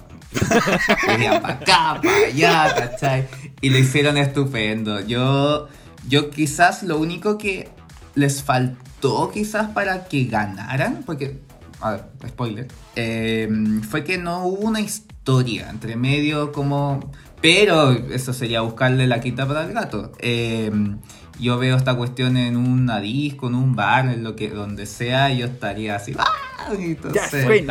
[1.08, 3.28] Venían para acá, para allá, ¿cachai?
[3.62, 5.00] Y lo hicieron estupendo.
[5.02, 5.68] Yo,
[6.08, 7.70] yo quizás lo único que
[8.16, 11.40] les faltó quizás para que ganaran, porque,
[11.82, 17.12] a ver, spoiler, em, fue que no hubo una historia entre medio como...
[17.42, 20.12] Pero eso sería buscarle la quita para el gato.
[20.20, 21.00] Em,
[21.40, 25.32] yo veo esta cuestión en una disco, en un bar, en lo que, donde sea,
[25.32, 26.14] yo estaría así.
[26.20, 26.72] ¡Ah!
[26.72, 27.66] Entonces,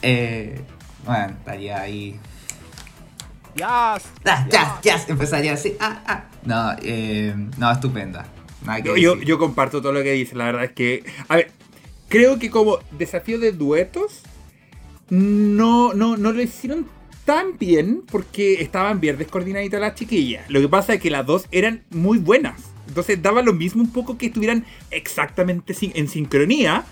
[0.00, 0.64] eh,
[1.04, 2.18] bueno, estaría ahí.
[3.54, 5.76] Yes, ya, ya, ya, empezaría así.
[5.80, 6.24] Ah, ah.
[6.44, 8.26] No, eh, no, estupenda.
[8.84, 11.04] Yo, yo, comparto todo lo que dice, la verdad es que.
[11.28, 11.50] A ver,
[12.08, 14.22] creo que como desafío de duetos,
[15.08, 16.86] no, no, no lo hicieron
[17.24, 20.48] tan bien porque estaban bien descoordinaditas las chiquillas.
[20.50, 22.60] Lo que pasa es que las dos eran muy buenas.
[22.86, 26.84] Entonces daba lo mismo un poco que estuvieran exactamente en sincronía.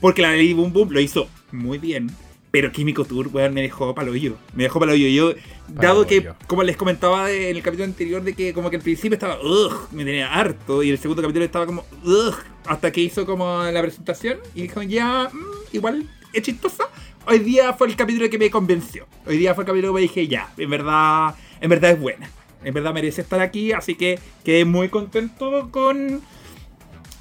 [0.00, 2.10] Porque la Lady Boom Boom lo hizo muy bien.
[2.50, 4.36] Pero Químico Tour, weón, me dejó palo hoyo.
[4.54, 5.08] Me dejó palo hoyo.
[5.08, 5.34] Yo,
[5.68, 9.14] dado que, como les comentaba en el capítulo anterior, de que como que al principio
[9.14, 10.82] estaba, ugh, me tenía harto.
[10.82, 12.34] Y el segundo capítulo estaba como, ugh,
[12.66, 14.38] hasta que hizo como la presentación.
[14.54, 16.88] Y dijo, ya, mm, igual es chistosa.
[17.26, 19.06] Hoy día fue el capítulo que me convenció.
[19.26, 22.30] Hoy día fue el capítulo que me dije, ya, en verdad, en verdad es buena.
[22.64, 23.72] En verdad merece estar aquí.
[23.72, 26.22] Así que quedé muy contento con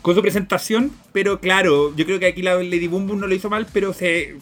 [0.08, 3.36] con su presentación, pero claro, yo creo que aquí la Lady Boom Boom no lo
[3.36, 4.38] hizo mal, pero se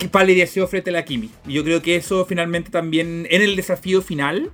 [0.00, 1.30] que palideció frente a la Kimi.
[1.46, 4.50] Y yo creo que eso finalmente también en el desafío final,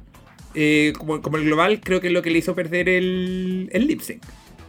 [0.55, 4.01] eh, como, el global, creo que es lo que le hizo perder el, el lip
[4.01, 4.23] sync.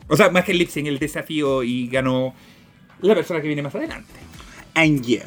[0.08, 2.36] O sea, más que el lip sync, el desafío y ganó
[3.02, 4.14] la persona que viene más adelante.
[4.76, 5.22] And you,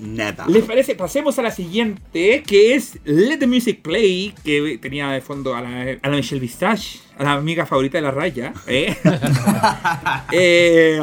[0.00, 0.46] nada.
[0.48, 0.94] ¿Les parece?
[0.94, 5.60] Pasemos a la siguiente, que es Let the Music Play, que tenía de fondo a
[5.60, 8.54] la, a la Michelle Visage, a la amiga favorita de la raya.
[8.66, 8.96] ¿eh?
[10.32, 10.98] eh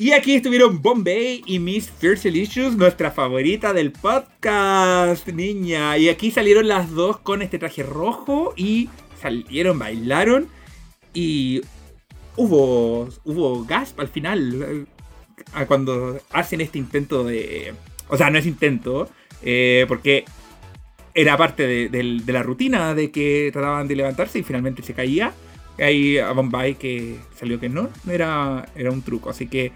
[0.00, 5.98] y aquí estuvieron Bombay y Miss Fierce Delicious, nuestra favorita del podcast, niña.
[5.98, 8.88] Y aquí salieron las dos con este traje rojo y
[9.20, 10.48] salieron, bailaron.
[11.12, 11.60] Y
[12.34, 14.86] hubo, hubo gasp al final.
[15.58, 17.74] Eh, cuando hacen este intento de.
[18.08, 19.06] O sea, no es intento,
[19.42, 20.24] eh, porque
[21.12, 25.34] era parte de, la rutina de que trataban de levantarse y finalmente se caía.
[25.78, 29.28] Hay a Bombay que salió que no, era, era un truco.
[29.28, 29.72] Así que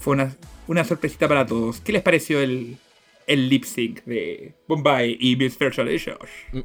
[0.00, 0.34] fue una,
[0.66, 1.80] una sorpresita para todos.
[1.80, 2.78] ¿Qué les pareció el,
[3.26, 5.78] el lip sync de Bombay y Miss Josh?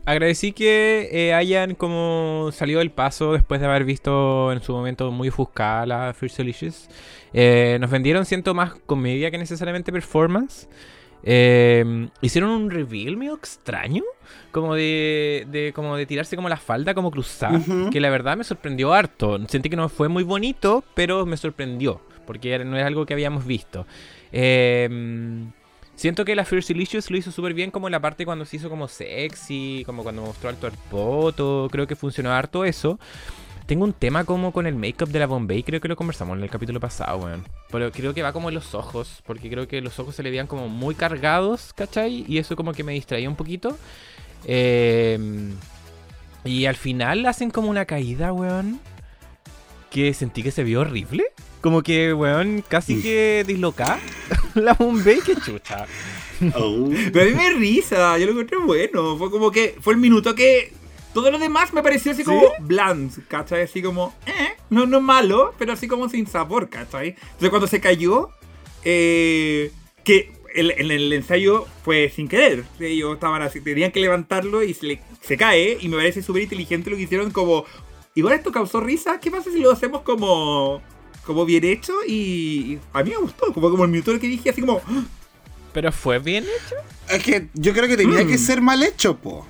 [0.06, 5.12] Agradecí que eh, hayan como salido del paso después de haber visto en su momento
[5.12, 6.90] muy ofuscada la First Delicious.
[7.34, 10.70] Eh, nos vendieron, siento, más comedia que necesariamente performance.
[11.28, 14.04] Eh, hicieron un reveal medio extraño,
[14.52, 17.60] como de, de, como de tirarse como la falda, como cruzada,
[17.92, 19.40] que la verdad me sorprendió harto.
[19.48, 23.46] Sentí que no fue muy bonito, pero me sorprendió porque no es algo que habíamos
[23.46, 23.86] visto.
[24.32, 25.52] Em,
[25.96, 28.58] Siento que la First Delicious lo hizo súper bien como en la parte cuando se
[28.58, 33.00] hizo como sexy, como cuando mostró alto el poto, creo que funcionó harto eso.
[33.66, 36.44] Tengo un tema como con el make-up de la Bombay, creo que lo conversamos en
[36.44, 37.46] el capítulo pasado, weón.
[37.72, 40.30] Pero creo que va como en los ojos, porque creo que los ojos se le
[40.30, 42.26] veían como muy cargados, ¿cachai?
[42.28, 43.78] Y eso como que me distraía un poquito.
[44.44, 45.18] Eh,
[46.44, 48.80] y al final hacen como una caída, weón.
[49.90, 51.24] Que sentí que se vio horrible.
[51.66, 54.00] Como que, weón, casi que dislocada.
[54.54, 55.88] la Bombay, qué chucha.
[56.56, 56.92] Oh.
[57.12, 59.18] Pero a mí me risa, yo lo encontré bueno.
[59.18, 60.72] Fue como que fue el minuto que
[61.12, 63.64] todo lo demás me pareció así como bland, ¿cachai?
[63.64, 67.16] Así como, eh, no, no malo, pero así como sin sabor, ¿cachai?
[67.20, 68.30] Entonces cuando se cayó,
[68.84, 69.72] eh,
[70.04, 72.64] que el- en el ensayo fue sin querer.
[72.80, 75.80] Ellos estaban así, tenían que levantarlo y se, le- se cae.
[75.82, 77.66] Y me parece súper inteligente lo que hicieron como,
[78.14, 80.80] igual esto causó risa, ¿qué pasa si lo hacemos como...
[81.26, 84.62] Como bien hecho y a mí me gustó, como, como el minuto que dije así
[84.62, 84.82] como,
[85.74, 86.76] Pero fue bien hecho.
[87.10, 88.28] Es que yo creo que tenía Mm.
[88.28, 89.46] que ser mal hecho, po.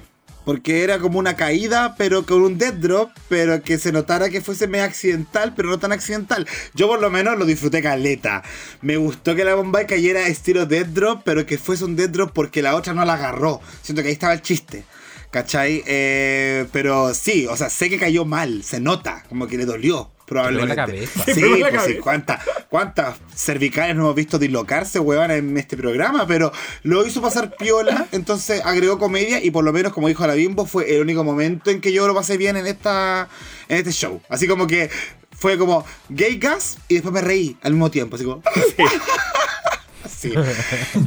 [0.46, 4.42] Porque era como una caída, pero con un dead drop, pero que se notara que
[4.42, 6.48] fuese medio accidental, pero no tan accidental.
[6.76, 8.44] Yo por lo menos lo disfruté caleta.
[8.82, 12.32] Me gustó que la Bombay cayera estilo dead drop, pero que fuese un dead drop
[12.32, 13.60] porque la otra no la agarró.
[13.82, 14.84] Siento que ahí estaba el chiste.
[15.32, 15.84] ¿Cachai?
[15.88, 20.12] Eh, pero sí, o sea, sé que cayó mal, se nota, como que le dolió.
[20.26, 21.08] Probablemente.
[21.26, 22.02] Sí, Se pegó en la pues sí, cabeza.
[22.04, 26.52] cuántas, cuántas cervicales no hemos visto dislocarse, weón, en este programa, pero
[26.84, 30.66] lo hizo pasar piola, entonces agregó comedia y por lo menos, como dijo la Bimbo,
[30.66, 33.28] fue el único momento en que yo lo pasé bien en esta
[33.70, 34.22] en este show.
[34.30, 34.90] Así como que
[35.32, 38.42] fue como gay gas y después me reí al mismo tiempo, así como...
[38.76, 38.84] Sí.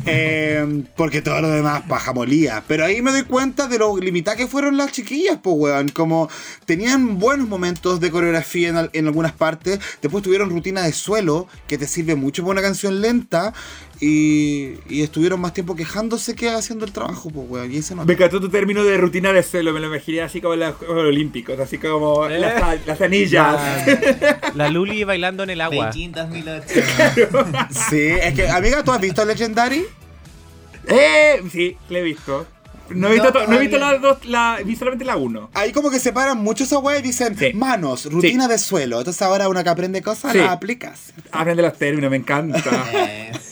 [0.07, 2.63] Eh, porque todo lo demás paja molía.
[2.67, 5.89] Pero ahí me doy cuenta de lo limitadas que fueron las chiquillas, pues, weón.
[5.89, 6.29] Como
[6.65, 9.81] tenían buenos momentos de coreografía en, en algunas partes.
[10.03, 13.53] Después tuvieron rutina de suelo, que te sirve mucho para una canción lenta.
[14.01, 17.73] Y, y estuvieron más tiempo quejándose que haciendo el trabajo, pues, weón.
[17.73, 18.05] Y ese no.
[18.05, 20.77] Me encantó tu término de rutina de suelo, me lo imaginé así como en los
[20.77, 22.39] Juegos Olímpicos, así como Eh.
[22.39, 23.57] las, las anillas.
[23.87, 25.87] La, la Luli bailando en el agua.
[25.87, 26.65] Beijing 2008.
[27.91, 29.85] Sí, es que, amiga, ¿tú has visto Legendary?
[30.87, 32.47] eh, sí, la he visto.
[32.91, 35.51] No he visto, No, he visto las dos, la, vi solamente la uno.
[35.53, 37.53] Ahí como que separan mucho esa weá y dicen Sí.
[37.53, 38.99] manos, rutina de suelo.
[38.99, 40.39] Entonces ahora una que aprende cosas Sí.
[40.39, 41.13] la aplicas.
[41.31, 42.63] Hablan de los términos, me encanta.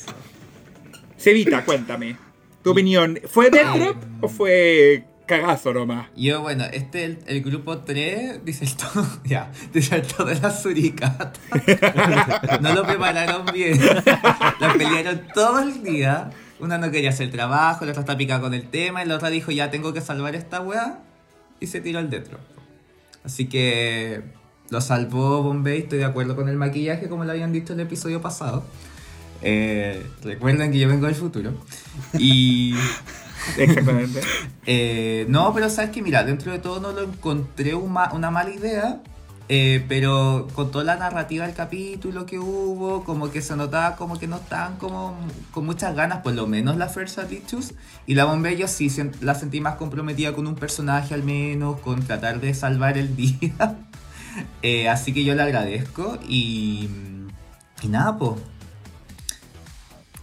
[1.19, 2.17] Cevita, cuéntame.
[2.63, 6.09] Tu opinión, ¿fue dentro o fue cagazo nomás?
[6.17, 10.41] Yo, bueno, este, el, el grupo 3, dice el todo, ya, dice el todo de
[10.41, 11.33] la suricata.
[12.61, 13.79] No lo prepararon bien.
[14.61, 16.31] La pelearon todo el día.
[16.59, 19.29] Una no quería hacer trabajo, la otra está picada con el tema, y la otra
[19.29, 21.01] dijo, ya tengo que salvar esta weá.
[21.61, 22.39] Y se tiró el dentro.
[23.25, 24.23] Así que
[24.71, 27.87] lo salvó Bombay, estoy de acuerdo con el maquillaje, como lo habían dicho en el
[27.87, 28.65] episodio pasado.
[29.43, 31.53] Eh, recuerden que yo vengo del futuro.
[32.19, 32.75] Y.
[33.59, 34.21] Exactamente.
[34.67, 38.31] Eh, no, pero sabes que mira, dentro de todo no lo encontré un ma- una
[38.33, 39.01] mala idea,
[39.49, 44.19] eh, pero con toda la narrativa del capítulo que hubo, como que se notaba como
[44.19, 45.17] que no estaban como
[45.53, 47.75] con muchas ganas, por lo menos la First Attitudes,
[48.07, 48.91] y la Bombay yo sí
[49.21, 53.77] la sentí más comprometida con un personaje al menos, con tratar de salvar el día.
[54.63, 56.89] Eh, así que yo le agradezco y,
[57.83, 58.33] y nada, pues.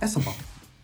[0.03, 0.35] Eso, po.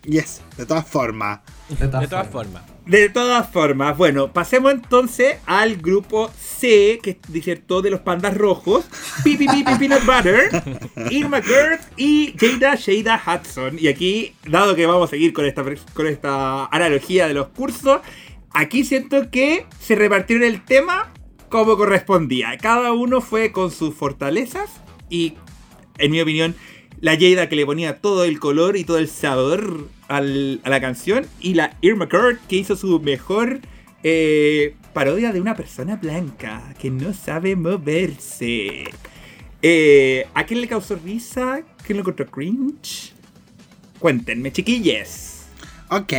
[0.03, 1.41] Yes, de todas formas.
[1.67, 2.63] De todas, De todas formas.
[2.63, 2.79] formas.
[2.89, 8.85] De todas formas, bueno, pasemos entonces al grupo C, que disertó de los pandas rojos,
[9.23, 10.49] Pipi Pipi Peanut Butter,
[11.11, 13.77] Irma Gerd y Jada Shada Hudson.
[13.77, 15.63] Y aquí, dado que vamos a seguir con esta,
[15.93, 17.99] con esta analogía de los cursos,
[18.51, 21.11] aquí siento que se repartieron el tema
[21.49, 22.57] como correspondía.
[22.57, 24.69] Cada uno fue con sus fortalezas
[25.09, 25.35] y,
[25.99, 26.55] en mi opinión,
[27.01, 31.25] la Jada que le ponía todo el color y todo el sabor a la canción.
[31.39, 33.61] Y la Irma Gerd que hizo su mejor
[34.03, 38.85] eh, parodia de una persona blanca que no sabe moverse.
[39.61, 41.61] Eh, ¿A quién le causó risa?
[41.85, 43.13] ¿Quién lo encontró cringe?
[43.99, 45.43] Cuéntenme, chiquilles.
[45.89, 46.13] Ok.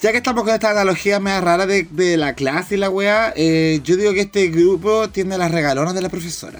[0.00, 3.80] Ya que estamos con esta analogía media rara de, la clase y la weá, eh,
[3.84, 6.58] yo digo que este grupo tiene las regalonas de la profesora.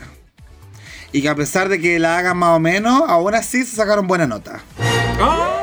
[1.12, 4.06] Y que a pesar de que la hagan más o menos, aún así se sacaron
[4.06, 4.62] buena nota.
[5.20, 5.62] ¡Ah!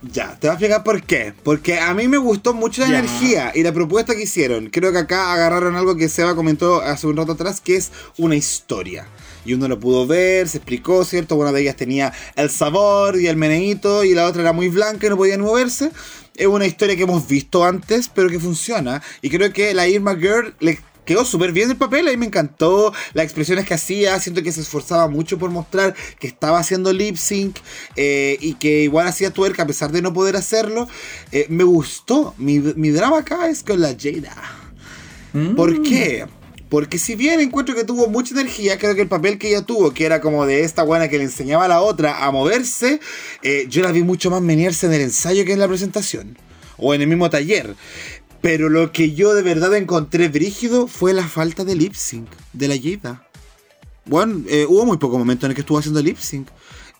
[0.00, 1.34] Ya, te voy a explicar por qué.
[1.42, 4.70] Porque a mí me gustó mucho la energía y la propuesta que hicieron.
[4.70, 8.36] Creo que acá agarraron algo que Seba comentó hace un rato atrás, que es una
[8.36, 9.08] historia.
[9.44, 11.34] Y uno lo pudo ver, se explicó, ¿cierto?
[11.34, 15.06] Una de ellas tenía el sabor y el meneíto y la otra era muy blanca
[15.06, 15.90] y no podía moverse.
[16.36, 19.02] Es una historia que hemos visto antes, pero que funciona.
[19.20, 20.78] Y creo que la Irma Girl le
[21.08, 24.52] quedó súper bien el papel, a mí me encantó las expresiones que hacía, siento que
[24.52, 27.56] se esforzaba mucho por mostrar que estaba haciendo lip sync
[27.96, 30.86] eh, y que igual hacía tuerca a pesar de no poder hacerlo.
[31.32, 34.36] Eh, me gustó, mi, mi drama acá es con la Jada.
[35.32, 35.54] Mm.
[35.54, 36.26] ¿Por qué?
[36.68, 39.94] Porque si bien encuentro que tuvo mucha energía, creo que el papel que ella tuvo,
[39.94, 43.00] que era como de esta buena que le enseñaba a la otra a moverse,
[43.42, 46.36] eh, yo la vi mucho más menearse en el ensayo que en la presentación.
[46.76, 47.74] O en el mismo taller.
[48.40, 52.68] Pero lo que yo de verdad encontré brígido fue la falta de lip sync de
[52.68, 53.26] la Jada.
[54.04, 56.48] Bueno, eh, hubo muy poco momento en el que estuvo haciendo lip sync.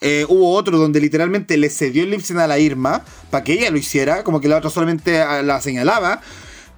[0.01, 3.55] Eh, hubo otro donde literalmente le cedió el lip sync a la Irma para que
[3.55, 6.21] ella lo hiciera, como que la otra solamente ah, la señalaba.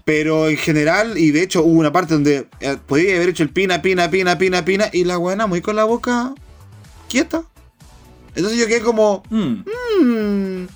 [0.05, 3.51] Pero en general, y de hecho hubo una parte donde eh, podía haber hecho el
[3.51, 6.35] pina, pina, pina, pina, pina, y la buena muy con la boca
[7.09, 7.45] quieta.
[8.35, 9.65] Entonces yo quedé como, Mm.
[10.03, 10.69] Mm.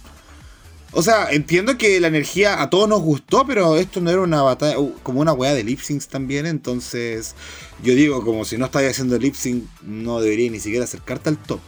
[0.96, 4.42] O sea, entiendo que la energía a todos nos gustó, pero esto no era una
[4.42, 7.34] batalla, uh, como una weá de lip syncs también, entonces
[7.82, 11.38] yo digo, como si no estáis haciendo lip sync, no debería ni siquiera acercarte al
[11.38, 11.58] top,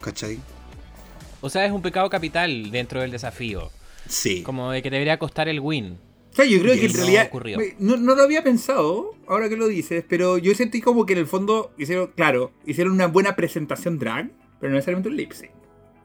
[0.00, 0.38] ¿cachai?
[1.40, 3.70] O sea, es un pecado capital dentro del desafío.
[4.08, 4.42] Sí.
[4.42, 5.98] Como de que debería costar el win.
[6.32, 7.30] O sea, yo creo que en No realidad.
[7.80, 11.18] No, no lo había pensado, ahora que lo dices, pero yo sentí como que en
[11.20, 14.30] el fondo hicieron, claro, hicieron una buena presentación drag,
[14.60, 15.50] pero no necesariamente un lip sync.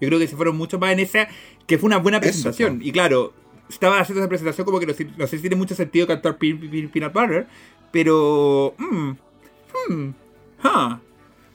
[0.01, 1.27] Yo creo que se fueron mucho más en esa,
[1.67, 2.79] que fue una buena presentación.
[2.83, 3.33] y claro,
[3.69, 6.37] estaba haciendo esa presentación como que no, sé- no sé si tiene mucho sentido cantar
[6.37, 7.47] Peanut Butter,
[7.91, 8.73] pero.
[8.77, 9.11] mm,
[9.89, 10.09] hmm,
[10.63, 10.99] ah.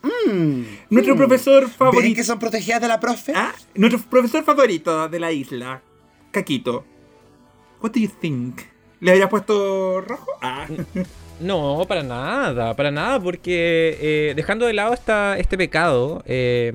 [0.03, 0.63] Mm.
[0.91, 1.19] Nuestro Mm.
[1.19, 2.15] profesor ¿Ven favorito.
[2.17, 3.33] que son protegidas de la profe?
[3.35, 5.83] Ah, nuestro profesor favorito de la isla,
[6.31, 6.85] Caquito.
[7.83, 8.61] What do you think?
[9.01, 10.27] ¿Le habrías puesto rojo?
[10.41, 10.67] Ah.
[11.41, 16.73] No, para nada, para nada, porque eh, dejando de lado esta, este pecado, eh,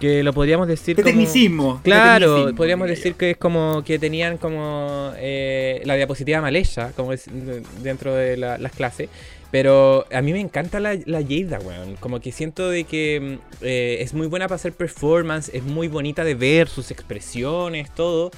[0.00, 1.12] que lo podríamos decir De como...
[1.12, 1.74] tecnicismo.
[1.76, 6.56] de Claro, tecnicismo, podríamos decir que es como que tenían como eh, la diapositiva mal
[6.56, 9.08] hecha, como es de- dentro de la- las clases.
[9.52, 11.96] Pero a mí me encanta la, la Jada, weón.
[11.96, 15.88] Como que siento de que mm, eh, es muy buena para hacer performance, es muy
[15.88, 18.30] bonita de ver sus expresiones, todo.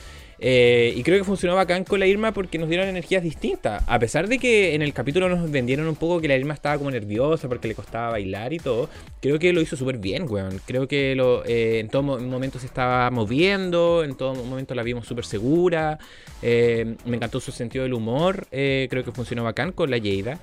[0.44, 3.84] Eh, y creo que funcionó bacán con la Irma porque nos dieron energías distintas.
[3.86, 6.76] A pesar de que en el capítulo nos vendieron un poco que la Irma estaba
[6.78, 8.88] como nerviosa porque le costaba bailar y todo,
[9.20, 10.60] creo que lo hizo súper bien, weón.
[10.66, 11.12] Creo que
[11.46, 16.00] eh, en todo mo- momento se estaba moviendo, en todo momento la vimos súper segura.
[16.42, 20.40] Eh, me encantó su sentido del humor, creo que funcionó bacán con la Jada.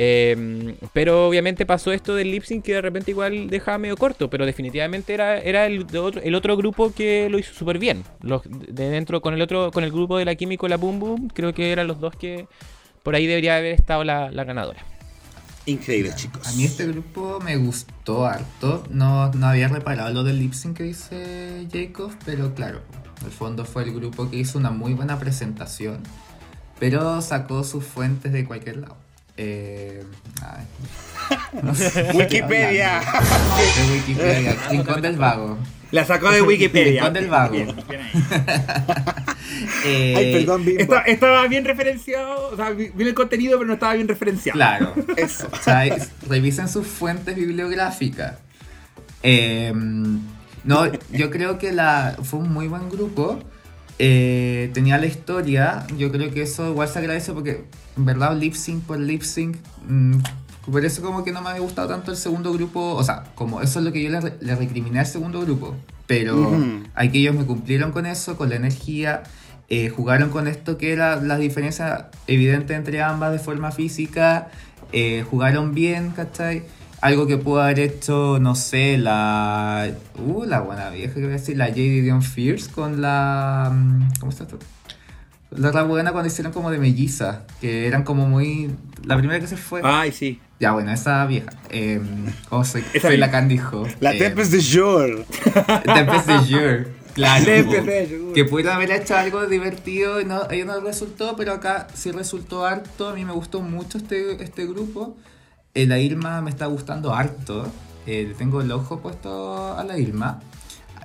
[0.00, 4.30] Eh, pero obviamente pasó esto del lip sync que de repente igual dejaba medio corto,
[4.30, 8.04] pero definitivamente era, era el, de otro, el otro grupo que lo hizo súper bien.
[8.20, 11.28] Los de dentro con el otro, con el grupo de la Químico, la Boom Boom,
[11.34, 12.46] creo que eran los dos que
[13.02, 14.86] por ahí debería haber estado la, la ganadora.
[15.66, 16.46] Increíble, chicos.
[16.46, 18.84] A mí este grupo me gustó harto.
[18.90, 22.82] No, no había reparado lo del lip sync que dice Jacob, pero claro,
[23.24, 26.04] el fondo fue el grupo que hizo una muy buena presentación,
[26.78, 29.07] pero sacó sus fuentes de cualquier lado.
[29.38, 30.02] Eh,
[30.42, 30.64] ay,
[31.62, 33.00] no sé qué estoy Wikipedia.
[33.76, 35.58] De Wikipedia, Rincón del Vago.
[35.90, 37.00] La sacó de Wikipedia.
[37.00, 37.52] Rincón del vago.
[37.54, 38.10] Bien, bien ahí.
[39.84, 40.64] Eh, Ay, perdón.
[40.78, 44.54] Esta- estaba bien referenciado, o sea, vi- el contenido, pero no estaba bien referenciado.
[44.56, 44.94] Claro.
[45.16, 45.48] Eso.
[45.50, 48.34] O sea, es- revisen sus fuentes bibliográficas.
[49.22, 49.72] Eh,
[50.64, 53.40] no, yo creo que la, fue un muy buen grupo.
[53.98, 55.86] Eh, tenía la historia.
[55.96, 57.64] Yo creo que eso igual se agradece porque,
[57.96, 59.56] en verdad, lip sync por lip sync.
[59.88, 60.18] mm,
[60.70, 62.94] por eso, como que no me había gustado tanto el segundo grupo.
[62.94, 65.74] O sea, como eso es lo que yo le, re- le recriminé al segundo grupo.
[66.06, 66.84] Pero Ujú.
[66.94, 69.22] aquí ellos me cumplieron con eso, con la energía.
[69.70, 74.48] eh, jugaron con esto que era la diferencia evidente entre ambas de forma física.
[74.92, 76.62] eh, jugaron bien, ¿cachai?
[77.00, 79.88] Algo que pudo haber hecho, no sé, la.
[80.18, 82.02] Uh, la buena vieja, que voy a decir, la J.D.
[82.02, 83.70] Dion Fierce con la.
[83.72, 84.58] mm, ¿Cómo está esto?
[85.50, 88.70] La otra buena cuando hicieron como de melliza, que eran como muy.
[89.04, 89.80] La primera que se fue.
[89.84, 90.40] Ay, sí.
[90.60, 91.50] Ya, bueno, esa vieja.
[91.70, 92.00] Eh,
[92.50, 93.30] oh, soy, Esa soy la.
[93.30, 93.86] Candy Ho.
[94.00, 95.24] La Eh, Tempest de Jour.
[95.84, 96.86] Tempest de Jure.
[97.14, 97.44] Claro.
[97.44, 98.32] Tempest de Jure.
[98.34, 102.10] Que pudieron haber hecho algo divertido y no, a ellos no resultó, pero acá sí
[102.10, 103.08] resultó harto.
[103.08, 105.16] A mí me gustó mucho este, este grupo.
[105.74, 107.70] Eh, la Irma me está gustando harto.
[108.06, 110.40] Eh, tengo el ojo puesto a la Irma.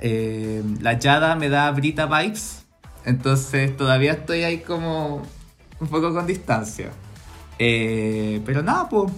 [0.01, 2.63] Eh, la Yada me da Brita vibes.
[3.05, 5.23] Entonces todavía estoy ahí como
[5.79, 6.91] un poco con distancia.
[7.59, 9.11] Eh, pero nada, pues.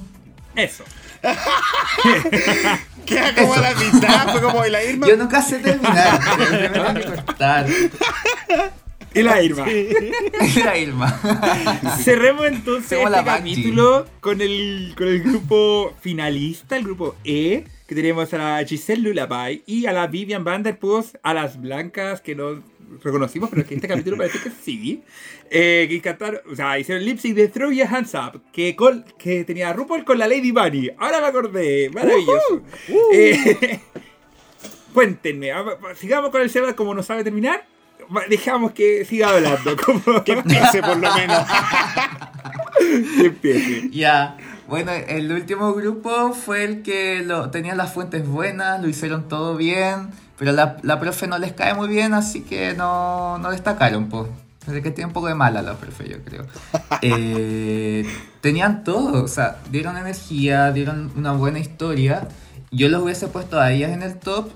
[0.56, 0.84] Eso.
[3.06, 5.08] Queda como a la mitad, fue como la Irma.
[5.08, 6.20] Yo nunca sé terminar.
[6.72, 7.68] me van a cortar.
[9.16, 9.66] Y la Irma.
[10.64, 11.20] La Irma.
[12.02, 17.96] Cerremos entonces Somos este capítulo con el, con el grupo finalista, el grupo E, que
[17.96, 22.62] tenemos a la Giselle Lullaby y a la Vivian Vanderpuss, a las blancas que no,
[23.04, 25.02] reconocimos, pero es que este capítulo parece que sí.
[25.50, 29.06] Eh, que cantaron, o sea, hicieron lip sync de Throw Your Hands Up, que, col-
[29.18, 30.90] que tenía RuPaul con la Lady Bunny.
[30.98, 32.64] Ahora me acordé, maravilloso.
[33.14, 33.80] Eh,
[34.94, 37.66] cuéntenme, a- a- sigamos con el Seba como no sabe terminar.
[38.30, 41.40] Dejamos que siga hablando, como Que empiece por lo menos.
[43.18, 43.90] que empiece.
[43.90, 44.38] Ya.
[44.68, 49.56] Bueno, el último grupo fue el que lo, tenían las fuentes buenas, lo hicieron todo
[49.56, 50.10] bien,
[50.40, 54.28] pero la, la profe no les cae muy bien, así que no, no destacaron, pues.
[54.66, 56.46] Desde que tiene un poco de mala la profe, yo creo.
[57.02, 58.06] Eh,
[58.42, 62.28] tenían todo, o sea, dieron energía, dieron una buena historia.
[62.72, 64.50] Yo los hubiese puesto a ellas en el top.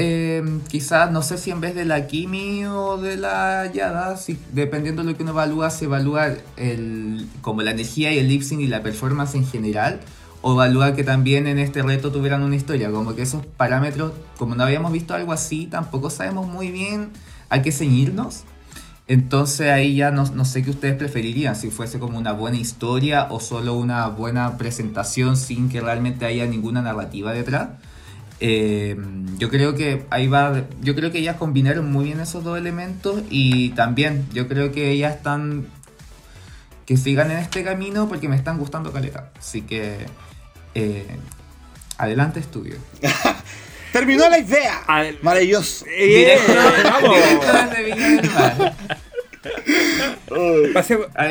[0.00, 4.38] Eh, quizás, no sé si en vez de la Kimi o de la Yada, si,
[4.52, 8.44] dependiendo de lo que uno evalúa, se evalúa el, como la energía y el lip
[8.48, 9.98] y la performance en general,
[10.40, 14.54] o evalúa que también en este reto tuvieran una historia, como que esos parámetros, como
[14.54, 17.08] no habíamos visto algo así, tampoco sabemos muy bien
[17.48, 18.44] a qué ceñirnos.
[19.08, 23.26] Entonces ahí ya no, no sé qué ustedes preferirían, si fuese como una buena historia
[23.30, 27.70] o solo una buena presentación sin que realmente haya ninguna narrativa detrás.
[28.40, 28.96] Eh,
[29.38, 33.22] yo creo que ahí va, yo creo que ellas combinaron muy bien esos dos elementos
[33.30, 35.66] y también yo creo que ellas están
[36.86, 39.30] que sigan en este camino porque me están gustando caleta.
[39.38, 40.06] Así que
[40.74, 41.06] eh,
[41.98, 42.76] adelante estudio.
[43.92, 44.82] Terminó la idea.
[44.86, 45.84] Adel- Maravilloso.
[45.88, 46.38] Eh,
[46.84, 47.16] vamos.
[47.16, 47.82] directo desde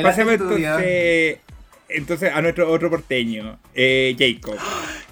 [0.04, 1.38] pasemos entonces,
[1.90, 4.58] entonces a nuestro otro porteño, eh, Jacob.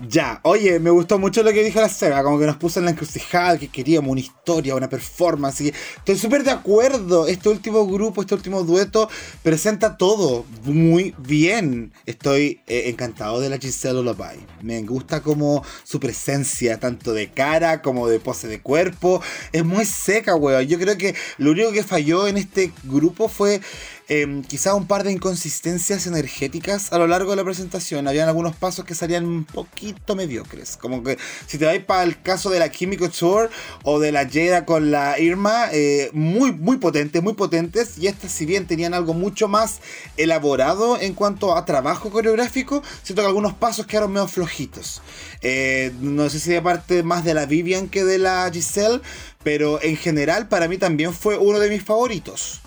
[0.08, 2.86] Ya, oye, me gustó mucho lo que dijo la Seba, como que nos puso en
[2.86, 5.62] la encrucijada, que queríamos una historia, una performance.
[5.62, 7.28] y estoy súper de acuerdo.
[7.28, 9.10] Este último grupo, este último dueto,
[9.42, 11.94] presenta todo muy bien.
[12.06, 14.40] Estoy eh, encantado de la Giselle Lullaby.
[14.62, 19.22] Me gusta como su presencia, tanto de cara como de pose de cuerpo.
[19.52, 20.68] Es muy seca, weón.
[20.68, 23.62] Yo creo que lo único que falló en este grupo fue
[24.08, 28.08] eh, quizá un par de inconsistencias energéticas a lo largo de la presentación.
[28.08, 30.78] Habían algunos pasos que salían un poquito mediocres.
[30.78, 31.18] Como que
[31.48, 33.50] si te vais para el caso de la Químico Tour
[33.84, 37.98] o de la Jada con la Irma, eh, muy, muy potentes, muy potentes.
[37.98, 39.80] Y estas, si bien tenían algo mucho más
[40.18, 45.02] elaborado en cuanto a trabajo coreográfico, siento que algunos pasos quedaron medio flojitos.
[45.42, 49.02] Eh, no sé si de parte más de la Vivian que de la Giselle,
[49.44, 52.62] pero en general para mí también fue uno de mis favoritos.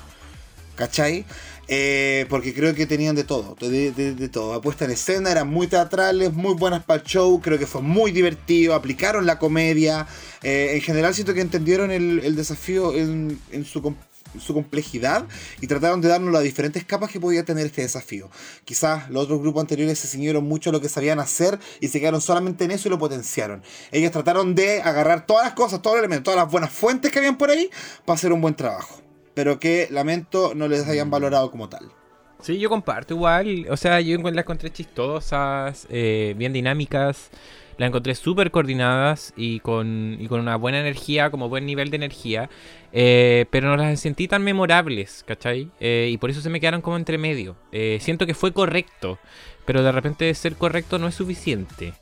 [0.78, 1.24] ¿Cachai?
[1.66, 4.54] Eh, porque creo que tenían de todo, de, todo.
[4.54, 7.82] La puesta en escena eran muy teatrales, muy buenas para el show, creo que fue
[7.82, 10.06] muy divertido, aplicaron la comedia.
[10.44, 13.92] Eh, en general siento que entendieron el, desafío en, su,
[14.38, 15.26] su complejidad
[15.60, 18.30] y trataron de darnos las diferentes capas que podía tener este desafío.
[18.64, 21.98] Quizás los otros grupos anteriores se ciñeron mucho a lo que sabían hacer y se
[21.98, 23.64] quedaron solamente en eso y lo potenciaron.
[23.90, 27.18] Ellos trataron de agarrar todas las cosas, todos los elementos, todas las buenas fuentes que
[27.18, 27.68] habían por ahí
[28.06, 29.07] para hacer un buen trabajo
[29.38, 31.92] pero que lamento no les hayan valorado como tal.
[32.40, 33.68] Sí, yo comparto igual.
[33.70, 37.30] O sea, yo las encontré chistosas, eh, bien dinámicas.
[37.76, 41.96] Las encontré súper coordinadas y con, y con una buena energía, como buen nivel de
[41.98, 42.50] energía.
[42.92, 45.70] eh, pero no las sentí tan memorables, ¿cachai?
[45.78, 47.54] Eh, y por eso se me quedaron como entre medio.
[47.70, 49.20] Eh, siento que fue correcto,
[49.66, 51.92] pero de repente ser correcto no es suficiente.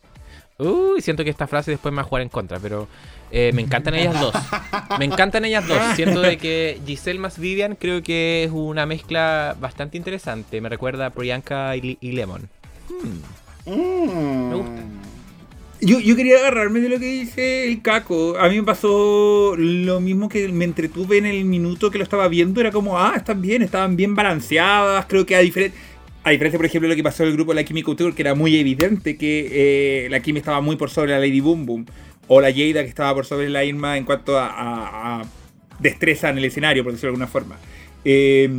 [0.58, 2.88] Uy, siento que esta frase después me va a jugar en contra, pero
[3.30, 4.34] eh, me encantan ellas dos.
[4.98, 5.78] Me encantan ellas dos.
[5.96, 10.60] Siento de que Giselle más Vivian creo que es una mezcla bastante interesante.
[10.60, 12.48] Me recuerda a Priyanka y, y Lemon.
[12.88, 13.70] Hmm.
[13.70, 14.48] Mm.
[14.48, 14.82] Me gusta.
[15.82, 18.38] Yo, yo quería agarrarme de lo que dice el Caco.
[18.38, 22.28] A mí me pasó lo mismo que me entretuve en el minuto que lo estaba
[22.28, 22.60] viendo.
[22.62, 25.04] Era como, ah, están bien, estaban bien balanceadas.
[25.06, 25.78] Creo que a diferencia,
[26.26, 28.12] a diferencia, por ejemplo, de lo que pasó en el grupo de la Kimi Couture,
[28.12, 29.46] que era muy evidente que
[30.04, 31.86] eh, la Kimi estaba muy por sobre la Lady Boom Boom.
[32.26, 35.22] O la Jada que estaba por sobre la Irma en cuanto a,
[35.78, 37.56] destreza en el escenario, por decirlo de alguna forma.
[38.04, 38.50] Eh,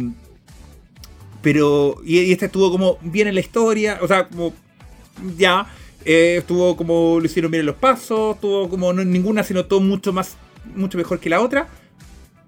[1.42, 4.54] pero, y, y este estuvo como bien en la historia, o sea, como
[5.38, 5.68] ya,
[6.06, 9.82] eh, estuvo como lo hicieron bien en los pasos, estuvo como no, ninguna se notó
[9.82, 10.38] mucho más,
[10.74, 11.68] mucho mejor que la otra,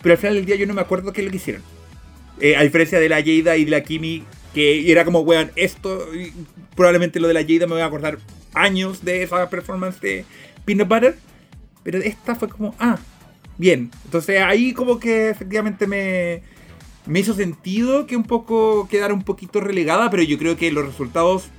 [0.01, 1.61] pero al final del día yo no me acuerdo qué es lo que hicieron.
[2.39, 4.23] Eh, a diferencia de la Jada y de la Kimi,
[4.53, 6.07] que era como, weón, esto,
[6.75, 8.17] probablemente lo de la Jada me voy a acordar
[8.53, 10.25] años de esa performance de
[10.65, 11.17] Peanut Butter,
[11.83, 12.97] pero esta fue como, ah,
[13.57, 13.91] bien.
[14.05, 16.41] Entonces ahí como que efectivamente me,
[17.05, 20.85] me hizo sentido que un poco quedara un poquito relegada, pero yo creo que los
[20.85, 21.49] resultados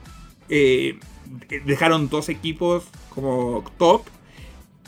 [0.48, 0.98] eh,
[1.64, 2.84] dejaron dos equipos
[3.14, 4.02] como top.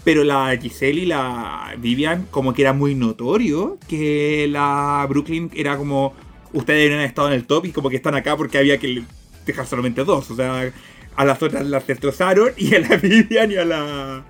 [0.05, 5.77] Pero la Giselle y la Vivian, como que era muy notorio que la Brooklyn era
[5.77, 6.15] como.
[6.53, 9.05] Ustedes habían estado en el top y como que están acá porque había que
[9.47, 10.31] dejar solamente dos.
[10.31, 10.73] O sea,
[11.17, 14.25] a las otras las destrozaron y a la Vivian y a la.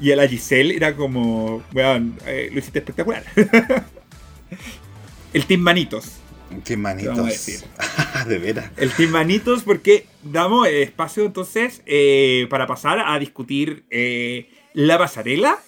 [0.00, 3.24] Y a la Giselle era como, weón, eh, lo hiciste espectacular.
[5.34, 6.20] el Team Manitos.
[6.64, 7.16] Team Manitos.
[7.16, 7.60] Vamos a decir.
[8.28, 8.70] de veras.
[8.76, 15.58] El Team Manitos, porque damos espacio entonces eh, para pasar a discutir eh, la pasarela,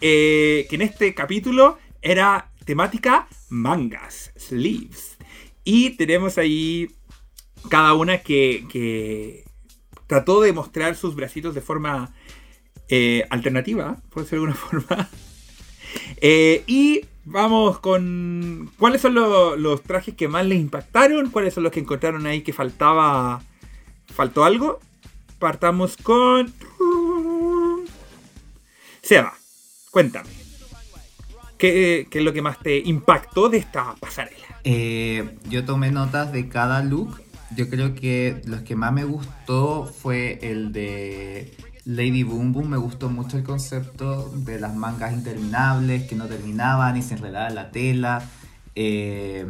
[0.00, 5.16] eh, que en este capítulo era temática mangas, sleeves.
[5.64, 6.90] Y tenemos ahí
[7.70, 9.44] cada una que,
[10.06, 12.14] trató de mostrar sus bracitos de forma
[12.90, 14.54] eh, alternativa, por decirlo de alguna
[14.86, 15.08] forma.
[16.20, 21.62] Eh, y vamos con cuáles son lo- los trajes que más les impactaron, cuáles son
[21.64, 23.42] los que encontraron ahí que faltaba,
[24.14, 24.78] faltó algo.
[25.38, 26.52] Partamos con
[29.02, 29.32] Seba,
[29.90, 30.28] cuéntame.
[31.58, 34.46] ¿Qué, es lo que más te impactó de esta pasarela?
[34.64, 37.20] Eh, yo tomé notas de cada look.
[37.56, 41.52] Yo creo que los que más me gustó fue el de
[41.84, 42.68] Lady Boom Boom.
[42.70, 47.48] Me gustó mucho el concepto de las mangas interminables que no terminaban y se enredaban
[47.50, 48.22] en la tela.
[48.74, 49.46] Eh,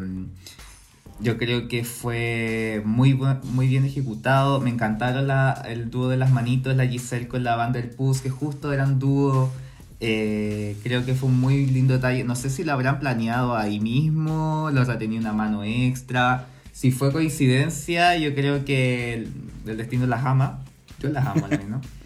[1.20, 3.12] yo creo que fue muy,
[3.42, 4.60] muy bien ejecutado.
[4.60, 8.72] Me encantaron la- el dúo de las manitos, la Giselle con la Vanderpuss, que justo
[8.72, 9.50] eran dúo.
[10.00, 12.24] Eh, creo que fue un muy lindo detalle.
[12.24, 16.46] No sé si lo habrán planeado ahí mismo, lo habrá tenido una mano extra.
[16.72, 19.32] Si fue coincidencia, yo creo que el,
[19.66, 20.60] el destino las ama.
[21.00, 21.86] Yo las amo al menos.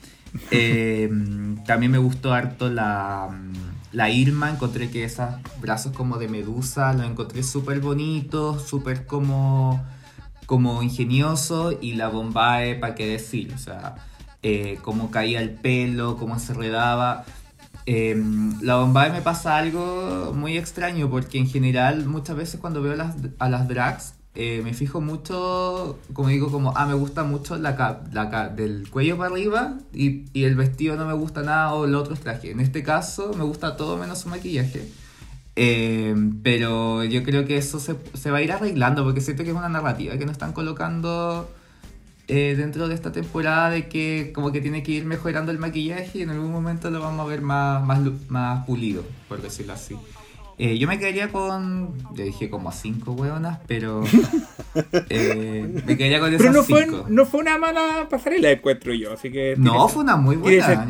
[0.51, 1.11] Eh,
[1.67, 3.29] también me gustó harto la,
[3.93, 4.49] la Irma.
[4.49, 5.29] Encontré que esos
[5.61, 9.85] brazos como de medusa los encontré súper bonitos, súper como,
[10.47, 11.79] como ingenioso.
[11.79, 13.53] Y la Bombay, para qué decir.
[13.55, 13.97] O sea,
[14.43, 17.27] eh, cómo caía el pelo, cómo se enredaba.
[17.87, 18.15] Eh,
[18.61, 23.17] la Bombay me pasa algo muy extraño porque en general muchas veces cuando veo las,
[23.39, 27.77] a las drags eh, me fijo mucho, como digo, como, ah, me gusta mucho la
[27.77, 32.03] cap, la del cuello para arriba y, el vestido no me gusta nada o los
[32.03, 32.51] otros trajes.
[32.51, 34.89] En este caso me gusta todo menos su maquillaje.
[35.55, 39.51] Eh, pero yo creo que eso se, se va a ir arreglando porque siento que
[39.51, 41.51] es una narrativa que nos están colocando
[42.29, 46.21] eh, dentro de esta temporada de que como que tiene que ir mejorando el maquillaje
[46.21, 47.85] y en algún momento lo vamos a ver más,
[48.29, 49.97] más, pulido, por decirlo así.
[50.59, 51.99] Eh, yo me quedaría con.
[52.15, 54.05] Yo dije como a cinco hueonas, pero.
[55.09, 57.07] eh, me quedaría con esas Pero no fue, cinco.
[57.09, 59.55] no fue una mala pasarela, encuentro yo, así que...
[59.59, 60.87] No, fue una muy buena.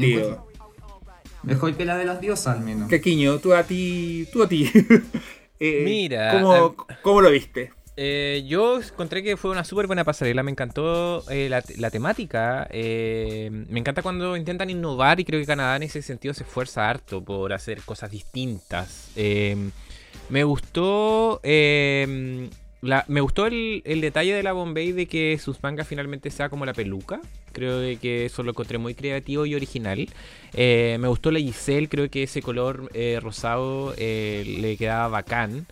[1.45, 2.89] Mejor que la de las diosas, al menos.
[2.89, 4.71] Caquiño, tú a ti, tú a ti.
[5.65, 7.71] Eh, Mira, ¿cómo, cómo lo viste?
[7.97, 13.51] Eh, yo encontré que fue una súper buena pasarela, me encantó eh, la, temática, eh,
[13.69, 17.23] me encanta cuando intentan innovar y creo que Canadá en ese sentido se esfuerza harto
[17.23, 19.11] por hacer cosas distintas.
[20.31, 26.31] Me gustó, la- me gustó el, detalle de la Bombay de que sus mangas finalmente
[26.31, 27.21] sea como la peluca,
[27.53, 30.09] creo que eso lo encontré muy creativo y original.
[30.57, 32.91] Me gustó la Giselle, creo que ese color
[33.21, 35.67] rosado le quedaba bacán.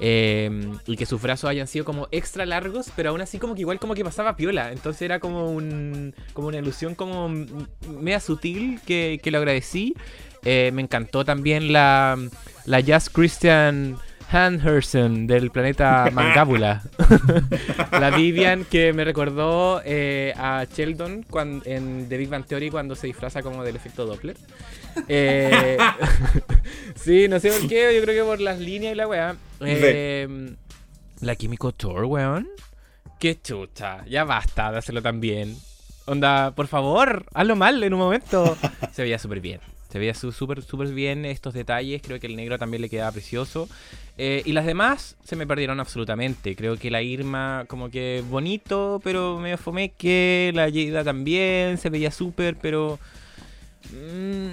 [0.00, 0.50] Eh,
[0.86, 3.78] y que sus brazos hayan sido como extra largos, pero aún así como que igual
[3.78, 4.72] como que pasaba piola.
[4.72, 9.94] Entonces era como un como una ilusión como media sutil que, que lo agradecí.
[10.44, 12.18] Eh, me encantó también la,
[12.66, 13.96] la Jazz Christian
[14.34, 16.82] Hanherson del planeta Mangábula.
[17.92, 22.94] la Vivian que me recordó eh, a Sheldon cuan- en The Big Bang Theory cuando
[22.96, 24.36] se disfraza como del efecto Doppler.
[25.08, 25.78] Eh,
[26.96, 29.36] sí, no sé por qué, yo creo que por las líneas y la weá.
[29.60, 30.54] Eh,
[31.20, 32.48] La Químico Tour, weón.
[33.20, 35.56] Qué chucha, ya basta de hacerlo tan bien.
[36.06, 38.58] Onda, por favor, hazlo mal en un momento.
[38.92, 39.60] Se veía súper bien.
[39.94, 42.02] Se veía súper, súper bien estos detalles.
[42.02, 43.68] Creo que el negro también le quedaba precioso.
[44.18, 46.56] Eh, y las demás se me perdieron absolutamente.
[46.56, 50.50] Creo que la Irma, como que bonito, pero medio fomeque.
[50.52, 52.98] La Yeida también se veía súper, pero.
[53.92, 54.48] mm,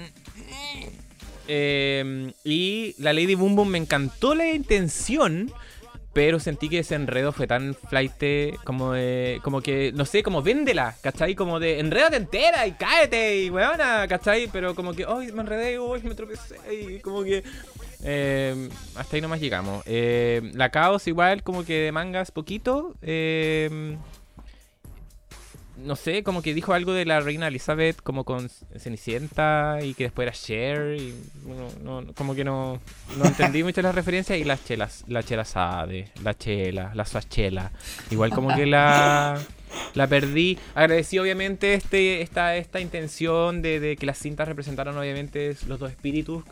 [1.48, 5.52] eh, y la Lady Boom Boom me encantó la intención,
[6.12, 8.12] pero sentí que ese enredo fue tan flight
[8.64, 11.34] como de, como que, no sé, como véndela, ¿cachai?
[11.34, 14.48] Como de enrédate entera y cáete y weona, ¿cachai?
[14.52, 17.42] Pero como que, ay, me enredé, uy, me tropecé y como que...
[18.04, 19.82] eh, hasta ahí nomás llegamos.
[19.86, 22.94] Eh, la Caos igual, como que de mangas poquito.
[23.02, 23.96] eh,
[25.82, 28.48] no sé, como que dijo algo de la reina Elizabeth como con
[28.78, 31.14] Cenicienta y que después era Cher y
[31.82, 32.80] no, como que no,
[33.18, 37.72] no entendí mucho las referencias y las chelas, la chela Sade, la chela, la suachela,
[38.10, 39.40] igual como que la
[39.94, 40.58] la perdí.
[40.74, 45.90] Agradecí obviamente este esta esta intención de, de que las cintas representaran obviamente los dos
[45.90, 46.44] espíritus,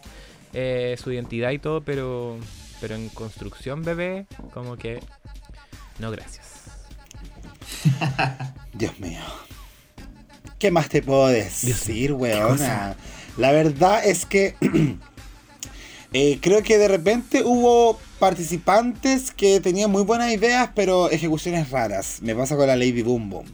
[0.53, 2.39] eh, su identidad y todo, pero
[2.81, 5.01] pero en construcción bebé como que
[5.99, 6.50] no gracias.
[8.75, 9.21] Dios mío.
[10.59, 12.97] ¿Qué más te puedo decir, weona?
[13.37, 14.57] La verdad es que
[16.13, 22.19] eh, creo que de repente hubo participantes que tenían muy buenas ideas, pero ejecuciones raras.
[22.21, 23.47] Me pasa con la Lady Boom Boom.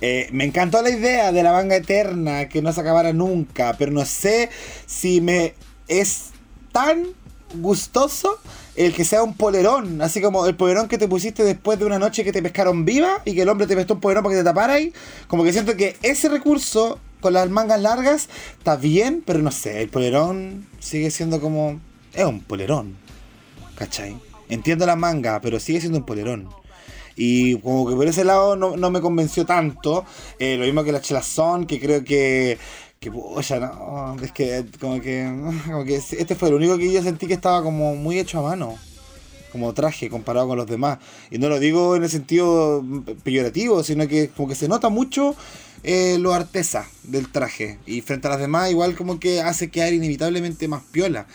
[0.00, 3.92] Eh, me encantó la idea de la manga eterna, que no se acabara nunca, pero
[3.92, 4.48] no sé
[4.86, 5.54] si me
[5.88, 6.30] es
[6.72, 7.04] tan
[7.54, 8.38] gustoso
[8.86, 11.98] el que sea un polerón, así como el polerón que te pusiste después de una
[11.98, 14.40] noche que te pescaron viva y que el hombre te prestó un polerón para que
[14.40, 14.94] te tapara ahí.
[15.28, 19.82] Como que siento que ese recurso con las mangas largas está bien, pero no sé,
[19.82, 21.78] el polerón sigue siendo como...
[22.14, 22.96] Es un polerón,
[23.76, 24.16] ¿cachai?
[24.48, 26.48] Entiendo la manga, pero sigue siendo un polerón.
[27.16, 30.06] Y como que por ese lado no, no me convenció tanto.
[30.38, 32.56] Eh, lo mismo que la chelazón, que creo que.
[33.02, 34.14] Que pucha, no.
[34.22, 35.24] Es que como que.
[35.64, 38.42] Como que este fue el único que yo sentí que estaba como muy hecho a
[38.42, 38.76] mano.
[39.52, 40.98] Como traje comparado con los demás.
[41.30, 42.84] Y no lo digo en el sentido
[43.24, 45.34] peyorativo, sino que como que se nota mucho
[45.82, 47.78] eh, lo artesa del traje.
[47.86, 51.26] Y frente a las demás, igual como que hace quedar inevitablemente más piola.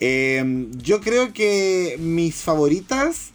[0.00, 3.30] Eh, yo creo que mis favoritas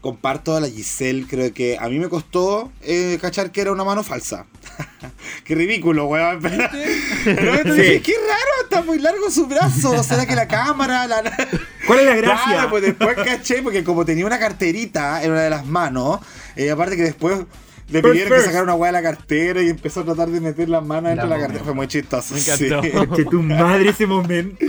[0.00, 3.84] comparto a la Giselle, creo que a mí me costó eh, cachar que era una
[3.84, 4.46] mano falsa.
[5.44, 6.40] qué ridículo, weón.
[6.40, 6.68] Pero,
[7.24, 8.00] pero Sí.
[8.00, 10.02] qué raro, está muy largo su brazo.
[10.02, 11.06] ¿Será que la cámara?
[11.06, 11.22] La...
[11.86, 12.52] ¿Cuál es la gracia?
[12.52, 16.20] Claro, pues después caché, porque como tenía una carterita en una de las manos,
[16.56, 17.40] eh, aparte que después
[17.92, 20.40] le First, pidieron que sacara una weá de la cartera y empezó a tratar de
[20.40, 21.64] meter las manos dentro de la cartera.
[21.64, 22.32] Fue muy chistoso.
[22.32, 22.66] Me sí.
[22.66, 23.14] encantó.
[23.14, 24.64] Que tu madre ese momento.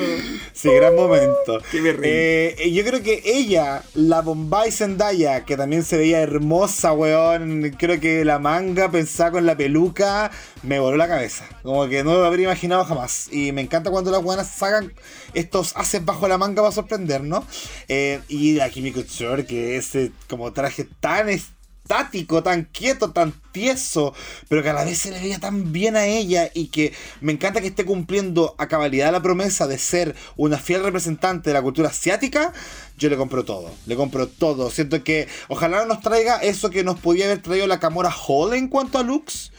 [0.52, 1.60] Sí, gran momento.
[1.72, 2.10] Qué me reí.
[2.12, 7.74] Eh, yo creo que ella, la Bombay Zendaya, que también se veía hermosa, weón.
[7.78, 10.30] Creo que la manga pensada con la peluca
[10.62, 11.46] me voló la cabeza.
[11.64, 13.30] Como que no lo habría imaginado jamás.
[13.32, 14.92] Y me encanta cuando las buenas sacan
[15.34, 17.46] estos haces bajo la manga para sorprendernos.
[17.88, 21.30] Eh, y la Kimi Couture, que ese como traje tan
[21.84, 24.14] estático, tan quieto, tan tieso,
[24.48, 27.34] pero que a la vez se le veía tan bien a ella y que me
[27.34, 31.62] encanta que esté cumpliendo a cabalidad la promesa de ser una fiel representante de la
[31.62, 32.54] cultura asiática,
[32.98, 34.70] yo le compro todo, le compro todo.
[34.70, 38.70] Siento que ojalá nos traiga eso que nos podía haber traído la Camora Hall en
[38.70, 39.52] cuanto a looks,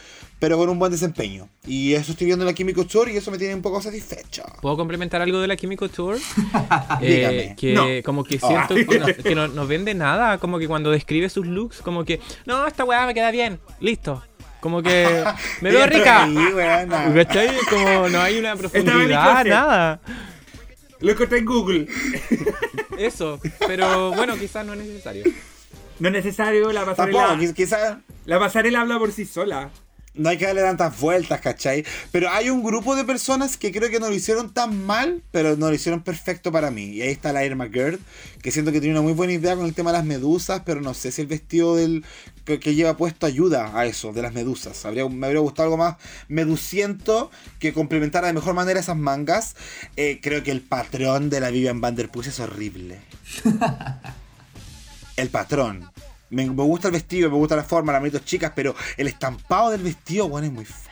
[0.44, 1.48] pero con un buen desempeño.
[1.66, 4.42] Y eso estoy viendo en la Kimiko Tour y eso me tiene un poco satisfecho.
[4.60, 6.18] ¿Puedo complementar algo de la Químico Tour?
[7.00, 7.38] Dígame.
[7.38, 7.86] Eh, que No.
[8.04, 11.46] como que siento que, no, que no- no vende nada, como que cuando describe sus
[11.46, 14.22] looks, como que, no, esta weá me queda bien, listo.
[14.60, 15.24] Como que
[15.62, 16.28] me veo rica.
[17.14, 17.48] ¿Cachai?
[17.70, 20.00] Como no hay una profundidad, nada.
[21.00, 21.86] Lo encontré en Google.
[22.98, 25.24] Eso, pero bueno, quizás no es necesario.
[26.00, 27.18] No es necesario, la pasarela.
[27.28, 27.96] Tampoco, quiz- quizás
[28.26, 29.70] La pasarela habla por sí sola.
[30.14, 31.84] No hay que darle tantas vueltas, ¿cachai?
[32.12, 35.56] Pero hay un grupo de personas que creo que no lo hicieron tan mal, pero
[35.56, 36.84] no lo hicieron perfecto para mí.
[36.84, 37.98] Y ahí está la Irma Gerd,
[38.40, 40.80] que siento que tiene una muy buena idea con el tema de las medusas, pero
[40.80, 42.04] no sé si el vestido del
[42.44, 44.84] que, que lleva puesto ayuda a eso, de las medusas.
[44.84, 45.96] Habría, me habría gustado algo más
[46.28, 49.56] meduciento que complementara de mejor manera esas mangas.
[49.96, 53.00] Eh, creo que el patrón de la Vivian Vanderpuss es horrible.
[55.16, 55.90] el patrón.
[56.34, 59.70] Me, me gusta el vestido, me gusta la forma, las manitos chicas, pero el estampado
[59.70, 60.84] del vestido, bueno, es muy feo.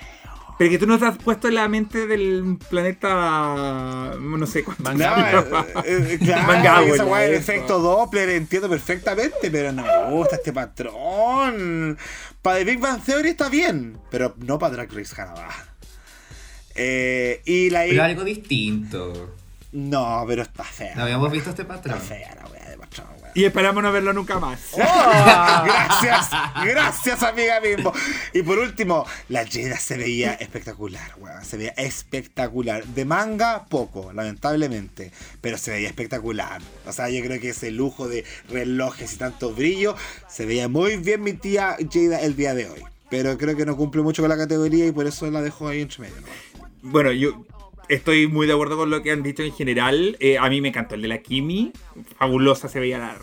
[0.59, 4.15] Pero que tú no te has puesto en la mente del planeta.
[4.21, 4.95] No sé cuánto.
[4.95, 4.99] No,
[5.85, 10.53] eh, eh, claro, esa weá, el efecto Doppler, entiendo perfectamente, pero no me gusta este
[10.53, 11.99] patrón.
[12.43, 15.49] Para The Big Bang Theory está bien, pero no para Drag Race Canadá.
[16.75, 19.35] Eh, y la Pero algo distinto.
[19.73, 20.95] No, pero está fea.
[20.95, 22.01] No habíamos visto este Está patrón.
[22.01, 23.33] fea la weá de patrón, weá.
[23.35, 24.61] Y esperamos no verlo nunca más.
[24.77, 26.29] gracias,
[26.63, 27.93] gracias amiga mismo.
[28.35, 31.43] Y por último, la Jada se veía espectacular, weón.
[31.45, 32.85] Se veía espectacular.
[32.85, 35.11] De manga, poco, lamentablemente.
[35.41, 36.61] Pero se veía espectacular.
[36.87, 39.97] O sea, yo creo que ese lujo de relojes y tanto brillo,
[40.29, 42.83] se veía muy bien mi tía Jada el día de hoy.
[43.09, 45.81] Pero creo que no cumple mucho con la categoría y por eso la dejo ahí
[45.81, 46.17] entre medio.
[46.21, 46.29] ¿no?
[46.83, 47.45] Bueno, yo
[47.89, 50.17] estoy muy de acuerdo con lo que han dicho en general.
[50.21, 51.73] Eh, a mí me encantó el de la Kimi.
[52.19, 53.19] Fabulosa se veía la,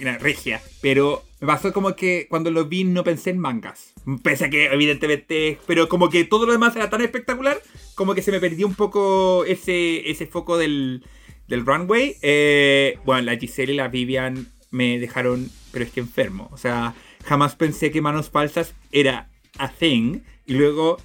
[0.00, 0.60] la regia.
[0.80, 3.92] Pero me pasó como que cuando lo vi no pensé en mangas.
[4.22, 5.58] Pese a que evidentemente...
[5.66, 7.60] Pero como que todo lo demás era tan espectacular.
[7.94, 11.04] Como que se me perdió un poco ese, ese foco del,
[11.48, 12.16] del runway.
[12.22, 15.50] Eh, bueno, la Giselle y la Vivian me dejaron...
[15.72, 16.48] Pero es que enfermo.
[16.52, 16.94] O sea,
[17.24, 20.20] jamás pensé que manos falsas era a thing.
[20.46, 20.98] Y luego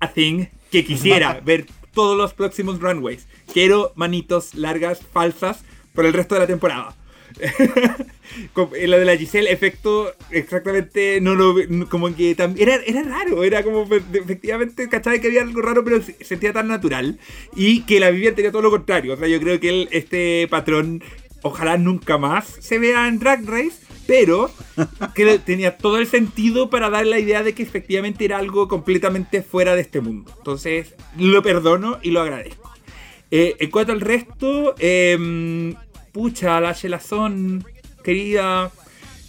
[0.00, 1.66] a thing que quisiera ver
[1.96, 3.26] todos los próximos runways.
[3.52, 5.64] Quiero manitos largas, falsas,
[5.94, 6.94] por el resto de la temporada.
[8.54, 11.54] Lo de la Giselle, efecto, exactamente, no lo
[11.88, 15.20] como que también era, era raro, era como fe- efectivamente, ¿cachai?
[15.20, 17.18] Que había algo raro, pero se sentía tan natural.
[17.54, 19.14] Y que la Vivian tenía todo lo contrario.
[19.14, 21.02] O sea, yo creo que él, este patrón,
[21.42, 24.50] ojalá nunca más se vea en Drag Race, pero
[25.14, 29.42] que tenía todo el sentido para dar la idea de que efectivamente era algo completamente
[29.42, 30.32] fuera de este mundo.
[30.38, 32.72] Entonces, lo perdono y lo agradezco.
[33.30, 35.74] Eh, en cuanto al resto, eh,
[36.12, 37.64] pucha, la Shelazón,
[38.04, 38.70] querida,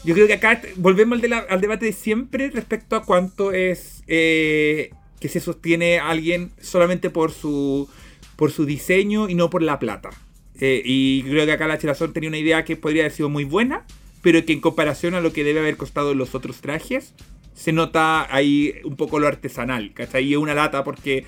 [0.04, 3.52] yo creo que acá volvemos al, de la- al debate de siempre respecto a cuánto
[3.52, 7.90] es eh, que se sostiene alguien solamente por su,
[8.36, 10.12] por su diseño y no por la plata.
[10.60, 13.44] Eh, y creo que acá la Chelazón tenía una idea que podría haber sido muy
[13.44, 13.84] buena,
[14.28, 17.14] pero que en comparación a lo que debe haber costado los otros trajes,
[17.54, 20.26] se nota ahí un poco lo artesanal, ¿cachai?
[20.26, 21.26] Y es una lata porque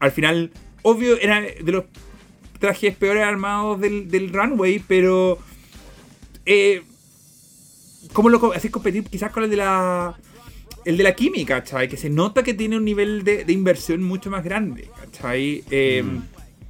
[0.00, 0.50] al final,
[0.82, 1.84] obvio, era de los
[2.58, 5.38] trajes peores armados del, del runway, pero...
[6.44, 6.82] Eh,
[8.12, 10.18] ¿Cómo lo haces competir quizás con el de la...
[10.84, 11.88] El de la química, ¿cachai?
[11.88, 15.62] Que se nota que tiene un nivel de, inversión mucho más grande, ¿cachai?
[15.70, 16.02] Eh,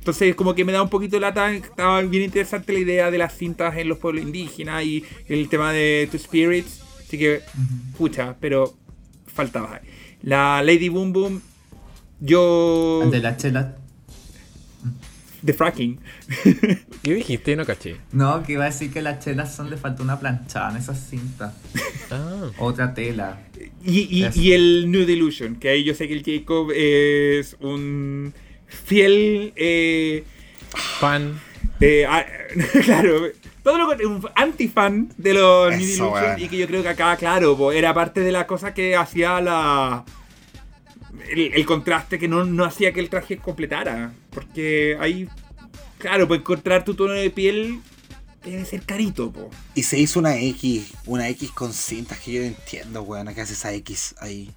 [0.03, 1.53] Entonces, como que me da un poquito de lata.
[1.53, 5.73] Estaba bien interesante la idea de las cintas en los pueblos indígenas y el tema
[5.73, 6.81] de Two Spirits.
[7.07, 7.41] Así que,
[7.97, 8.75] pucha, pero
[9.33, 9.81] faltaba.
[10.23, 11.43] La Lady Boom Boom,
[12.19, 13.09] yo.
[13.13, 13.77] De la chela.
[15.41, 15.99] De fracking.
[17.03, 17.55] ¿Qué dijiste?
[17.57, 17.97] No caché.
[18.13, 20.99] No, que iba a decir que las chelas son le falta una planchada en esas
[21.09, 21.55] cintas.
[22.15, 22.51] Ah.
[22.59, 23.41] Otra tela.
[23.83, 24.39] Y, y- Eso.
[24.39, 28.35] y el New Delusion, que ahí yo sé que el Jacob es un
[28.85, 29.53] fiel.
[29.57, 30.25] Eh,
[30.99, 31.41] Fan.
[31.81, 32.25] eh, ah,
[32.85, 33.27] claro,
[33.63, 36.41] todo lo con- un anti-fan de los Eso, weón.
[36.41, 39.41] Y que yo creo que acá, claro, po, era parte de la cosa que hacía
[39.41, 40.05] la.
[41.31, 44.13] El, el contraste que no, no hacía que el traje completara.
[44.31, 45.29] Porque ahí,
[45.99, 47.81] claro, para encontrar tu tono de piel
[48.45, 49.51] debe ser carito, po.
[49.75, 53.33] Y se hizo una X, una X con cintas que yo no entiendo, weón.
[53.35, 54.51] ¿Qué hace esa X ahí?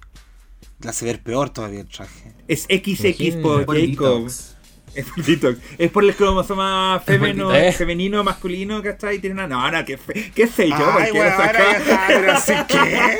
[0.80, 2.32] La hace ver peor todavía el traje.
[2.48, 4.24] Es XX por Por Jacob.
[4.24, 4.56] detox.
[4.94, 5.58] Es por detox.
[5.78, 7.66] Es por el cromosoma femenino, detox.
[7.68, 7.72] Eh.
[7.78, 9.18] femenino, masculino, ¿cachai?
[9.18, 9.46] Tiene una.
[9.46, 12.66] No, no, qué, fe- qué sé yo, Ay, porque weón, lo saca- ahora ya está,
[12.66, 13.18] que.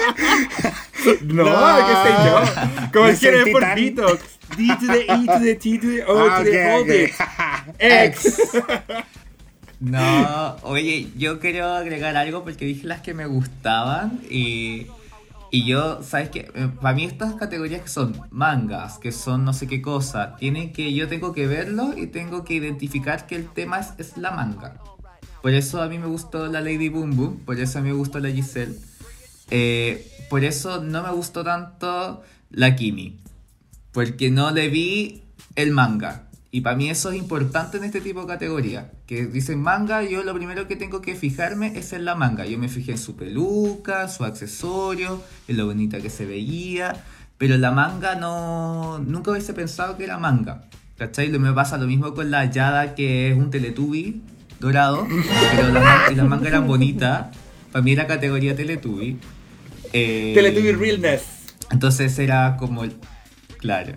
[1.22, 1.86] No, No.
[1.86, 2.90] qué sé yo.
[2.92, 4.22] Como el quiero es por tan- detox.
[4.56, 7.10] D to the E to the T to the O to the ok, hold it.
[7.12, 7.74] ok.
[7.78, 8.38] X.
[9.80, 14.86] No, oye, yo quiero agregar algo porque dije las que me gustaban y,
[15.50, 16.50] y yo, ¿sabes qué?
[16.54, 20.72] Eh, Para mí estas categorías que son mangas, que son no sé qué cosa, tienen
[20.72, 24.80] que, yo tengo que verlo y tengo que identificar que el tema es, la manga.
[25.42, 27.94] Por eso a mí me gustó la Lady Boom Boom, por eso a mí me
[27.94, 28.76] gustó la Giselle.
[29.50, 33.20] Eh, por eso no me gustó tanto la Kimi,
[33.92, 35.22] porque no le vi
[35.54, 36.28] el manga.
[36.50, 38.90] Y para mí eso es importante en este tipo de categoría.
[39.06, 42.44] Que dicen manga, yo lo primero que tengo que fijarme es en la manga.
[42.44, 47.04] Yo me fijé en su peluca, su accesorio, en lo bonita que se veía.
[47.38, 48.98] Pero la manga no.
[48.98, 50.64] Nunca hubiese pensado que era manga.
[50.98, 51.28] ¿Cachai?
[51.28, 54.22] Lo me pasa lo mismo con la Yada, que es un Teletubby
[54.58, 55.06] dorado.
[55.54, 57.26] Pero la, las mangas eran bonitas.
[57.70, 59.18] Para mí era categoría Teletubby.
[59.92, 61.22] Eh, Teletubby Realness.
[61.70, 62.82] entonces era como.
[63.58, 63.92] Claro.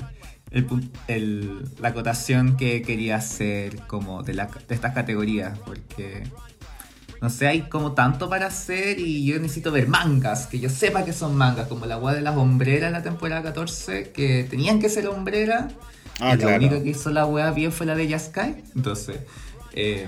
[0.52, 0.66] El,
[1.08, 5.58] el- la acotación que quería hacer como de, la, de estas categorías.
[5.60, 6.24] Porque.
[7.22, 11.04] No sé, hay como tanto para hacer y yo necesito ver mangas, que yo sepa
[11.04, 14.80] que son mangas, como la agua de las hombreras en la temporada 14, que tenían
[14.80, 15.74] que ser hombreras.
[16.22, 16.52] Ah, y claro.
[16.52, 18.64] La única que hizo la wea bien fue la de Yaskai.
[18.74, 19.18] Entonces,
[19.74, 20.08] eh,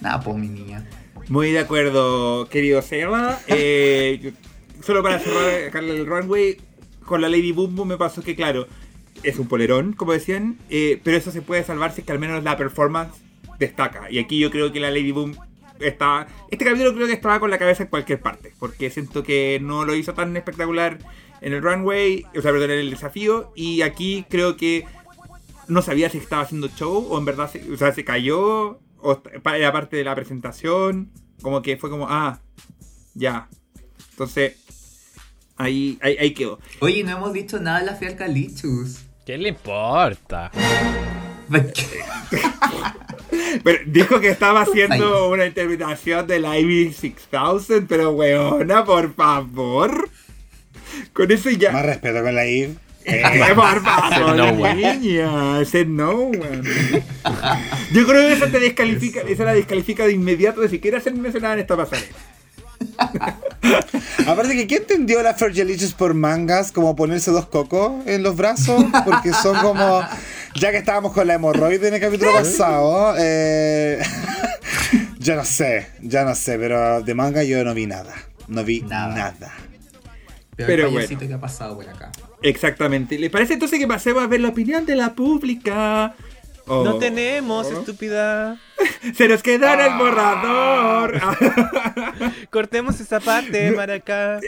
[0.00, 0.86] nada, pues mi niña.
[1.28, 3.38] Muy de acuerdo, querido Seba.
[3.46, 4.32] Eh,
[4.82, 6.56] solo para cerrar el runway,
[7.10, 8.68] con la Lady Boom Boom me pasó que, claro,
[9.24, 12.20] es un polerón, como decían, eh, pero eso se puede salvar si es que al
[12.20, 13.18] menos la performance
[13.58, 14.08] destaca.
[14.12, 15.36] Y aquí yo creo que la Lady Boom
[15.80, 16.28] está.
[16.52, 19.84] Este capítulo creo que estaba con la cabeza en cualquier parte, porque siento que no
[19.84, 20.98] lo hizo tan espectacular
[21.40, 24.84] en el runway, o sea, perdón, en el desafío, y aquí creo que
[25.66, 29.22] no sabía si estaba haciendo show o en verdad o sea, se cayó o
[29.52, 31.10] era parte de la presentación.
[31.42, 32.38] Como que fue como, ah,
[33.14, 33.48] ya.
[34.10, 34.54] Entonces,
[35.62, 36.58] ahí, ahí, ahí quedó.
[36.80, 39.00] Oye, no hemos dicho nada de la fiel Calichus.
[39.24, 40.50] ¿Qué le importa?
[43.64, 50.08] Pero dijo que estaba haciendo una interpretación del Ivy 6000, pero weona, por favor.
[51.12, 51.72] Con eso ya.
[51.72, 52.42] Más respeto con la.
[53.02, 53.22] Eh,
[53.54, 54.74] por favor, no one.
[54.74, 55.64] niña.
[55.64, 56.30] Said no.
[57.92, 61.54] Yo creo que eso te descalifica, eso la descalifica de inmediato de siquiera ser mencionada
[61.54, 62.08] en esta pasarela.
[64.26, 66.72] Aparte que, ¿quién entendió la Fergalicious por mangas?
[66.72, 68.84] Como ponerse dos cocos en los brazos.
[69.04, 70.02] Porque son como.
[70.56, 73.14] Ya que estábamos con la hemorroide en el capítulo pasado.
[73.18, 74.00] Eh,
[75.18, 76.58] ya no sé, ya no sé.
[76.58, 78.14] Pero de manga yo no vi nada.
[78.48, 79.14] No vi Nada.
[79.14, 79.52] nada.
[80.56, 81.18] Pero, Pero bueno.
[81.18, 82.10] que ha pasado por acá.
[82.42, 83.18] Exactamente.
[83.18, 86.14] ¿Le parece entonces que pasemos a ver la opinión de la pública?
[86.72, 86.84] Oh.
[86.84, 88.56] No tenemos, estúpida.
[89.14, 91.20] Se nos quedó el borrador.
[92.50, 94.38] Cortemos esa parte, Maracá.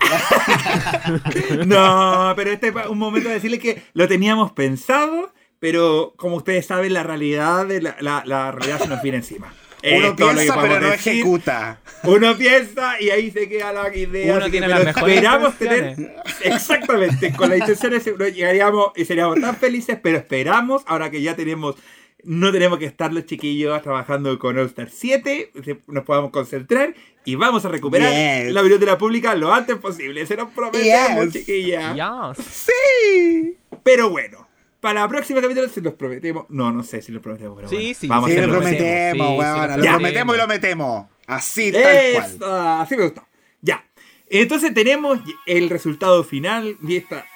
[1.66, 6.66] no, pero este es un momento de decirle que lo teníamos pensado, pero como ustedes
[6.66, 9.52] saben, la realidad de la, la- la realidad se nos viene encima.
[9.82, 11.12] Uno lo que piensa, pero no decir.
[11.14, 11.80] ejecuta.
[12.04, 14.34] Uno piensa y ahí se queda la idea.
[14.36, 15.96] Uno tiene que, las mejores esperamos tener.
[16.42, 21.36] Exactamente, con las intenciones seguro llegaríamos y seríamos tan felices, pero esperamos, ahora que ya
[21.36, 21.76] tenemos.
[22.24, 26.92] No tenemos que estar los chiquillos trabajando con All Star 7, se- nos podamos concentrar
[27.24, 28.12] y vamos a recuperar
[28.44, 28.52] Yes.
[28.52, 30.26] la biblioteca pública lo antes posible.
[30.26, 31.32] Se nos prometemos, Yes.
[31.32, 31.94] chiquillas.
[31.94, 32.44] Yes.
[32.44, 33.56] Sí.
[33.84, 34.47] Pero bueno,
[34.80, 36.46] para la próxima capítulo se los prometemos.
[36.48, 38.58] No, no sé si los prometemos, pero Sí, bueno, sí, vamos Sí, a lo hacerlo.
[38.60, 39.16] prometemos.
[39.16, 39.80] prometemos, Sí, sí, weón.
[39.80, 41.06] lo prometemos y lo metemos.
[41.26, 42.32] Así, tal cual.
[42.34, 43.26] Eso, así me gustó.
[43.60, 43.84] Ya.
[44.30, 47.26] Entonces tenemos el resultado final y esta,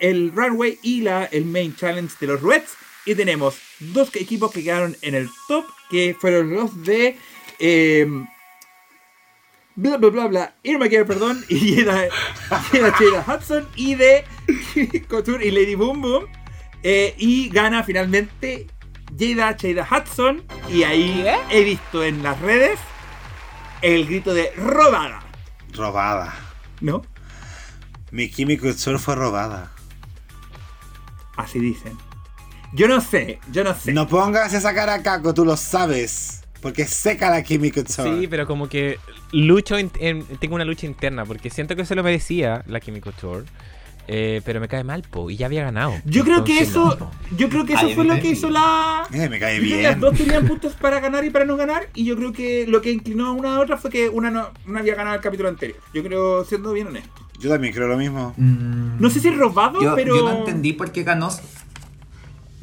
[0.00, 2.74] el runway y la, el main challenge de los Reds.
[3.04, 7.16] Y tenemos dos equipos que quedaron en el top, que fueron los de...
[7.58, 8.06] eh,
[9.74, 12.06] bla bla bla bla, Irma Gare, perdón, y era,
[12.72, 14.24] y era Sheila Hudson, y de
[15.08, 16.26] Couture y Lady Boom Boom.
[16.82, 18.66] Eh, y gana finalmente
[19.18, 20.42] Jada Sheila Hudson.
[20.70, 21.58] Y ahí ¿Qué?
[21.58, 22.78] he visto en las redes
[23.82, 25.20] el grito de robada,
[25.74, 26.34] Robada.
[26.80, 27.02] ¿no?
[28.10, 29.72] Mi Chemical Sur fue robada.
[31.36, 31.96] Así dicen.
[32.74, 33.92] Yo no sé, yo no sé.
[33.92, 36.42] No pongas esa cara a Caco, tú lo sabes.
[36.60, 38.06] Porque seca la Chemical Sur.
[38.20, 38.98] Sí, pero como que
[39.32, 43.44] lucho en- tengo una lucha interna porque siento que se lo merecía la Kimmy Couture.
[44.08, 45.92] Eh, pero me cae mal, po, y ya había ganado.
[46.04, 48.50] Yo creo que Entonces, eso, no, yo creo que eso Ay, fue lo que hizo
[48.50, 49.06] la.
[49.12, 50.00] Eh, me cae que Las bien.
[50.00, 51.88] dos tenían puntos para ganar y para no ganar.
[51.94, 54.48] Y yo creo que lo que inclinó a una a otra fue que una no,
[54.66, 55.78] no había ganado el capítulo anterior.
[55.94, 57.10] Yo creo, siendo bien honesto.
[57.38, 58.34] Yo también creo lo mismo.
[58.36, 60.14] Mm, No sé si es robado, yo, pero.
[60.16, 61.30] yo no entendí por qué ganó.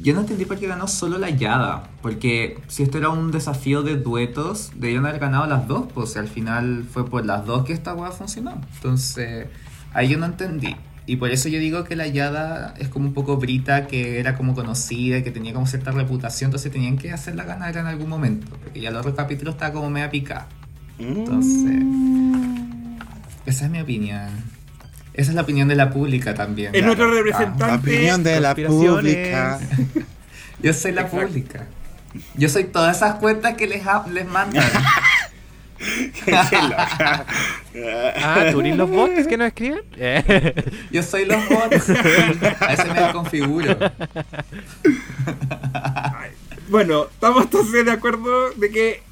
[0.02, 1.90] Yo no entendí por qué ganó solo la Yada.
[2.00, 5.86] Porque si esto era un desafío de duetos, debían haber ganado las dos.
[5.92, 8.58] Pues al final fue por las dos que esta weá funcionó.
[8.76, 9.48] Entonces,
[9.92, 10.74] ahí yo no entendí.
[11.10, 14.36] Y por eso yo digo que la Yada es como un poco Brita, que era
[14.36, 16.50] como conocida, que tenía como cierta reputación.
[16.50, 18.56] Entonces tenían que hacerla ganar en algún momento.
[18.62, 20.46] Porque ya el otro capítulo estaba como media picada.
[21.00, 21.82] Entonces,
[23.44, 24.28] esa es mi opinión.
[25.12, 26.72] Esa es la opinión de la pública también.
[26.76, 27.66] Es nuestro representante.
[27.66, 29.58] La opinión de la pública.
[30.62, 31.26] Yo soy la Exacto.
[31.26, 31.66] pública.
[32.36, 33.82] Yo soy todas esas cuentas que les,
[34.12, 34.62] les mandan.
[36.32, 37.24] Ah,
[38.52, 39.82] ¿tú eres los bots que nos escriben?
[40.90, 41.90] Yo soy los bots.
[41.90, 43.76] A ese me configuro.
[46.68, 49.02] Bueno, estamos entonces de acuerdo de que.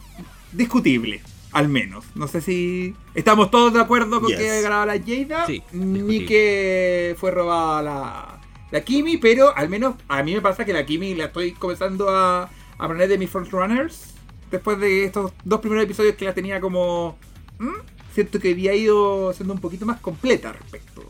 [0.52, 1.20] Discutible,
[1.52, 2.04] al menos.
[2.14, 2.94] No sé si.
[3.16, 4.38] Estamos todos de acuerdo con Yes.
[4.38, 5.44] que ganaba la Jada.
[5.44, 8.38] Sí, ni que fue robada la,
[8.70, 12.08] la Kimi, pero al menos a mí me pasa que la Kimi la estoy comenzando
[12.10, 12.44] a,
[12.78, 14.07] a poner de mis frontrunners.
[14.50, 17.18] Después de estos dos primeros episodios que la tenía como.
[17.58, 17.68] ¿Mm?
[18.14, 21.02] Siento que había ido siendo un poquito más completa respecto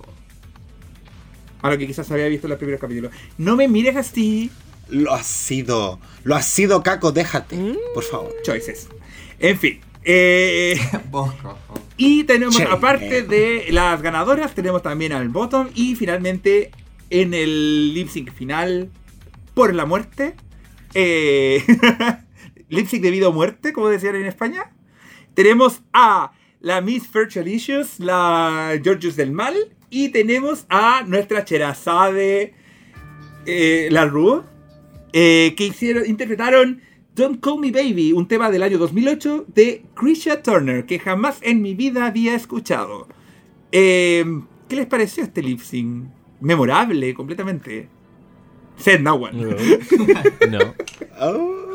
[1.62, 3.12] a lo que quizás había visto en los primeros capítulos.
[3.39, 4.51] No me mires así,
[4.90, 5.98] Lo ha sido.
[6.24, 7.74] Lo ha sido, Caco, déjate.
[7.94, 8.35] Por favor.
[8.43, 8.89] choices.
[9.39, 9.81] En fin.
[10.05, 10.78] eh,
[11.97, 12.65] y tenemos, Che.
[12.65, 15.69] aparte de las ganadoras, tenemos también al bottom.
[15.74, 16.70] Y finalmente,
[17.10, 18.90] en el lip sync final,
[19.55, 20.35] por la muerte.
[20.94, 21.62] Eh,
[22.69, 24.73] lip sync debido a muerte, como decían en España.
[25.35, 29.55] Tenemos a la Miss Virtualicious, la Georgios del Mal.
[29.90, 32.53] Y tenemos a nuestra Cherazade,
[33.47, 34.43] eh, la Rue,
[35.15, 36.82] eh, que hicieron, interpretaron
[37.15, 41.62] Don't Call Me Baby, un tema del año 2008 de Krisha Turner, que jamás en
[41.62, 43.09] mi vida había escuchado.
[43.73, 44.24] Eh,
[44.69, 46.09] ¿Qué les pareció este lip sync?
[46.40, 47.89] Memorable, completamente.
[48.77, 49.57] Said no one.
[50.51, 50.59] no.
[51.20, 51.68] Oh.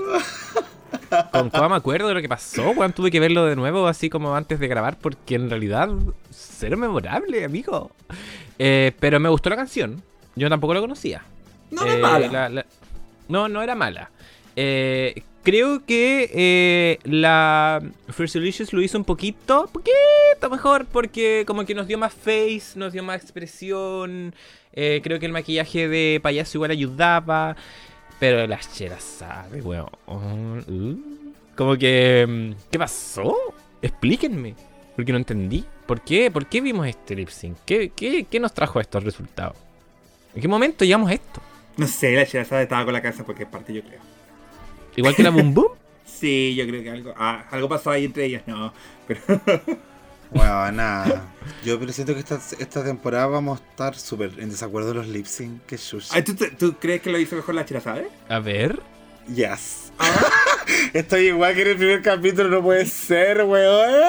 [1.32, 2.94] Con Coa me acuerdo de lo que pasó, weón.
[2.94, 5.90] Tuve que verlo de nuevo, así como antes de grabar, porque en realidad,
[6.32, 7.92] cero memorable, amigo.
[8.60, 10.02] Eh, pero me gustó la canción.
[10.36, 11.24] Yo tampoco la conocía.
[11.72, 12.28] No, Eh, mala.
[12.28, 12.66] la- la-
[13.28, 14.12] No, no era mala.
[14.56, 21.66] Eh, creo que eh, la First Delicious lo hizo un poquito, poquito mejor, porque como
[21.66, 24.36] que nos dio más face, nos dio más expresión.
[24.74, 27.56] Eh, creo que el maquillaje de payaso igual ayudaba.
[28.24, 29.90] Pero las cheras, ¿sabe, weón?
[30.08, 30.96] Uh,
[31.58, 32.26] como que...
[32.26, 33.36] mm, ¿Qué pasó?
[33.82, 34.56] Explíquenme.
[34.96, 35.66] Porque no entendí.
[35.86, 36.32] ¿Por qué?
[36.32, 37.58] ¿Por qué vimos este lip sync?
[37.66, 39.58] ¿Qué, qué, qué nos trajo estos resultados?
[40.34, 41.42] ¿En qué momento llegamos a esto?
[41.76, 44.00] No sé, la Cherazade estaba con la cabeza porque es parte, yo creo.
[44.96, 45.72] Igual que la Boom Boom.
[46.06, 48.74] Sí, yo creo que algo, ah, algo pasó ahí entre ellas, no.
[49.06, 49.20] Pero,
[50.34, 51.26] Bueno, nada.
[51.64, 55.26] Yo siento que esta, esta temporada vamos a estar súper en desacuerdo de los lip
[55.26, 55.66] sync.
[55.66, 56.10] Que shush.
[56.12, 58.08] Ay, ¿tú, tú crees que lo hizo mejor la Cherazade?
[58.30, 58.80] A ver.
[59.34, 59.92] Yes.
[60.94, 64.04] Estoy igual que en el primer capítulo, no puede ser, weón.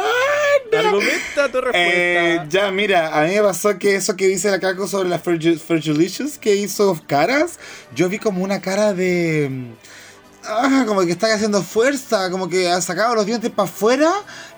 [0.77, 2.47] Argumenta tu Eh, respuesta.
[2.49, 5.59] ya, mira, a mí me pasó que eso que dice la Caco sobre las Ferg-
[5.61, 7.61] Fergalicious que hizo caras,
[7.95, 9.51] yo vi como una cara de.
[10.47, 14.13] Ah, como que está haciendo fuerza, como que ha sacado los dientes para afuera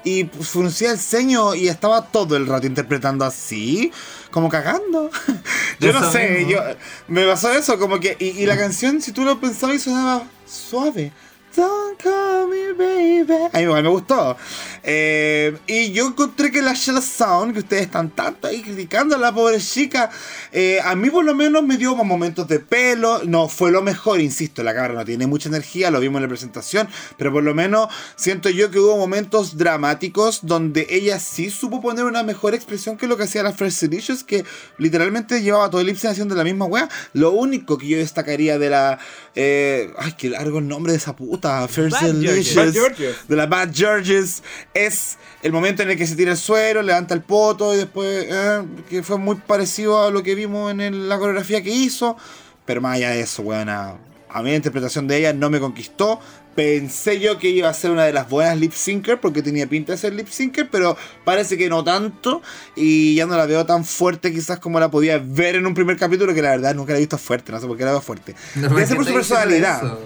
[0.05, 3.93] y fruncía el ceño y estaba todo el rato interpretando así,
[4.31, 5.11] como cagando.
[5.81, 6.51] yo no sé, mismo.
[6.51, 6.61] yo
[7.09, 8.17] me pasó eso, como que.
[8.19, 11.13] Y, y la canción, si tú lo pensabas, sonaba suave.
[11.57, 13.49] Don't call me baby.
[13.53, 14.37] A mí igual me gustó.
[14.83, 19.19] Eh, y yo encontré que la Shella Sound, que ustedes están tanto ahí criticando a
[19.19, 20.11] la pobre chica,
[20.53, 23.25] eh, a mí por lo menos me dio momentos de pelo.
[23.25, 26.29] No fue lo mejor, insisto, la cámara no tiene mucha energía, lo vimos en la
[26.29, 31.81] presentación, pero por lo menos siento yo que hubo momentos dramáticos donde ella sí supo
[31.81, 34.45] poner una mejor expresión que lo que hacía la First Delicious, que
[34.79, 36.89] literalmente llevaba todo el haciendo la misma wea.
[37.13, 38.99] Lo único que yo destacaría de la.
[39.37, 41.69] Eh, ay, qué largo el nombre de esa puta.
[41.69, 42.31] First Bad Georges.
[42.31, 42.57] Delicious.
[42.67, 43.17] Bad Georges.
[43.29, 44.43] De la Bad Georges.
[44.75, 48.27] Es el momento en el que se tira el suero, levanta el poto y después.
[48.29, 52.17] eh, que fue muy parecido a lo que vimos en el- la coreografía que hizo.
[52.65, 53.95] Pero más allá de eso, weona.
[54.37, 56.21] A mí la interpretación de ella no me conquistó.
[56.55, 59.93] Pensé yo que iba a ser una de las buenas lip syncer porque tenía pinta
[59.93, 60.95] de ser lip syncer, pero
[61.25, 62.43] parece que no tanto.
[62.75, 65.97] Y ya no la veo tan fuerte quizás como la podía ver en un primer
[65.97, 68.03] capítulo, que la verdad nunca la he visto fuerte, no sé por qué la veo
[68.03, 68.35] fuerte.
[68.57, 69.99] No, Debe ser por ¿qué su personalidad.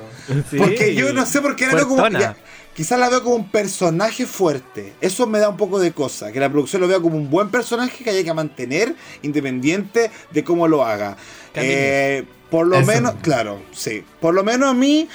[0.48, 0.58] Sí.
[0.58, 2.08] Porque yo no sé por qué la veo como.
[2.10, 2.36] Ya,
[2.80, 4.94] quizás la veo como un personaje fuerte.
[5.02, 6.32] Eso me da un poco de cosa.
[6.32, 10.42] Que la producción lo vea como un buen personaje que haya que mantener independiente de
[10.44, 11.14] cómo lo haga.
[11.52, 14.02] Eh, por lo Eso menos, claro, sí.
[14.18, 15.06] Por lo menos a mí.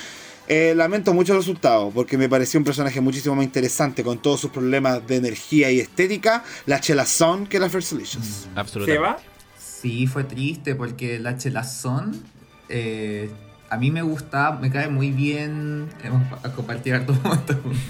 [0.47, 4.41] eh, lamento mucho el resultado porque me pareció un personaje muchísimo más interesante con todos
[4.41, 8.25] sus problemas de energía y estética, la Chelazón que la First Delicious.
[8.25, 8.99] ¿Se Absolutamente.
[9.01, 9.17] va?
[9.57, 12.21] Sí, fue triste porque la chelazón
[12.69, 13.31] eh,
[13.69, 15.89] a mí me gusta, me cae muy bien.
[16.03, 17.81] Hemos pa- compartido hartos momentos juntos.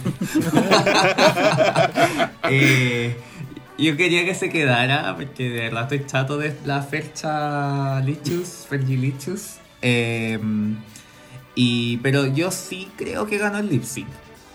[2.49, 3.15] Eh,
[3.77, 9.56] yo quería que se quedara porque de verdad estoy chato de la Fercha Lichus, Fergilichus.
[9.81, 10.39] Eh,
[12.02, 14.07] pero yo sí creo que ganó el lip sync.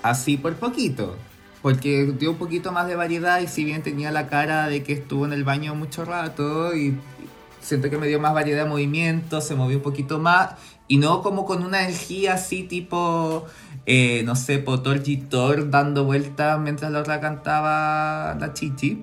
[0.02, 1.16] Así por poquito.
[1.62, 4.94] Porque dio un poquito más de variedad y si bien tenía la cara de que
[4.94, 6.96] estuvo en el baño mucho rato y
[7.60, 10.52] siento que me dio más variedad de movimientos, se movió un poquito más
[10.90, 13.46] y no como con una energía así tipo,
[13.86, 19.00] eh, no sé, Potor Gitor dando vueltas mientras la otra cantaba la chichi,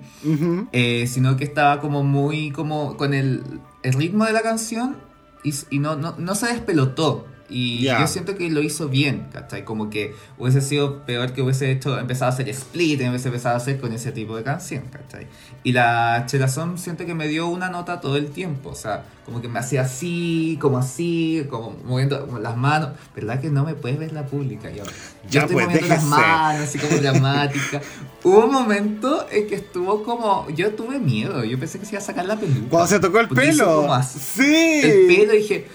[0.72, 3.42] eh, sino que estaba como muy como con el,
[3.82, 4.96] el ritmo de la canción
[5.42, 7.24] y, y no, no, no se despelotó.
[7.50, 8.00] Y Ya.
[8.00, 9.64] yo siento que lo hizo bien, ¿cachai?
[9.64, 13.58] Como que hubiese sido peor que hubiese hecho, empezado a hacer split, hubiese empezado a
[13.58, 15.26] hacer con ese tipo de canción, ¿cachai?
[15.64, 19.40] Y la Chelazón siento que me dio una nota todo el tiempo, o sea, como
[19.40, 22.90] que me hacía así, como así, como moviendo como las manos.
[23.16, 24.70] ¿Verdad que no me puedes ver la pública?
[24.70, 24.90] Yo, Ya,
[25.30, 26.06] yo estoy pues, moviendo las déjese.
[26.22, 27.80] manos, así como dramática.
[28.24, 31.98] Hubo un momento en que estuvo como, yo tuve miedo, yo pensé que se iba
[32.02, 32.68] a sacar la peluca.
[32.68, 33.82] Cuando se tocó el pelo.
[33.82, 34.80] como así Sí.
[34.82, 35.66] el pelo dije,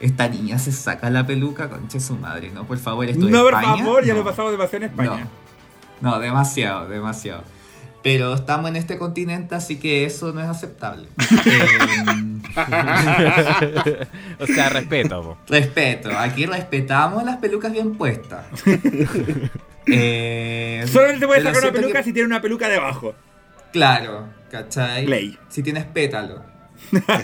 [0.00, 2.64] esta niña se saca la peluca, conche su madre, ¿no?
[2.66, 3.76] Por favor, esto es No, por España.
[3.84, 4.20] favor, ya No.
[4.20, 5.28] lo he pasado demasiado en España.
[6.00, 7.44] No, demasiado, demasiado.
[8.02, 11.06] Pero estamos en este continente, así que eso no es aceptable.
[11.44, 12.40] Em,
[14.38, 15.22] o sea, respeto.
[15.22, 15.38] po.
[15.48, 18.46] respeto, aquí respetamos las pelucas bien puestas.
[19.92, 23.14] Eh, Solamente puedes sacar una peluca que- si tiene una peluca debajo.
[23.72, 25.06] Claro, ¿cachai?
[25.06, 25.36] Ley.
[25.48, 26.44] Si tienes pétalo.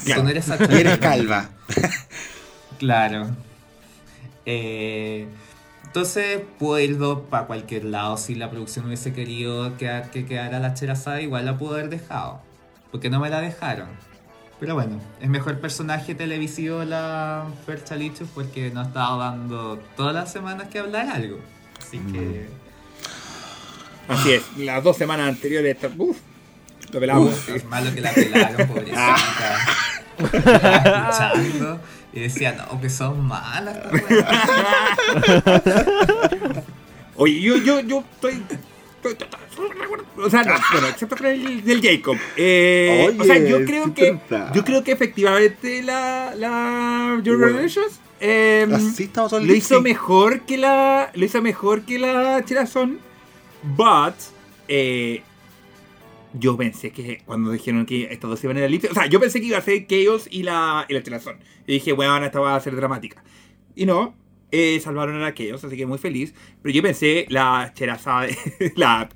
[0.01, 1.51] Si tú no eres calva.
[2.78, 3.28] Claro.
[4.44, 5.27] Eh,
[5.85, 6.98] entonces puedo ir
[7.31, 8.16] para cualquier lado.
[8.16, 12.40] Si la producción hubiese querido que, que quedara la cherazada, igual la pudo haber dejado.
[12.90, 13.89] Porque no me la dejaron.
[14.59, 20.15] Pero bueno, es mejor personaje televisivo la Fercha Lichus porque nos ha estado dando todas
[20.15, 21.39] las semanas que hablar algo.
[21.78, 22.48] Así que.
[24.09, 25.77] Así es, las dos semanas anteriores.
[25.98, 26.19] Uf,
[26.93, 27.28] lo pelamos.
[27.31, 29.16] Uf, es malo que la pelaron, pobrecita.
[32.16, 33.76] Y decía, no, que son malas.
[33.93, 34.48] estas
[35.60, 36.64] weas".
[37.16, 38.43] Oye, yo, yo, yo estoy.
[40.18, 42.16] O sea, no, bueno, excepto con el del Jacob.
[42.36, 44.18] Eh, o sea, yo Oye, creo que.
[44.28, 44.52] verdad.
[44.55, 46.34] Yo creo que efectivamente la.
[46.36, 47.20] La.
[47.22, 47.56] Your Bueno.
[47.59, 48.01] Relations.
[48.20, 51.10] eh, lo hizo mejor que la.
[51.14, 52.98] Lo hizo mejor que la Chirazón.
[53.62, 54.14] But.
[54.68, 55.22] eh,
[56.39, 58.95] yo pensé que cuando dijeron que estas dos iban a ir al lip sync- O
[58.95, 61.03] sea, yo pensé que iba a ser Chaos y la, y la.
[61.67, 63.23] Y dije, bueno, esta va a ser dramática.
[63.75, 64.15] Y no,
[64.51, 66.35] eh, salvaron a Chaos, así que muy feliz.
[66.63, 68.27] Pero yo pensé, la Cherazada,
[68.77, 69.09] la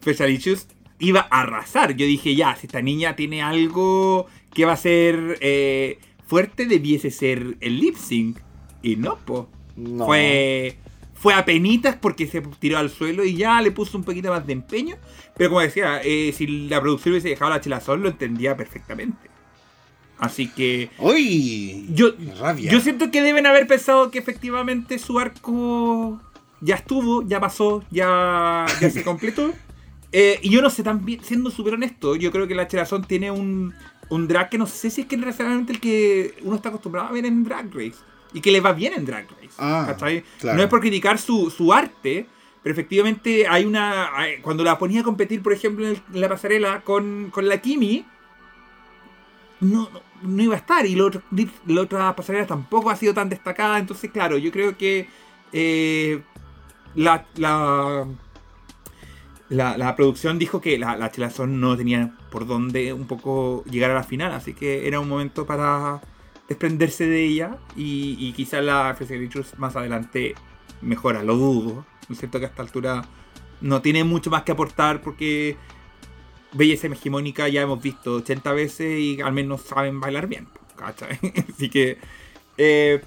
[0.00, 0.68] Specialicious,
[0.98, 1.94] iba a arrasar.
[1.96, 7.10] Yo dije, ya, si esta niña tiene algo que va a ser eh, fuerte, debiese
[7.10, 8.38] ser el lip sync.
[8.82, 9.48] Y no, po.
[9.76, 10.06] No.
[10.06, 10.76] Fue,
[11.18, 14.46] fue a penitas porque se tiró al suelo y ya le puso un poquito más
[14.46, 14.96] de empeño.
[15.36, 19.28] Pero como decía, eh, si la producción hubiese dejado la chelazón, lo entendía perfectamente.
[20.18, 21.86] Así que ¡Uy!
[21.90, 22.08] yo,
[22.40, 22.70] rabia.
[22.70, 26.20] yo siento que deben haber pensado que efectivamente su arco
[26.60, 29.52] ya estuvo, ya pasó, ya, ya se completó.
[30.10, 33.30] Eh, y yo no sé, también, siendo súper honesto, yo creo que la Chelazón tiene
[33.30, 33.74] un,
[34.08, 37.08] un drag que no sé si es que es necesariamente el que uno está acostumbrado
[37.08, 37.98] a ver en Drag Race.
[38.32, 39.54] Y que le va bien en Drag Race.
[39.58, 39.86] Ah.
[40.56, 42.26] No es por criticar su, su arte,
[42.62, 44.14] pero efectivamente hay una...
[44.16, 47.48] hay- Cuando la ponía a competir, por ejemplo, en, el- en la pasarela con, con
[47.48, 48.04] la Kimi,
[49.60, 50.84] no, no, no iba a estar.
[50.86, 51.22] Y la otra,
[51.66, 53.78] la otra pasarela tampoco ha sido tan destacada.
[53.78, 55.08] Entonces, claro, yo creo que
[55.52, 56.20] eh,
[56.94, 58.06] la, la,
[59.48, 63.90] la, la producción dijo que la, la Chelazón no tenía por dónde un poco llegar
[63.90, 64.32] a la final.
[64.32, 66.00] Así que era un momento para
[66.48, 67.58] desprenderse de ella.
[67.76, 70.34] Y, y quizás la Felicitous más adelante
[70.80, 71.84] mejora, lo dudo.
[72.08, 73.02] ¿No es cierto que a esta altura
[73.60, 75.56] no tiene mucho más que aportar porque
[76.52, 80.48] belleza hegemónica ya hemos visto 80 veces y al menos saben bailar bien.
[80.76, 81.18] ¿cachai?
[81.54, 81.98] Así que.
[82.56, 83.02] Eh,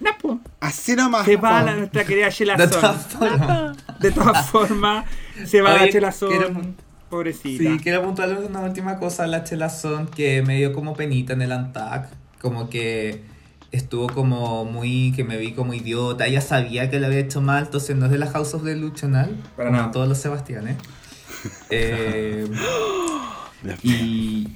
[0.00, 0.40] nah, po.
[0.60, 1.26] Así nomás.
[1.26, 2.70] se va la, nuestra querida De Shelazón.
[2.70, 4.00] todas formas.
[4.00, 5.06] De todas formas,
[5.44, 6.76] se va la Oye, Shelazón.
[7.14, 7.62] Pobrecita.
[7.62, 9.28] Sí, quiero puntuar una última cosa.
[9.28, 12.08] La chelazón que me dio como penita en el Antac.
[12.40, 13.22] Como que
[13.70, 15.12] estuvo como muy.
[15.14, 16.26] que me vi como idiota.
[16.26, 19.36] Ella sabía que lo había hecho mal, entonces no es de la House of Delusional.
[19.56, 19.92] Para como nada.
[19.92, 20.76] todos los Sebastianes.
[21.70, 22.48] Eh,
[23.84, 24.48] y.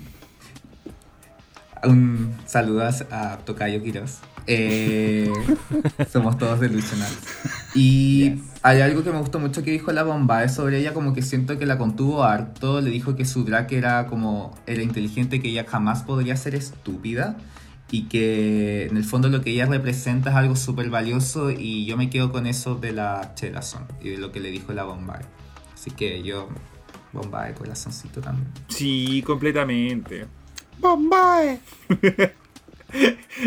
[1.85, 2.89] Un saludo a,
[3.33, 4.19] a Tocayo Quiroz.
[4.49, 5.31] Eh,
[6.13, 7.19] somos todos delusionales.
[7.77, 11.23] Y hay algo que me gustó mucho que dijo la bomba sobre ella, como que
[11.23, 12.83] siento que la contuvo harto.
[12.83, 17.39] Le dijo que su drag era como era inteligente, que ella jamás podría ser estúpida.
[17.91, 21.51] Y que en el fondo lo que ella representa es algo súper valioso.
[21.51, 24.75] Y yo me quedo con eso de la Cherazón y de lo que le dijo
[24.75, 25.21] la bomba.
[25.73, 26.49] Así que yo,
[27.15, 28.49] bomba de corazoncito también.
[28.69, 30.27] Sí, completamente.
[30.79, 31.59] Bombay.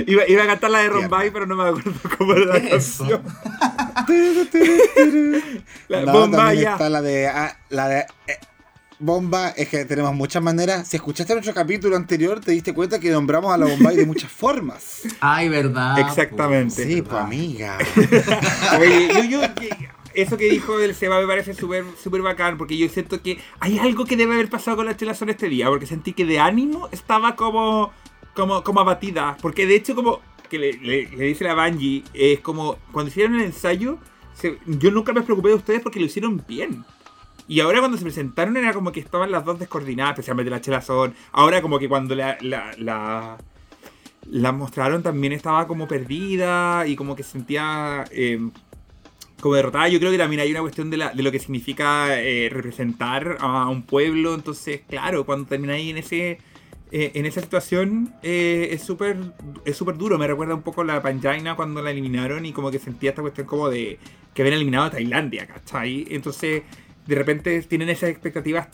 [0.05, 0.89] Iba, iba a cantar la de.
[0.89, 3.21] Rombay, pero no me acuerdo cómo era la ¿Qué es canción.
[5.87, 6.73] La No, bomba ya.
[6.73, 7.27] está la de.
[7.27, 8.37] ah, la de eh,
[8.99, 10.87] bomba, es que tenemos muchas maneras.
[10.87, 14.31] Si escuchaste nuestro capítulo anterior, te diste cuenta que nombramos a la Bombay de muchas
[14.31, 15.01] formas.
[15.19, 15.99] Ay, verdad.
[15.99, 16.83] Exactamente.
[16.85, 17.77] Sí, es pues amiga.
[18.79, 19.41] Oye, yo,
[20.13, 23.79] eso que dijo el Seba me parece súper súper bacán, porque yo siento que hay
[23.79, 26.89] algo que debe haber pasado con la Chelazón este día, porque sentí que de ánimo
[26.91, 27.91] estaba como,
[28.35, 30.19] como, como abatida, porque de hecho como
[30.51, 33.97] que le, le- le dice la Bungie, es como cuando hicieron el ensayo,
[34.33, 36.83] se- yo nunca me preocupé de ustedes porque lo hicieron bien.
[37.47, 41.13] Y ahora cuando se presentaron era como que estaban las dos descoordinadas, especialmente la Chelazón.
[41.31, 43.37] Ahora como que cuando la, la, la,
[44.29, 48.39] la mostraron también estaba como perdida y como que sentía eh,
[49.41, 49.87] como derrotada.
[49.89, 53.37] Yo creo que también hay una cuestión de, la- de lo que significa eh, representar
[53.39, 54.33] a un pueblo.
[54.35, 56.37] Entonces, claro, cuando termina ahí en ese
[56.91, 59.17] eh, en esa situación eh, es súper
[59.65, 60.17] es súper duro.
[60.17, 63.47] Me recuerda un poco la Panjaina cuando la eliminaron y como que sentía esta cuestión
[63.47, 63.97] como de
[64.33, 66.05] que habían eliminado a Tailandia, ¿cachai?
[66.09, 66.63] Entonces,
[67.05, 68.67] de repente tienen esas expectativas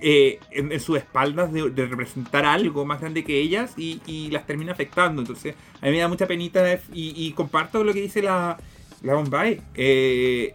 [0.00, 4.72] eh, en, en sus espaldas de, representar algo más grande que ellas y, las termina
[4.72, 5.22] afectando.
[5.22, 8.58] Entonces, a mí me da mucha penita y, comparto lo que dice la,
[9.02, 9.60] la Bombay.
[9.74, 10.54] Eh,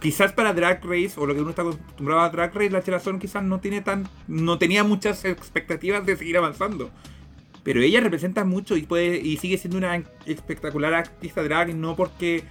[0.00, 3.18] quizás para Drag Race, o lo que uno está acostumbrado a Drag Race, la Chelazón
[3.18, 4.08] quizás no tiene tan.
[4.26, 6.90] no tenía muchas expectativas de seguir avanzando.
[7.62, 9.18] Pero ella representa mucho y puede.
[9.18, 12.44] y sigue siendo una espectacular artista drag, no porque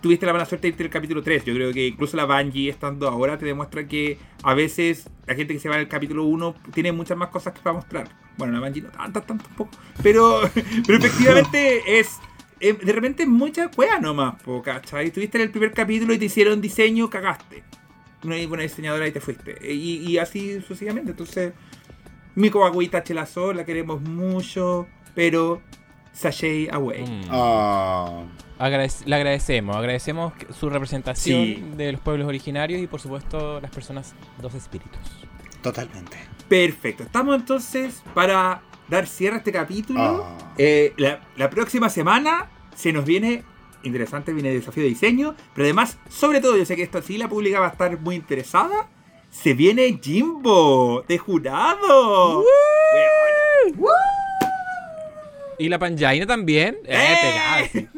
[0.00, 1.44] tuviste la mala suerte de irte al capítulo 3.
[1.44, 5.54] Yo creo que incluso la Bungie estando ahora te demuestra que a veces la gente
[5.54, 8.08] que se va al capítulo 1 tiene muchas más cosas que para mostrar.
[8.36, 9.70] Bueno, la Bungie no tantas, tantas, poco.
[10.02, 10.42] Pero,
[10.86, 12.18] pero efectivamente es.
[12.60, 15.06] Eh, de repente es mucha cueva nomás, po, ¿cachai?
[15.06, 17.62] Estuviste en el primer capítulo y te hicieron diseño, cagaste.
[18.24, 19.56] Una buena diseñadora y te fuiste.
[19.72, 21.12] Y, y así sucesivamente.
[21.12, 21.52] Entonces,
[22.34, 25.62] Miko Agüita Chelazón, la queremos mucho, pero
[26.12, 27.02] sashay away.
[27.04, 27.22] Mm.
[27.30, 28.24] Ah.
[28.58, 31.64] Agradec- le agradecemos, agradecemos su representación Sí.
[31.76, 34.98] de los pueblos originarios y por supuesto las personas dos espíritus.
[35.62, 36.16] totalmente.
[36.48, 37.02] Perfecto.
[37.04, 40.26] Estamos entonces para dar cierre a este capítulo.
[40.28, 40.52] Ah.
[40.58, 43.44] Eh, la, la próxima semana se nos viene
[43.84, 47.28] interesante, viene desafío de diseño, pero además, sobre todo, yo sé que esto sí la
[47.28, 48.88] pública va a estar muy interesada.
[49.30, 52.44] Se viene Jimbo de jurado.
[53.76, 53.94] Weona.
[55.58, 56.76] Y la Panjaina también.
[56.86, 57.88] Eh, ¡Eh!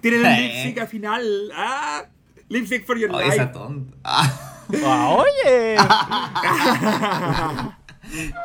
[0.00, 0.40] Tienen el Eh.
[0.40, 1.52] lip sync al final.
[1.54, 2.04] Ah,
[2.48, 3.34] lip sync for your Oh, life.
[3.34, 3.96] esa tonta.
[4.04, 4.54] Ah.
[4.84, 5.76] Ah, oye.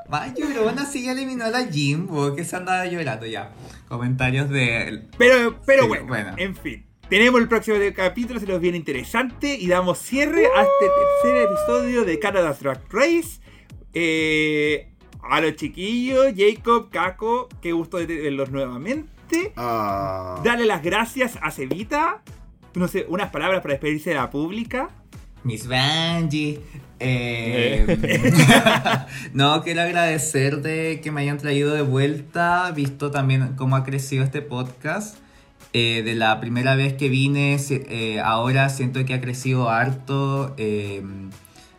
[0.10, 3.52] Más llorona sí ya eliminó a la Jimbo, que se andaba llorando ya.
[3.88, 5.07] Comentarios de él.
[5.18, 6.34] Pero, pero Sí, bueno, bueno.
[6.38, 6.85] en fin.
[7.10, 10.85] Tenemos el próximo capítulo, se nos viene interesante y damos cierre a este
[11.22, 13.40] tercer episodio de Canada's Drag Race.
[13.94, 14.90] Eh,
[15.22, 19.53] a los chiquillos, Jacob, Kako, qué gusto de verlos nuevamente.
[19.56, 20.41] Ah.
[20.44, 22.22] Dale las gracias a Cevita.
[22.76, 24.90] No sé, unas palabras para despedirse de la pública.
[25.43, 26.59] Miss Banji.
[26.99, 27.85] Eh,
[29.33, 34.23] no, quiero agradecer de que me hayan traído de vuelta, visto también cómo ha crecido
[34.23, 35.17] este podcast.
[35.75, 40.53] Eh, de la primera vez que vine, eh, ahora siento que ha crecido harto.
[40.57, 41.03] eh,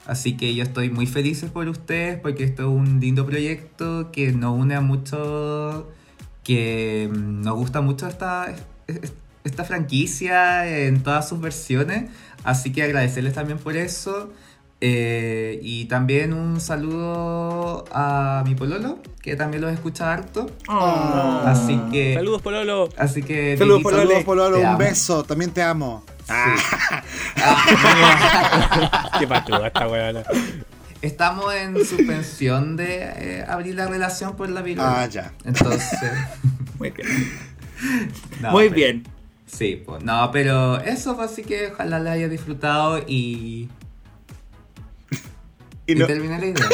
[0.06, 4.32] así que yo estoy muy feliz por ustedes porque esto es un lindo proyecto que
[4.32, 5.90] nos une a mucho,
[6.42, 8.54] que mm, nos gusta mucho esta,
[9.44, 12.10] esta franquicia en todas sus versiones.
[12.44, 14.32] Así que agradecerles también por eso.
[14.80, 20.46] Eh, y también un saludo a mi pololo, que también los escucha harto.
[20.68, 21.42] Oh.
[21.46, 22.14] Así que.
[22.14, 22.88] Saludos, Pololo.
[22.98, 23.56] Así que.
[23.56, 24.02] Saludos, Pololo.
[24.02, 24.78] Saludos, Pololo, un amo.
[24.78, 26.04] beso, también te amo.
[29.18, 30.22] Qué patúa esta weona.
[31.02, 35.02] Estamos en suspensión de eh, abrir la relación por la viruela.
[35.02, 35.32] Ah, ya.
[35.44, 36.00] Entonces.
[36.78, 37.08] Muy bien.
[38.40, 39.04] no, Muy pero- bien.
[39.56, 40.02] Sí, pues.
[40.02, 43.68] No, pero eso, pues, así que ojalá la haya disfrutado y.
[45.86, 46.68] Y Y, no- terminé la idea.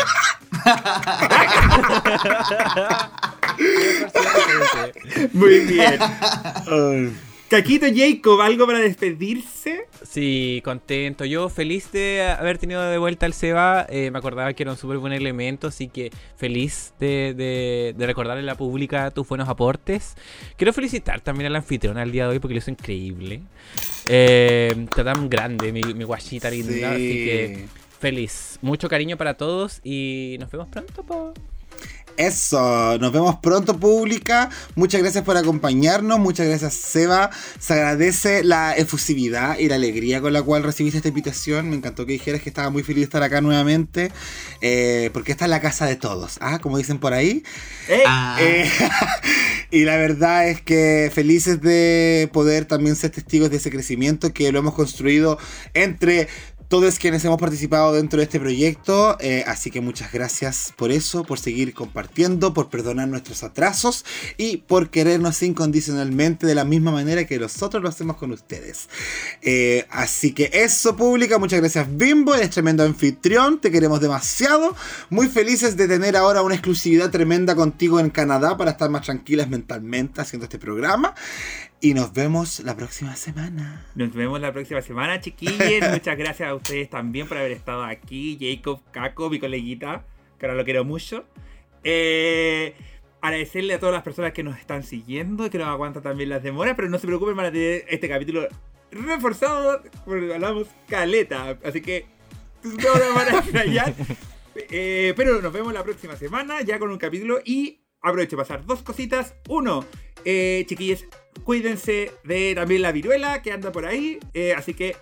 [5.32, 5.98] Muy bien.
[7.50, 9.88] Caquito Jacob, ¿algo para despedirse?
[10.08, 11.24] Sí, contento.
[11.24, 13.86] Yo feliz de haber tenido de vuelta al Seba.
[13.88, 18.06] Eh, me acordaba que era un súper buen elemento, así que feliz de, de, de
[18.06, 20.14] recordarle a la pública tus buenos aportes.
[20.56, 23.40] Quiero felicitar también al anfitrión al día de hoy porque lo hizo increíble.
[24.06, 27.66] Eh, está tan grande, mi, mi guachita linda, así que
[27.98, 28.60] feliz.
[28.62, 31.34] Mucho cariño para todos y nos vemos pronto, po.
[32.16, 34.50] Eso, nos vemos pronto pública.
[34.74, 37.30] Muchas gracias por acompañarnos, muchas gracias Seba.
[37.58, 41.70] Se agradece la efusividad y la alegría con la cual recibiste esta invitación.
[41.70, 44.12] Me encantó que dijeras que estaba muy feliz de estar acá nuevamente,
[44.60, 46.58] eh, porque esta es la casa de todos, ¿ah?
[46.58, 47.42] como dicen por ahí.
[48.06, 48.70] Ah, Eh,
[49.70, 54.52] y la verdad es que felices de poder también ser testigos de ese crecimiento que
[54.52, 55.38] lo hemos construido
[55.74, 56.28] entre
[56.70, 59.16] todos quienes hemos participado dentro de este proyecto.
[59.18, 64.04] Eh, así que muchas gracias por eso, por seguir compartiendo, por perdonar nuestros atrasos
[64.36, 68.88] y por querernos incondicionalmente de la misma manera que nosotros lo hacemos con ustedes.
[69.42, 71.38] Eh, así que eso, pública.
[71.38, 72.36] Muchas gracias, Bimbo.
[72.36, 73.60] Eres tremendo anfitrión.
[73.60, 74.76] Te queremos demasiado.
[75.08, 79.48] Muy felices de tener ahora una exclusividad tremenda contigo en Canadá para estar más tranquilas
[79.48, 81.16] mentalmente haciendo este programa.
[81.82, 83.86] Y nos vemos la próxima semana.
[83.94, 85.58] Nos vemos la próxima semana, chiquillos.
[85.90, 88.36] Muchas gracias a ustedes también por haber estado aquí.
[88.38, 90.04] Jacob, Caco, mi coleguita,
[90.38, 91.24] que ahora lo quiero mucho.
[91.82, 92.74] Eh,
[93.22, 96.42] agradecerle a todas las personas que nos están siguiendo y que nos aguantan también las
[96.42, 98.46] demoras, pero no se preocupen, van a tener este capítulo
[98.90, 101.56] reforzado porque hablamos caleta.
[101.64, 102.04] Así que
[102.62, 103.94] no nos van a extrañar.
[104.68, 108.66] Eh, pero nos vemos la próxima semana ya con un capítulo y aprovecho para pasar
[108.66, 109.34] dos cositas.
[109.48, 109.84] Uno,
[110.24, 111.04] eh, chiquillos,
[111.44, 114.18] cuídense de también la viruela que anda por ahí.
[114.34, 114.96] eh, así que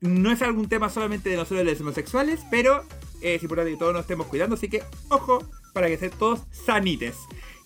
[0.00, 2.82] no es algún tema solamente de nosotros los homosexuales, pero
[3.20, 4.56] eh, es importante que todos nos estemos cuidando.
[4.56, 7.16] Así que ojo para que estén todos sanites.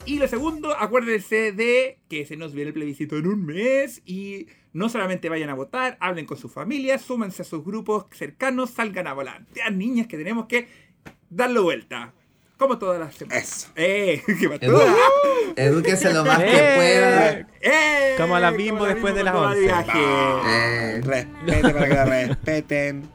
[0.04, 4.46] Y lo segundo, acuérdense de que se nos viene el plebiscito en un mes y
[4.72, 9.08] no solamente vayan a votar, hablen con sus familias, súmense a sus grupos cercanos, salgan
[9.08, 10.68] a volantear, niñas que tenemos que
[11.28, 12.14] darlo vuelta.
[12.58, 13.42] Como todas las semanas.
[13.42, 13.68] Eso.
[13.76, 14.22] ¡Eh!
[14.26, 14.94] ¡Qué Edu- patura!
[15.56, 16.74] Edúquense lo más que Eh.
[16.76, 17.48] puedan.
[17.60, 18.14] ¡Eh!
[18.16, 19.62] Como la Bimbo Como después de Bimbo las como la 11.
[19.62, 19.98] viaje.
[20.46, 23.08] Eh, Respete para que la respeten.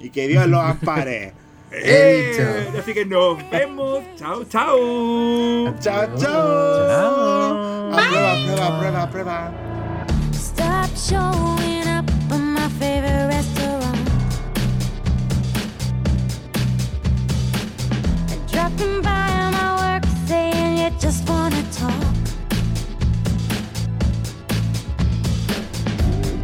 [0.00, 1.32] Y que Dios los ampare.
[1.70, 2.42] He dicho.
[2.42, 4.00] Eh, Así que nos vemos.
[4.16, 5.74] Chao, chao.
[5.80, 6.88] Chao, chao.
[6.88, 7.92] Chao.
[7.92, 9.52] Aprueba, aprueba, aprueba, aprueba.
[10.32, 11.67] Stop showing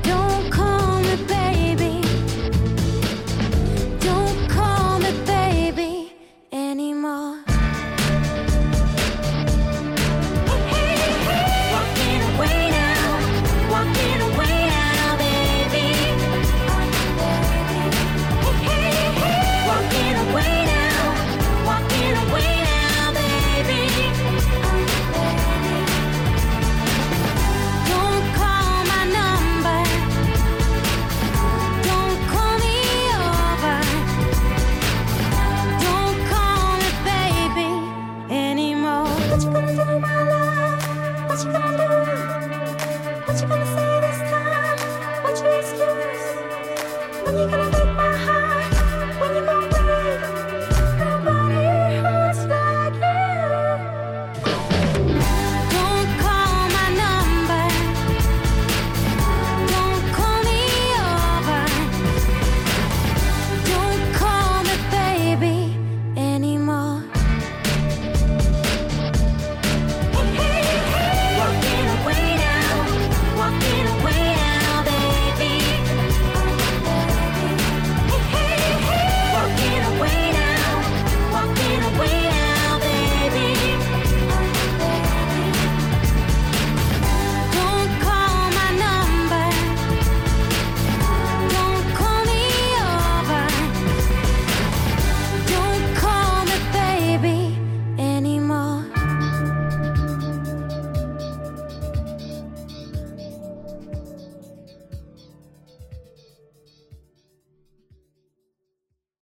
[0.03, 0.84] Don't come